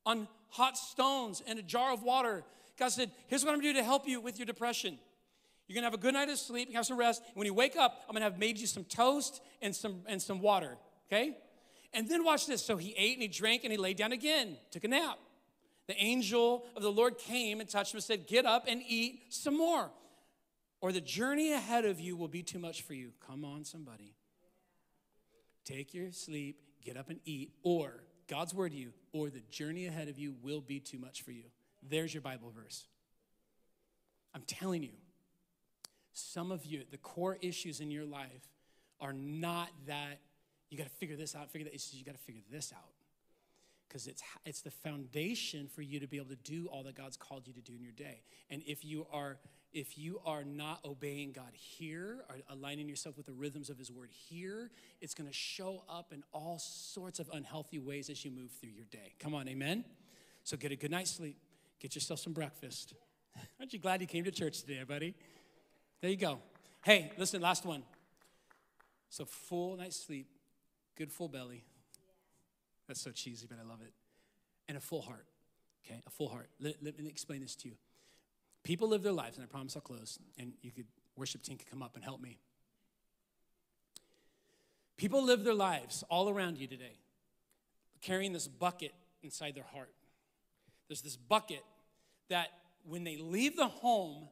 on 0.07 0.26
hot 0.48 0.78
stones 0.78 1.42
and 1.46 1.59
a 1.59 1.62
jar 1.62 1.92
of 1.92 2.02
water. 2.02 2.44
God 2.78 2.88
said, 2.88 3.11
Here's 3.26 3.44
what 3.44 3.52
I'm 3.52 3.59
gonna 3.59 3.74
do 3.74 3.78
to 3.78 3.85
help 3.85 4.09
you 4.09 4.20
with 4.20 4.38
your 4.38 4.46
depression. 4.46 4.98
You're 5.68 5.74
gonna 5.74 5.87
have 5.87 5.94
a 5.94 5.98
good 5.98 6.14
night 6.14 6.31
of 6.31 6.38
sleep, 6.38 6.68
you 6.70 6.76
have 6.76 6.87
some 6.87 6.96
rest. 6.96 7.22
And 7.26 7.37
when 7.37 7.46
you 7.46 7.55
wake 7.55 7.76
up, 7.76 8.02
I'm 8.09 8.14
gonna 8.14 8.24
have 8.24 8.38
made 8.38 8.59
you 8.59 8.66
some 8.66 8.85
toast 8.85 9.42
and 9.61 9.76
some 9.76 10.00
and 10.07 10.20
some 10.20 10.40
water. 10.40 10.78
Okay? 11.09 11.37
And 11.94 12.09
then 12.09 12.24
watch 12.24 12.46
this. 12.46 12.64
So 12.64 12.76
he 12.76 12.94
ate 12.96 13.14
and 13.14 13.22
he 13.22 13.28
drank 13.28 13.64
and 13.64 13.72
he 13.72 13.78
laid 13.78 13.96
down 13.96 14.12
again, 14.12 14.57
took 14.70 14.85
a 14.85 14.88
nap. 14.88 15.18
The 15.88 15.96
angel 15.96 16.64
of 16.76 16.83
the 16.83 16.92
Lord 16.92 17.18
came 17.18 17.61
and 17.61 17.68
touched 17.68 17.92
him 17.92 17.98
and 17.98 18.05
said, 18.05 18.26
Get 18.26 18.46
up 18.46 18.64
and 18.68 18.83
eat 18.87 19.24
some 19.31 19.57
more 19.57 19.90
or 20.83 20.90
the 20.90 21.00
journey 21.00 21.52
ahead 21.52 21.85
of 21.87 22.00
you 22.00 22.16
will 22.16 22.28
be 22.28 22.42
too 22.42 22.59
much 22.59 22.83
for 22.83 22.92
you. 22.92 23.12
Come 23.24 23.44
on, 23.44 23.64
somebody. 23.64 24.14
Take 25.64 25.94
your 25.94 26.11
sleep, 26.11 26.59
get 26.85 26.96
up 26.96 27.09
and 27.09 27.20
eat, 27.24 27.52
or 27.62 28.02
God's 28.26 28.52
word 28.52 28.72
to 28.72 28.78
you, 28.78 28.92
or 29.12 29.31
the 29.31 29.42
journey 29.48 29.87
ahead 29.87 30.09
of 30.09 30.18
you 30.18 30.35
will 30.42 30.61
be 30.61 30.81
too 30.81 30.98
much 30.98 31.22
for 31.22 31.31
you. 31.31 31.44
There's 31.88 32.12
your 32.12 32.20
Bible 32.20 32.52
verse. 32.55 32.85
I'm 34.35 34.42
telling 34.42 34.83
you, 34.83 34.90
some 36.12 36.50
of 36.50 36.66
you, 36.66 36.83
the 36.90 36.98
core 36.98 37.38
issues 37.40 37.81
in 37.81 37.92
your 37.92 38.05
life 38.05 38.48
are 39.00 39.12
not 39.12 39.68
that 39.87 40.18
you 40.72 40.78
got 40.78 40.85
to 40.85 40.96
figure 40.96 41.16
this 41.16 41.37
out, 41.37 41.50
figure 41.50 41.66
that. 41.66 41.74
It's 41.74 41.92
you 41.92 42.02
got 42.02 42.14
to 42.14 42.22
figure 42.22 42.40
this 42.50 42.72
out. 42.74 42.88
Because 43.87 44.06
it's, 44.06 44.22
it's 44.46 44.62
the 44.62 44.70
foundation 44.70 45.68
for 45.68 45.82
you 45.82 46.00
to 46.00 46.06
be 46.06 46.16
able 46.16 46.30
to 46.30 46.37
do 46.37 46.66
all 46.72 46.82
that 46.85 46.96
God's 46.96 47.18
called 47.18 47.46
you 47.46 47.52
to 47.52 47.61
do 47.61 47.74
in 47.74 47.82
your 47.82 47.92
day. 47.92 48.22
And 48.48 48.62
if 48.66 48.82
you 48.82 49.06
are 49.12 49.37
if 49.74 49.96
you 49.96 50.20
are 50.26 50.44
not 50.44 50.80
obeying 50.85 51.32
God 51.32 51.50
here, 51.54 52.24
or 52.28 52.37
aligning 52.50 52.90
yourself 52.90 53.16
with 53.16 53.24
the 53.24 53.32
rhythms 53.32 53.70
of 53.70 53.78
His 53.78 53.90
Word 53.90 54.11
here, 54.11 54.70
it's 55.00 55.14
going 55.14 55.28
to 55.28 55.32
show 55.35 55.82
up 55.88 56.12
in 56.12 56.22
all 56.32 56.58
sorts 56.58 57.18
of 57.18 57.30
unhealthy 57.32 57.78
ways 57.78 58.11
as 58.11 58.22
you 58.22 58.30
move 58.30 58.50
through 58.61 58.68
your 58.70 58.85
day. 58.90 59.14
Come 59.18 59.35
on, 59.35 59.48
amen? 59.48 59.87
So 60.44 60.58
get 60.58 60.72
a 60.72 60.76
good 60.76 60.90
night's 60.90 61.12
sleep, 61.12 61.38
get 61.80 61.94
yourself 61.94 62.20
some 62.20 62.35
breakfast. 62.35 62.92
Aren't 63.58 63.72
you 63.72 63.78
glad 63.78 64.02
you 64.02 64.06
came 64.06 64.24
to 64.24 64.30
church 64.30 64.61
today, 64.61 64.82
buddy? 64.87 65.14
There 66.02 66.11
you 66.11 66.18
go. 66.18 66.40
Hey, 66.85 67.12
listen, 67.16 67.40
last 67.40 67.64
one. 67.64 67.82
So, 69.08 69.24
full 69.24 69.76
night's 69.76 69.96
sleep, 69.96 70.26
good 70.96 71.12
full 71.12 71.28
belly. 71.28 71.64
That's 72.88 73.00
so 73.00 73.11
cheesy, 73.11 73.46
but 73.48 73.59
I 73.59 73.68
love 73.68 73.81
it. 73.83 73.92
And 74.68 74.76
a 74.76 74.81
full 74.81 75.02
heart, 75.02 75.26
okay? 75.85 76.00
A 76.07 76.11
full 76.11 76.28
heart. 76.28 76.48
Let, 76.61 76.76
let 76.83 76.98
me 76.98 77.09
explain 77.09 77.40
this 77.40 77.55
to 77.57 77.68
you. 77.68 77.74
People 78.64 78.88
live 78.88 79.02
their 79.02 79.12
lives, 79.12 79.37
and 79.37 79.44
I 79.44 79.48
promise 79.48 79.74
I'll 79.76 79.83
close, 79.83 80.18
and 80.38 80.52
you 80.62 80.70
could, 80.70 80.87
worship 81.16 81.42
team 81.42 81.59
could 81.59 81.68
come 81.68 81.83
up 81.83 81.94
and 81.94 82.05
help 82.05 82.20
me. 82.20 82.38
People 84.96 85.24
live 85.24 85.42
their 85.42 85.55
lives 85.55 86.05
all 86.09 86.28
around 86.28 86.59
you 86.59 86.66
today, 86.66 86.96
carrying 88.02 88.33
this 88.33 88.46
bucket 88.46 88.92
inside 89.22 89.55
their 89.55 89.64
heart. 89.64 89.90
There's 90.88 91.02
this 91.02 91.16
bucket 91.16 91.64
that 92.28 92.48
when 92.85 93.02
they 93.05 93.16
leave 93.16 93.57
the 93.57 93.66
home, 93.66 94.28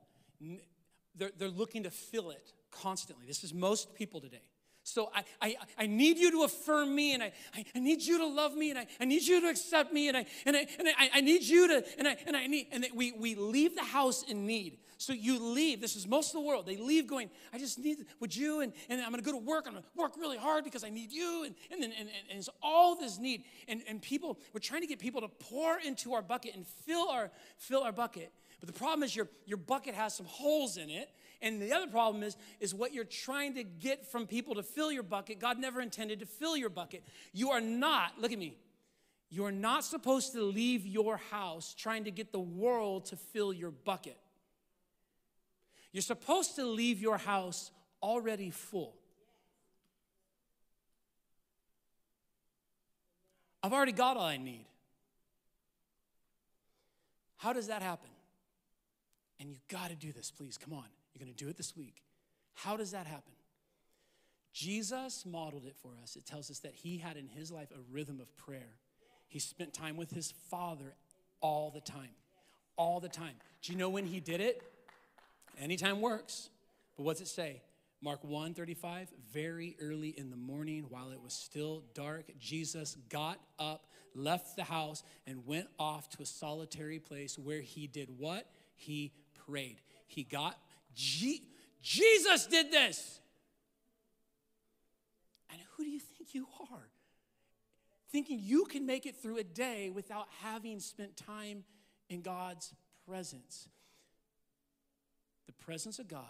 they're, 1.17 1.31
they're 1.37 1.49
looking 1.49 1.85
to 1.85 1.91
fill 1.91 2.31
it 2.31 2.53
constantly. 2.71 3.27
This 3.27 3.43
is 3.43 3.53
most 3.53 3.95
people 3.95 4.21
today. 4.21 4.43
So 4.83 5.11
I, 5.15 5.25
I, 5.41 5.57
I 5.79 5.87
need 5.87 6.19
you 6.19 6.31
to 6.31 6.43
affirm 6.45 6.95
me 6.95 7.15
and 7.15 7.23
I, 7.23 7.33
I, 7.55 7.65
I, 7.75 7.79
need 7.81 8.03
you 8.03 8.19
to 8.19 8.27
love 8.27 8.55
me 8.55 8.71
and 8.71 8.79
I, 8.79 8.87
I 8.99 9.05
need 9.05 9.23
you 9.23 9.41
to 9.43 9.49
accept 9.49 9.93
me 9.93 10.09
and 10.09 10.17
I, 10.17 10.27
and 10.47 10.57
I, 10.57 10.67
and 10.79 10.89
I, 10.89 11.11
I 11.15 11.21
need 11.21 11.43
you 11.43 11.69
to, 11.69 11.85
and 11.99 12.09
I, 12.09 12.17
and 12.27 12.37
I 12.37 12.47
need, 12.47 12.69
and 12.73 12.87
we, 12.95 13.13
we 13.13 13.35
leave 13.35 13.77
the 13.77 13.85
house 13.85 14.23
in 14.23 14.47
need. 14.47 14.79
So 14.97 15.13
you 15.13 15.39
leave, 15.39 15.81
this 15.81 15.97
is 15.97 16.07
most 16.07 16.35
of 16.35 16.41
the 16.41 16.47
world, 16.47 16.67
they 16.67 16.77
leave 16.77 17.07
going, 17.07 17.31
I 17.55 17.59
just 17.59 17.79
need, 17.79 18.05
would 18.21 18.35
you, 18.35 18.61
and, 18.61 18.73
and 18.89 19.01
I'm 19.01 19.11
gonna 19.11 19.23
go 19.23 19.33
to 19.33 19.39
work, 19.39 19.65
I'm 19.67 19.75
gonna 19.75 19.87
work 19.95 20.17
really 20.19 20.37
hard 20.37 20.65
because 20.65 20.85
I 20.85 20.91
need 20.91 21.11
you, 21.11 21.45
and, 21.45 21.55
and 21.71 21.83
and, 21.83 21.93
and, 21.99 22.09
and 22.31 22.39
it's 22.39 22.51
all 22.63 22.97
this 22.97 23.19
need. 23.19 23.45
And, 23.67 23.83
and 23.89 24.03
people, 24.03 24.39
we're 24.53 24.61
trying 24.61 24.83
to 24.83 24.87
get 24.87 24.99
people 24.99 25.23
to 25.23 25.29
pour 25.29 25.79
into 25.79 26.13
our 26.13 26.21
bucket 26.23 26.55
and 26.55 26.67
fill 26.67 27.09
our, 27.09 27.31
fill 27.57 27.83
our 27.83 27.93
bucket. 27.93 28.31
But 28.61 28.67
the 28.67 28.79
problem 28.79 29.03
is 29.03 29.17
your, 29.17 29.29
your 29.47 29.57
bucket 29.57 29.95
has 29.95 30.15
some 30.15 30.27
holes 30.27 30.77
in 30.77 30.91
it 30.91 31.09
and 31.43 31.61
the 31.61 31.73
other 31.73 31.87
problem 31.87 32.23
is, 32.23 32.37
is 32.61 32.75
what 32.75 32.93
you're 32.93 33.05
trying 33.05 33.55
to 33.55 33.65
get 33.65 34.07
from 34.07 34.27
people 34.27 34.57
to 34.57 34.63
fill 34.63 34.93
your 34.93 35.03
bucket. 35.03 35.41
God 35.41 35.59
never 35.59 35.81
intended 35.81 36.21
to 36.21 36.27
fill 36.27 36.57
your 36.57 36.69
bucket. 36.69 37.03
You 37.33 37.51
are 37.51 37.61
not, 37.61 38.21
look 38.21 38.33
at 38.33 38.39
me, 38.39 38.59
you 39.31 39.45
are 39.47 39.53
not 39.53 39.85
supposed 39.85 40.33
to 40.33 40.43
leave 40.43 40.87
your 40.87 41.17
house 41.17 41.75
trying 41.75 42.05
to 42.05 42.11
get 42.11 42.33
the 42.33 42.41
world 42.41 43.07
to 43.07 43.17
fill 43.17 43.53
your 43.53 43.71
bucket. 43.71 44.19
You're 45.93 46.03
supposed 46.03 46.57
to 46.57 46.65
leave 46.65 47.01
your 47.01 47.17
house 47.17 47.71
already 48.03 48.51
full. 48.51 48.97
I've 53.63 53.73
already 53.73 53.93
got 53.93 54.17
all 54.17 54.25
I 54.25 54.37
need. 54.37 54.67
How 57.37 57.53
does 57.53 57.69
that 57.69 57.83
happen? 57.83 58.11
And 59.39 59.51
you 59.51 59.57
got 59.69 59.91
to 59.91 59.97
do 59.97 60.13
this, 60.13 60.31
please. 60.31 60.59
Come 60.59 60.75
on. 60.75 60.85
You're 61.13 61.25
going 61.25 61.35
to 61.35 61.45
do 61.45 61.51
it 61.51 61.57
this 61.57 61.77
week. 61.77 62.03
How 62.55 62.77
does 62.77 62.93
that 62.93 63.07
happen? 63.07 63.33
Jesus 64.53 65.25
modeled 65.25 65.65
it 65.65 65.77
for 65.81 65.93
us. 66.03 66.17
It 66.17 66.27
tells 66.27 66.51
us 66.51 66.59
that 66.61 66.75
he 66.75 66.99
had 66.99 67.17
in 67.17 67.29
his 67.29 67.51
life 67.51 67.71
a 67.71 67.81
rhythm 67.93 68.21
of 68.21 68.37
prayer. 68.37 68.77
He 69.29 69.39
spent 69.39 69.73
time 69.73 69.97
with 69.97 70.11
his 70.11 70.33
father 70.51 70.95
all 71.41 71.71
the 71.71 71.81
time. 71.81 72.11
All 72.77 73.01
the 73.01 73.09
time. 73.09 73.35
Do 73.63 73.73
you 73.73 73.79
know 73.79 73.89
when 73.89 74.07
he 74.07 74.21
did 74.21 74.41
it? 74.41 74.63
Anytime 75.59 76.01
works. 76.01 76.49
But 76.97 77.05
what's 77.05 77.21
it 77.21 77.29
say? 77.29 77.63
Mark 78.03 78.25
1 78.25 78.55
35, 78.55 79.09
very 79.31 79.77
early 79.81 80.09
in 80.09 80.31
the 80.31 80.37
morning, 80.37 80.87
while 80.89 81.11
it 81.11 81.21
was 81.23 81.35
still 81.35 81.83
dark, 81.93 82.25
Jesus 82.39 82.97
got 83.11 83.39
up, 83.59 83.87
left 84.15 84.57
the 84.57 84.65
house, 84.65 85.03
and 85.27 85.47
went 85.47 85.69
off 85.79 86.09
to 86.11 86.23
a 86.23 86.27
solitary 86.27 86.99
place 86.99 87.39
where 87.39 87.61
he 87.61 87.87
did 87.87 88.09
what? 88.19 88.47
He 88.75 89.13
prayed. 89.47 89.83
He 90.07 90.23
got 90.25 90.59
Je- 90.95 91.43
Jesus 91.83 92.47
did 92.47 92.71
this. 92.71 93.21
And 95.51 95.61
who 95.77 95.85
do 95.85 95.91
you 95.91 96.01
think 96.01 96.35
you 96.35 96.47
are? 96.73 96.91
thinking 98.11 98.41
you 98.41 98.65
can 98.65 98.87
make 98.87 99.07
it 99.07 99.17
through 99.17 99.39
a 99.39 99.45
day 99.45 99.91
without 99.91 100.27
having 100.43 100.81
spent 100.81 101.17
time 101.17 101.65
in 102.09 102.23
God's 102.23 102.75
presence. 103.07 103.69
The 105.47 105.53
presence 105.53 105.99
of 105.99 106.09
God. 106.09 106.25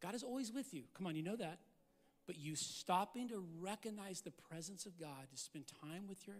God 0.00 0.14
is 0.14 0.22
always 0.22 0.52
with 0.52 0.72
you. 0.72 0.84
Come 0.94 1.06
on, 1.06 1.14
you 1.14 1.22
know 1.22 1.36
that. 1.36 1.58
But 2.26 2.38
you 2.38 2.54
stopping 2.54 3.28
to 3.28 3.44
recognize 3.60 4.22
the 4.22 4.30
presence 4.30 4.86
of 4.86 4.98
God, 4.98 5.28
to 5.30 5.36
spend 5.36 5.64
time 5.82 6.06
with 6.08 6.26
your 6.26 6.36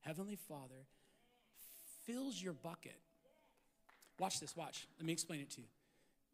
Heavenly 0.00 0.36
Father, 0.36 0.86
fills 2.06 2.40
your 2.40 2.52
bucket. 2.52 2.98
Watch 4.18 4.40
this, 4.40 4.56
watch. 4.56 4.86
Let 4.98 5.06
me 5.06 5.12
explain 5.12 5.40
it 5.40 5.50
to 5.50 5.60
you. 5.60 5.66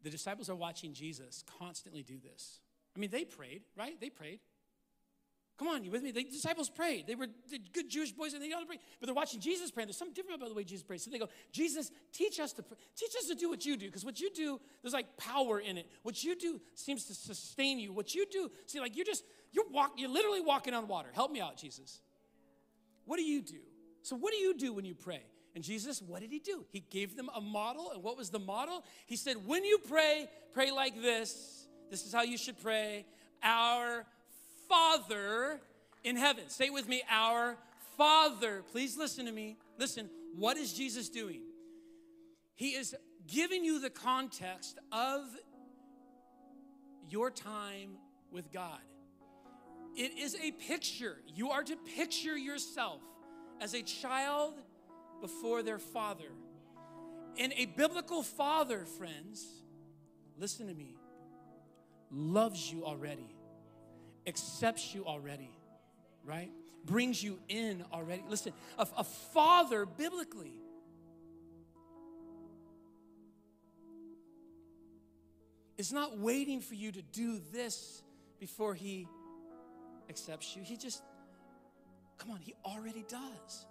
The 0.03 0.09
disciples 0.09 0.49
are 0.49 0.55
watching 0.55 0.93
Jesus 0.93 1.43
constantly 1.59 2.03
do 2.03 2.15
this. 2.19 2.59
I 2.95 2.99
mean, 2.99 3.09
they 3.09 3.25
prayed, 3.25 3.63
right? 3.75 3.99
They 3.99 4.09
prayed. 4.09 4.39
Come 5.57 5.67
on, 5.67 5.83
you 5.83 5.91
with 5.91 6.01
me? 6.01 6.11
The 6.11 6.23
disciples 6.23 6.69
prayed. 6.69 7.05
They 7.05 7.13
were 7.13 7.27
good 7.73 7.87
Jewish 7.87 8.11
boys 8.11 8.33
and 8.33 8.41
they 8.41 8.51
ought 8.51 8.61
to 8.61 8.65
pray. 8.65 8.79
But 8.99 9.05
they're 9.05 9.15
watching 9.15 9.39
Jesus 9.39 9.69
pray. 9.69 9.85
There's 9.85 9.97
something 9.97 10.13
different 10.13 10.41
about 10.41 10.49
the 10.49 10.55
way 10.55 10.63
Jesus 10.63 10.83
prays. 10.83 11.03
So 11.03 11.11
they 11.11 11.19
go, 11.19 11.29
Jesus, 11.51 11.91
teach 12.11 12.39
us 12.39 12.53
to 12.53 12.63
pray. 12.63 12.77
teach 12.95 13.11
us 13.17 13.27
to 13.27 13.35
do 13.35 13.49
what 13.49 13.63
you 13.63 13.77
do. 13.77 13.85
Because 13.85 14.03
what 14.03 14.19
you 14.19 14.31
do, 14.31 14.59
there's 14.81 14.93
like 14.93 15.15
power 15.15 15.59
in 15.59 15.77
it. 15.77 15.87
What 16.01 16.23
you 16.23 16.35
do 16.35 16.59
seems 16.73 17.05
to 17.05 17.13
sustain 17.13 17.77
you. 17.77 17.93
What 17.93 18.15
you 18.15 18.25
do, 18.31 18.49
see, 18.65 18.79
like 18.79 18.95
you're 18.95 19.05
just, 19.05 19.23
you're 19.51 19.69
walk, 19.69 19.93
you're 19.95 20.09
literally 20.09 20.41
walking 20.41 20.73
on 20.73 20.87
water. 20.87 21.09
Help 21.13 21.31
me 21.31 21.39
out, 21.39 21.55
Jesus. 21.55 22.01
What 23.05 23.17
do 23.17 23.23
you 23.23 23.41
do? 23.41 23.59
So 24.01 24.15
what 24.15 24.33
do 24.33 24.39
you 24.39 24.55
do 24.57 24.73
when 24.73 24.85
you 24.85 24.95
pray? 24.95 25.21
And 25.55 25.63
Jesus, 25.63 26.01
what 26.01 26.21
did 26.21 26.31
he 26.31 26.39
do? 26.39 26.65
He 26.71 26.79
gave 26.79 27.15
them 27.15 27.29
a 27.35 27.41
model. 27.41 27.91
And 27.91 28.01
what 28.01 28.17
was 28.17 28.29
the 28.29 28.39
model? 28.39 28.83
He 29.05 29.15
said, 29.15 29.45
when 29.45 29.63
you 29.63 29.77
pray, 29.77 30.27
pray 30.53 30.71
like 30.71 31.01
this. 31.01 31.67
This 31.91 32.05
is 32.05 32.13
how 32.13 32.23
you 32.23 32.37
should 32.37 32.61
pray. 32.61 33.05
Our 33.43 34.05
Father 34.67 35.59
in 36.03 36.15
heaven. 36.15 36.49
Say 36.49 36.69
with 36.69 36.87
me, 36.87 37.03
our 37.09 37.57
Father. 37.97 38.63
Please 38.71 38.97
listen 38.97 39.25
to 39.27 39.31
me. 39.31 39.57
Listen, 39.77 40.09
what 40.35 40.57
is 40.57 40.73
Jesus 40.73 41.09
doing? 41.09 41.41
He 42.55 42.69
is 42.69 42.95
giving 43.27 43.63
you 43.63 43.79
the 43.79 43.89
context 43.89 44.79
of 44.91 45.21
your 47.09 47.29
time 47.29 47.97
with 48.31 48.51
God. 48.51 48.79
It 49.95 50.17
is 50.17 50.35
a 50.35 50.51
picture. 50.51 51.17
You 51.27 51.51
are 51.51 51.63
to 51.63 51.75
picture 51.75 52.35
yourself 52.35 53.01
as 53.61 53.75
a 53.75 53.83
child 53.83 54.55
before 55.23 55.63
their 55.63 55.79
father. 55.79 56.29
And 57.39 57.53
a 57.55 57.65
biblical 57.65 58.21
father, 58.21 58.85
friends, 58.99 59.43
listen 60.37 60.67
to 60.67 60.73
me, 60.73 60.97
loves 62.11 62.71
you 62.71 62.85
already 62.85 63.33
accepts 64.27 64.93
you 64.93 65.05
already, 65.05 65.49
right? 66.23 66.51
Brings 66.85 67.23
you 67.23 67.39
in 67.49 67.83
already. 67.91 68.23
Listen, 68.29 68.53
a, 68.77 68.87
a 68.97 69.03
father 69.03 69.85
biblically 69.85 70.53
is 75.77 75.91
not 75.91 76.17
waiting 76.17 76.61
for 76.61 76.75
you 76.75 76.91
to 76.91 77.01
do 77.01 77.39
this 77.51 78.01
before 78.39 78.73
he 78.73 79.07
accepts 80.09 80.55
you. 80.55 80.63
He 80.63 80.77
just, 80.77 81.01
come 82.17 82.31
on, 82.31 82.39
he 82.39 82.53
already 82.65 83.05
does. 83.07 83.65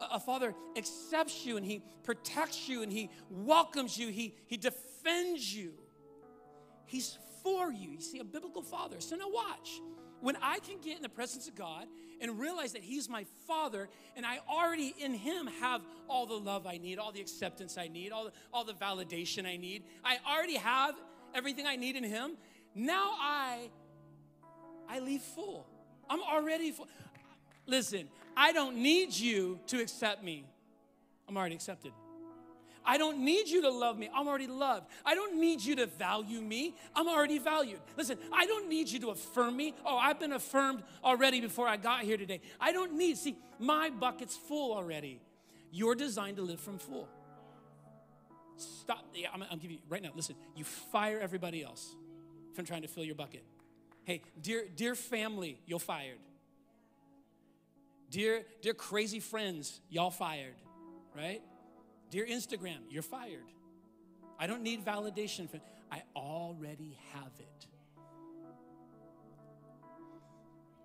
A, 0.00 0.20
father 0.20 0.54
accepts 0.76 1.46
you 1.46 1.56
and 1.56 1.64
he 1.64 1.82
protects 2.02 2.68
you 2.68 2.82
and 2.82 2.92
he 2.92 3.10
welcomes 3.30 3.96
you, 3.96 4.08
he, 4.08 4.34
he 4.46 4.56
defends 4.56 5.54
you. 5.54 5.74
He's 6.86 7.18
for 7.42 7.70
you. 7.70 7.90
You 7.90 8.00
see, 8.00 8.18
a 8.18 8.24
biblical 8.24 8.62
father. 8.62 9.00
So 9.00 9.16
now 9.16 9.28
watch. 9.28 9.80
When 10.20 10.36
I 10.40 10.58
can 10.60 10.78
get 10.80 10.96
in 10.96 11.02
the 11.02 11.08
presence 11.08 11.48
of 11.48 11.54
God 11.54 11.86
and 12.20 12.38
realize 12.38 12.72
that 12.72 12.82
He's 12.82 13.10
my 13.10 13.26
Father, 13.46 13.90
and 14.16 14.24
I 14.24 14.40
already 14.48 14.94
in 14.98 15.12
Him 15.12 15.46
have 15.60 15.82
all 16.08 16.24
the 16.24 16.34
love 16.34 16.66
I 16.66 16.78
need, 16.78 16.98
all 16.98 17.12
the 17.12 17.20
acceptance 17.20 17.76
I 17.76 17.88
need, 17.88 18.10
all 18.10 18.24
the, 18.24 18.32
all 18.50 18.64
the 18.64 18.72
validation 18.72 19.46
I 19.46 19.58
need. 19.58 19.82
I 20.02 20.16
already 20.26 20.56
have 20.56 20.94
everything 21.34 21.66
I 21.66 21.76
need 21.76 21.96
in 21.96 22.04
Him. 22.04 22.38
Now 22.74 23.12
I, 23.18 23.68
I 24.88 25.00
leave 25.00 25.20
full. 25.20 25.66
I'm 26.08 26.22
already 26.22 26.70
full. 26.70 26.88
Listen, 27.66 28.08
I 28.36 28.52
don't 28.52 28.76
need 28.76 29.14
you 29.14 29.58
to 29.68 29.80
accept 29.80 30.22
me. 30.22 30.44
I'm 31.28 31.36
already 31.36 31.54
accepted. 31.54 31.92
I 32.86 32.98
don't 32.98 33.20
need 33.20 33.48
you 33.48 33.62
to 33.62 33.70
love 33.70 33.96
me. 33.96 34.10
I'm 34.14 34.28
already 34.28 34.46
loved. 34.46 34.88
I 35.06 35.14
don't 35.14 35.40
need 35.40 35.62
you 35.62 35.74
to 35.76 35.86
value 35.86 36.40
me. 36.40 36.74
I'm 36.94 37.08
already 37.08 37.38
valued. 37.38 37.80
Listen, 37.96 38.18
I 38.30 38.44
don't 38.44 38.68
need 38.68 38.88
you 38.88 38.98
to 39.00 39.10
affirm 39.10 39.56
me. 39.56 39.74
Oh, 39.86 39.96
I've 39.96 40.20
been 40.20 40.32
affirmed 40.32 40.82
already 41.02 41.40
before 41.40 41.66
I 41.66 41.78
got 41.78 42.02
here 42.02 42.18
today. 42.18 42.40
I 42.60 42.72
don't 42.72 42.98
need, 42.98 43.16
see, 43.16 43.36
my 43.58 43.88
bucket's 43.88 44.36
full 44.36 44.76
already. 44.76 45.20
You're 45.70 45.94
designed 45.94 46.36
to 46.36 46.42
live 46.42 46.60
from 46.60 46.78
full. 46.78 47.08
Stop. 48.56 49.04
Yeah, 49.14 49.28
I'm, 49.32 49.42
I'm 49.50 49.58
giving 49.58 49.78
you 49.78 49.82
right 49.88 50.02
now. 50.02 50.10
Listen, 50.14 50.36
you 50.54 50.64
fire 50.64 51.18
everybody 51.18 51.64
else 51.64 51.96
from 52.54 52.66
trying 52.66 52.82
to 52.82 52.88
fill 52.88 53.04
your 53.04 53.14
bucket. 53.14 53.44
Hey, 54.04 54.20
dear, 54.40 54.66
dear 54.76 54.94
family, 54.94 55.58
you're 55.66 55.78
fired. 55.78 56.18
Dear, 58.14 58.44
dear 58.62 58.74
crazy 58.74 59.18
friends, 59.18 59.80
y'all 59.90 60.08
fired, 60.08 60.54
right? 61.16 61.42
Dear 62.10 62.24
Instagram, 62.24 62.78
you're 62.88 63.02
fired. 63.02 63.50
I 64.38 64.46
don't 64.46 64.62
need 64.62 64.84
validation. 64.84 65.48
I 65.90 66.00
already 66.14 66.96
have 67.12 67.32
it. 67.40 67.66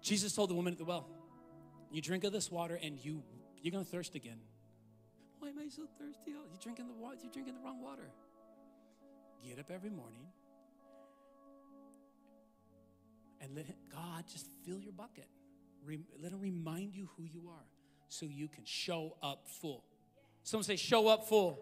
Jesus 0.02 0.34
told 0.34 0.50
the 0.50 0.56
woman 0.56 0.74
at 0.74 0.80
the 0.80 0.86
well, 0.86 1.08
You 1.92 2.02
drink 2.02 2.24
of 2.24 2.34
this 2.34 2.50
water 2.50 2.80
and 2.82 2.98
you, 2.98 3.22
you're 3.62 3.74
to 3.74 3.88
thirst 3.88 4.16
again. 4.16 4.40
Why 5.38 5.50
am 5.50 5.60
I 5.60 5.70
so 5.70 5.84
thirsty? 6.00 6.34
Oh, 6.36 6.46
you're 6.50 6.60
drinking 6.64 6.88
the 6.88 6.96
water, 6.96 7.18
you're 7.22 7.32
drinking 7.32 7.54
the 7.54 7.62
wrong 7.62 7.80
water. 7.80 8.10
Get 9.48 9.60
up 9.60 9.70
every 9.70 9.92
morning 9.92 10.26
and 13.40 13.56
let 13.56 13.68
God 13.92 14.24
just 14.28 14.48
fill 14.66 14.80
your 14.80 14.94
bucket. 14.94 15.28
Let 16.22 16.32
Him 16.32 16.40
remind 16.40 16.96
you 16.96 17.10
who 17.18 17.24
you 17.24 17.50
are 17.50 17.66
so 18.08 18.26
you 18.26 18.48
can 18.48 18.66
show 18.66 19.16
up 19.22 19.48
full. 19.48 19.84
Someone 20.44 20.64
say, 20.64 20.76
show 20.76 21.08
up 21.08 21.28
full. 21.28 21.60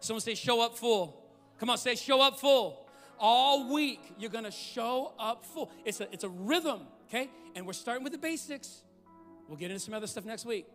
Someone 0.00 0.20
say, 0.20 0.34
show 0.34 0.62
up 0.62 0.76
full. 0.76 1.30
Come 1.58 1.70
on, 1.70 1.78
say, 1.78 1.94
show 1.94 2.20
up 2.20 2.38
full. 2.38 2.86
All 3.18 3.72
week, 3.72 4.00
you're 4.18 4.30
gonna 4.30 4.50
show 4.50 5.12
up 5.18 5.44
full. 5.44 5.70
It's 5.84 6.00
a, 6.00 6.12
it's 6.12 6.24
a 6.24 6.28
rhythm, 6.28 6.80
okay? 7.08 7.28
And 7.54 7.66
we're 7.66 7.74
starting 7.74 8.02
with 8.02 8.12
the 8.12 8.18
basics. 8.18 8.82
We'll 9.46 9.58
get 9.58 9.70
into 9.70 9.80
some 9.80 9.92
other 9.92 10.06
stuff 10.06 10.24
next 10.24 10.46
week. 10.46 10.66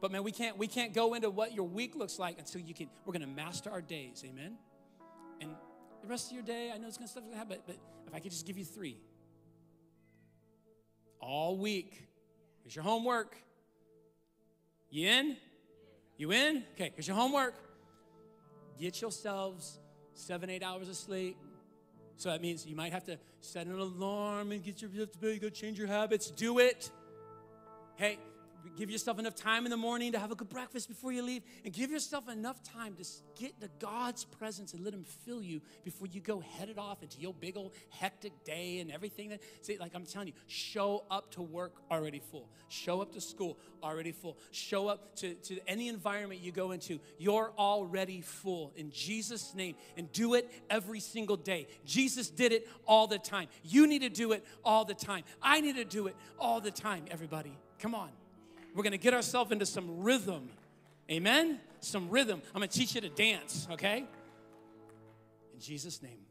But 0.00 0.12
man, 0.12 0.22
we 0.22 0.32
can't 0.32 0.58
we 0.58 0.66
can't 0.66 0.92
go 0.92 1.14
into 1.14 1.30
what 1.30 1.54
your 1.54 1.66
week 1.66 1.94
looks 1.96 2.18
like 2.18 2.38
until 2.38 2.60
you 2.60 2.74
can. 2.74 2.88
We're 3.06 3.12
gonna 3.12 3.26
master 3.26 3.70
our 3.70 3.80
days, 3.80 4.22
amen. 4.26 4.56
And 5.40 5.50
the 6.02 6.08
rest 6.08 6.28
of 6.28 6.34
your 6.34 6.42
day, 6.42 6.70
I 6.74 6.78
know 6.78 6.86
it's 6.86 6.98
gonna 6.98 7.08
stuff 7.08 7.24
gonna 7.24 7.36
happen, 7.36 7.58
but, 7.66 7.66
but 7.66 7.76
if 8.06 8.14
I 8.14 8.18
could 8.20 8.30
just 8.30 8.46
give 8.46 8.58
you 8.58 8.64
three, 8.64 8.98
all 11.20 11.56
week. 11.56 12.08
Here's 12.62 12.74
your 12.74 12.84
homework. 12.84 13.36
You 14.90 15.08
in? 15.08 15.36
You 16.16 16.32
in? 16.32 16.64
Okay, 16.74 16.92
here's 16.94 17.06
your 17.06 17.16
homework. 17.16 17.54
Get 18.78 19.00
yourselves 19.00 19.78
seven, 20.14 20.50
eight 20.50 20.62
hours 20.62 20.88
of 20.88 20.96
sleep. 20.96 21.36
So 22.16 22.28
that 22.28 22.42
means 22.42 22.66
you 22.66 22.76
might 22.76 22.92
have 22.92 23.04
to 23.04 23.18
set 23.40 23.66
an 23.66 23.78
alarm 23.78 24.52
and 24.52 24.62
get 24.62 24.82
your 24.82 24.90
to 24.90 25.18
bed, 25.18 25.40
go 25.40 25.48
change 25.48 25.78
your 25.78 25.86
habits. 25.88 26.30
Do 26.30 26.58
it. 26.58 26.90
Hey, 27.96 28.18
give 28.76 28.90
yourself 28.90 29.18
enough 29.18 29.34
time 29.34 29.64
in 29.66 29.70
the 29.70 29.76
morning 29.76 30.12
to 30.12 30.18
have 30.18 30.30
a 30.30 30.34
good 30.34 30.48
breakfast 30.48 30.88
before 30.88 31.12
you 31.12 31.22
leave, 31.22 31.42
and 31.64 31.72
give 31.72 31.90
yourself 31.90 32.28
enough 32.28 32.62
time 32.62 32.94
to 32.94 33.04
get 33.38 33.60
to 33.60 33.68
God's 33.78 34.24
presence 34.24 34.74
and 34.74 34.84
let 34.84 34.94
Him 34.94 35.04
fill 35.04 35.42
you 35.42 35.60
before 35.84 36.06
you 36.06 36.20
go 36.20 36.40
headed 36.40 36.78
off 36.78 37.02
into 37.02 37.20
your 37.20 37.34
big 37.34 37.56
old 37.56 37.72
hectic 37.90 38.44
day 38.44 38.80
and 38.80 38.90
everything. 38.90 39.30
That 39.30 39.40
see, 39.62 39.78
like 39.78 39.92
I'm 39.94 40.06
telling 40.06 40.28
you, 40.28 40.34
show 40.46 41.04
up 41.10 41.30
to 41.32 41.42
work 41.42 41.74
already 41.90 42.20
full. 42.20 42.48
Show 42.68 43.00
up 43.00 43.12
to 43.12 43.20
school 43.20 43.58
already 43.82 44.12
full. 44.12 44.38
Show 44.50 44.88
up 44.88 45.16
to, 45.16 45.34
to 45.34 45.58
any 45.66 45.88
environment 45.88 46.40
you 46.40 46.52
go 46.52 46.72
into. 46.72 47.00
You're 47.18 47.52
already 47.58 48.20
full 48.20 48.72
in 48.76 48.90
Jesus' 48.90 49.54
name, 49.54 49.76
and 49.96 50.10
do 50.12 50.34
it 50.34 50.50
every 50.68 51.00
single 51.00 51.36
day. 51.36 51.66
Jesus 51.84 52.30
did 52.30 52.52
it 52.52 52.68
all 52.86 53.06
the 53.06 53.18
time. 53.18 53.48
You 53.62 53.86
need 53.86 54.02
to 54.02 54.08
do 54.08 54.32
it 54.32 54.44
all 54.64 54.84
the 54.84 54.94
time. 54.94 55.24
I 55.42 55.60
need 55.60 55.76
to 55.76 55.84
do 55.84 56.06
it 56.06 56.16
all 56.38 56.60
the 56.60 56.70
time. 56.70 57.04
Everybody, 57.10 57.56
come 57.78 57.94
on. 57.94 58.10
We're 58.74 58.82
going 58.82 58.92
to 58.92 58.98
get 58.98 59.14
ourselves 59.14 59.52
into 59.52 59.66
some 59.66 60.02
rhythm. 60.02 60.48
Amen? 61.10 61.60
Some 61.80 62.08
rhythm. 62.08 62.40
I'm 62.54 62.60
going 62.60 62.68
to 62.68 62.78
teach 62.78 62.94
you 62.94 63.00
to 63.00 63.08
dance, 63.08 63.66
okay? 63.72 64.04
In 65.54 65.60
Jesus' 65.60 66.02
name. 66.02 66.29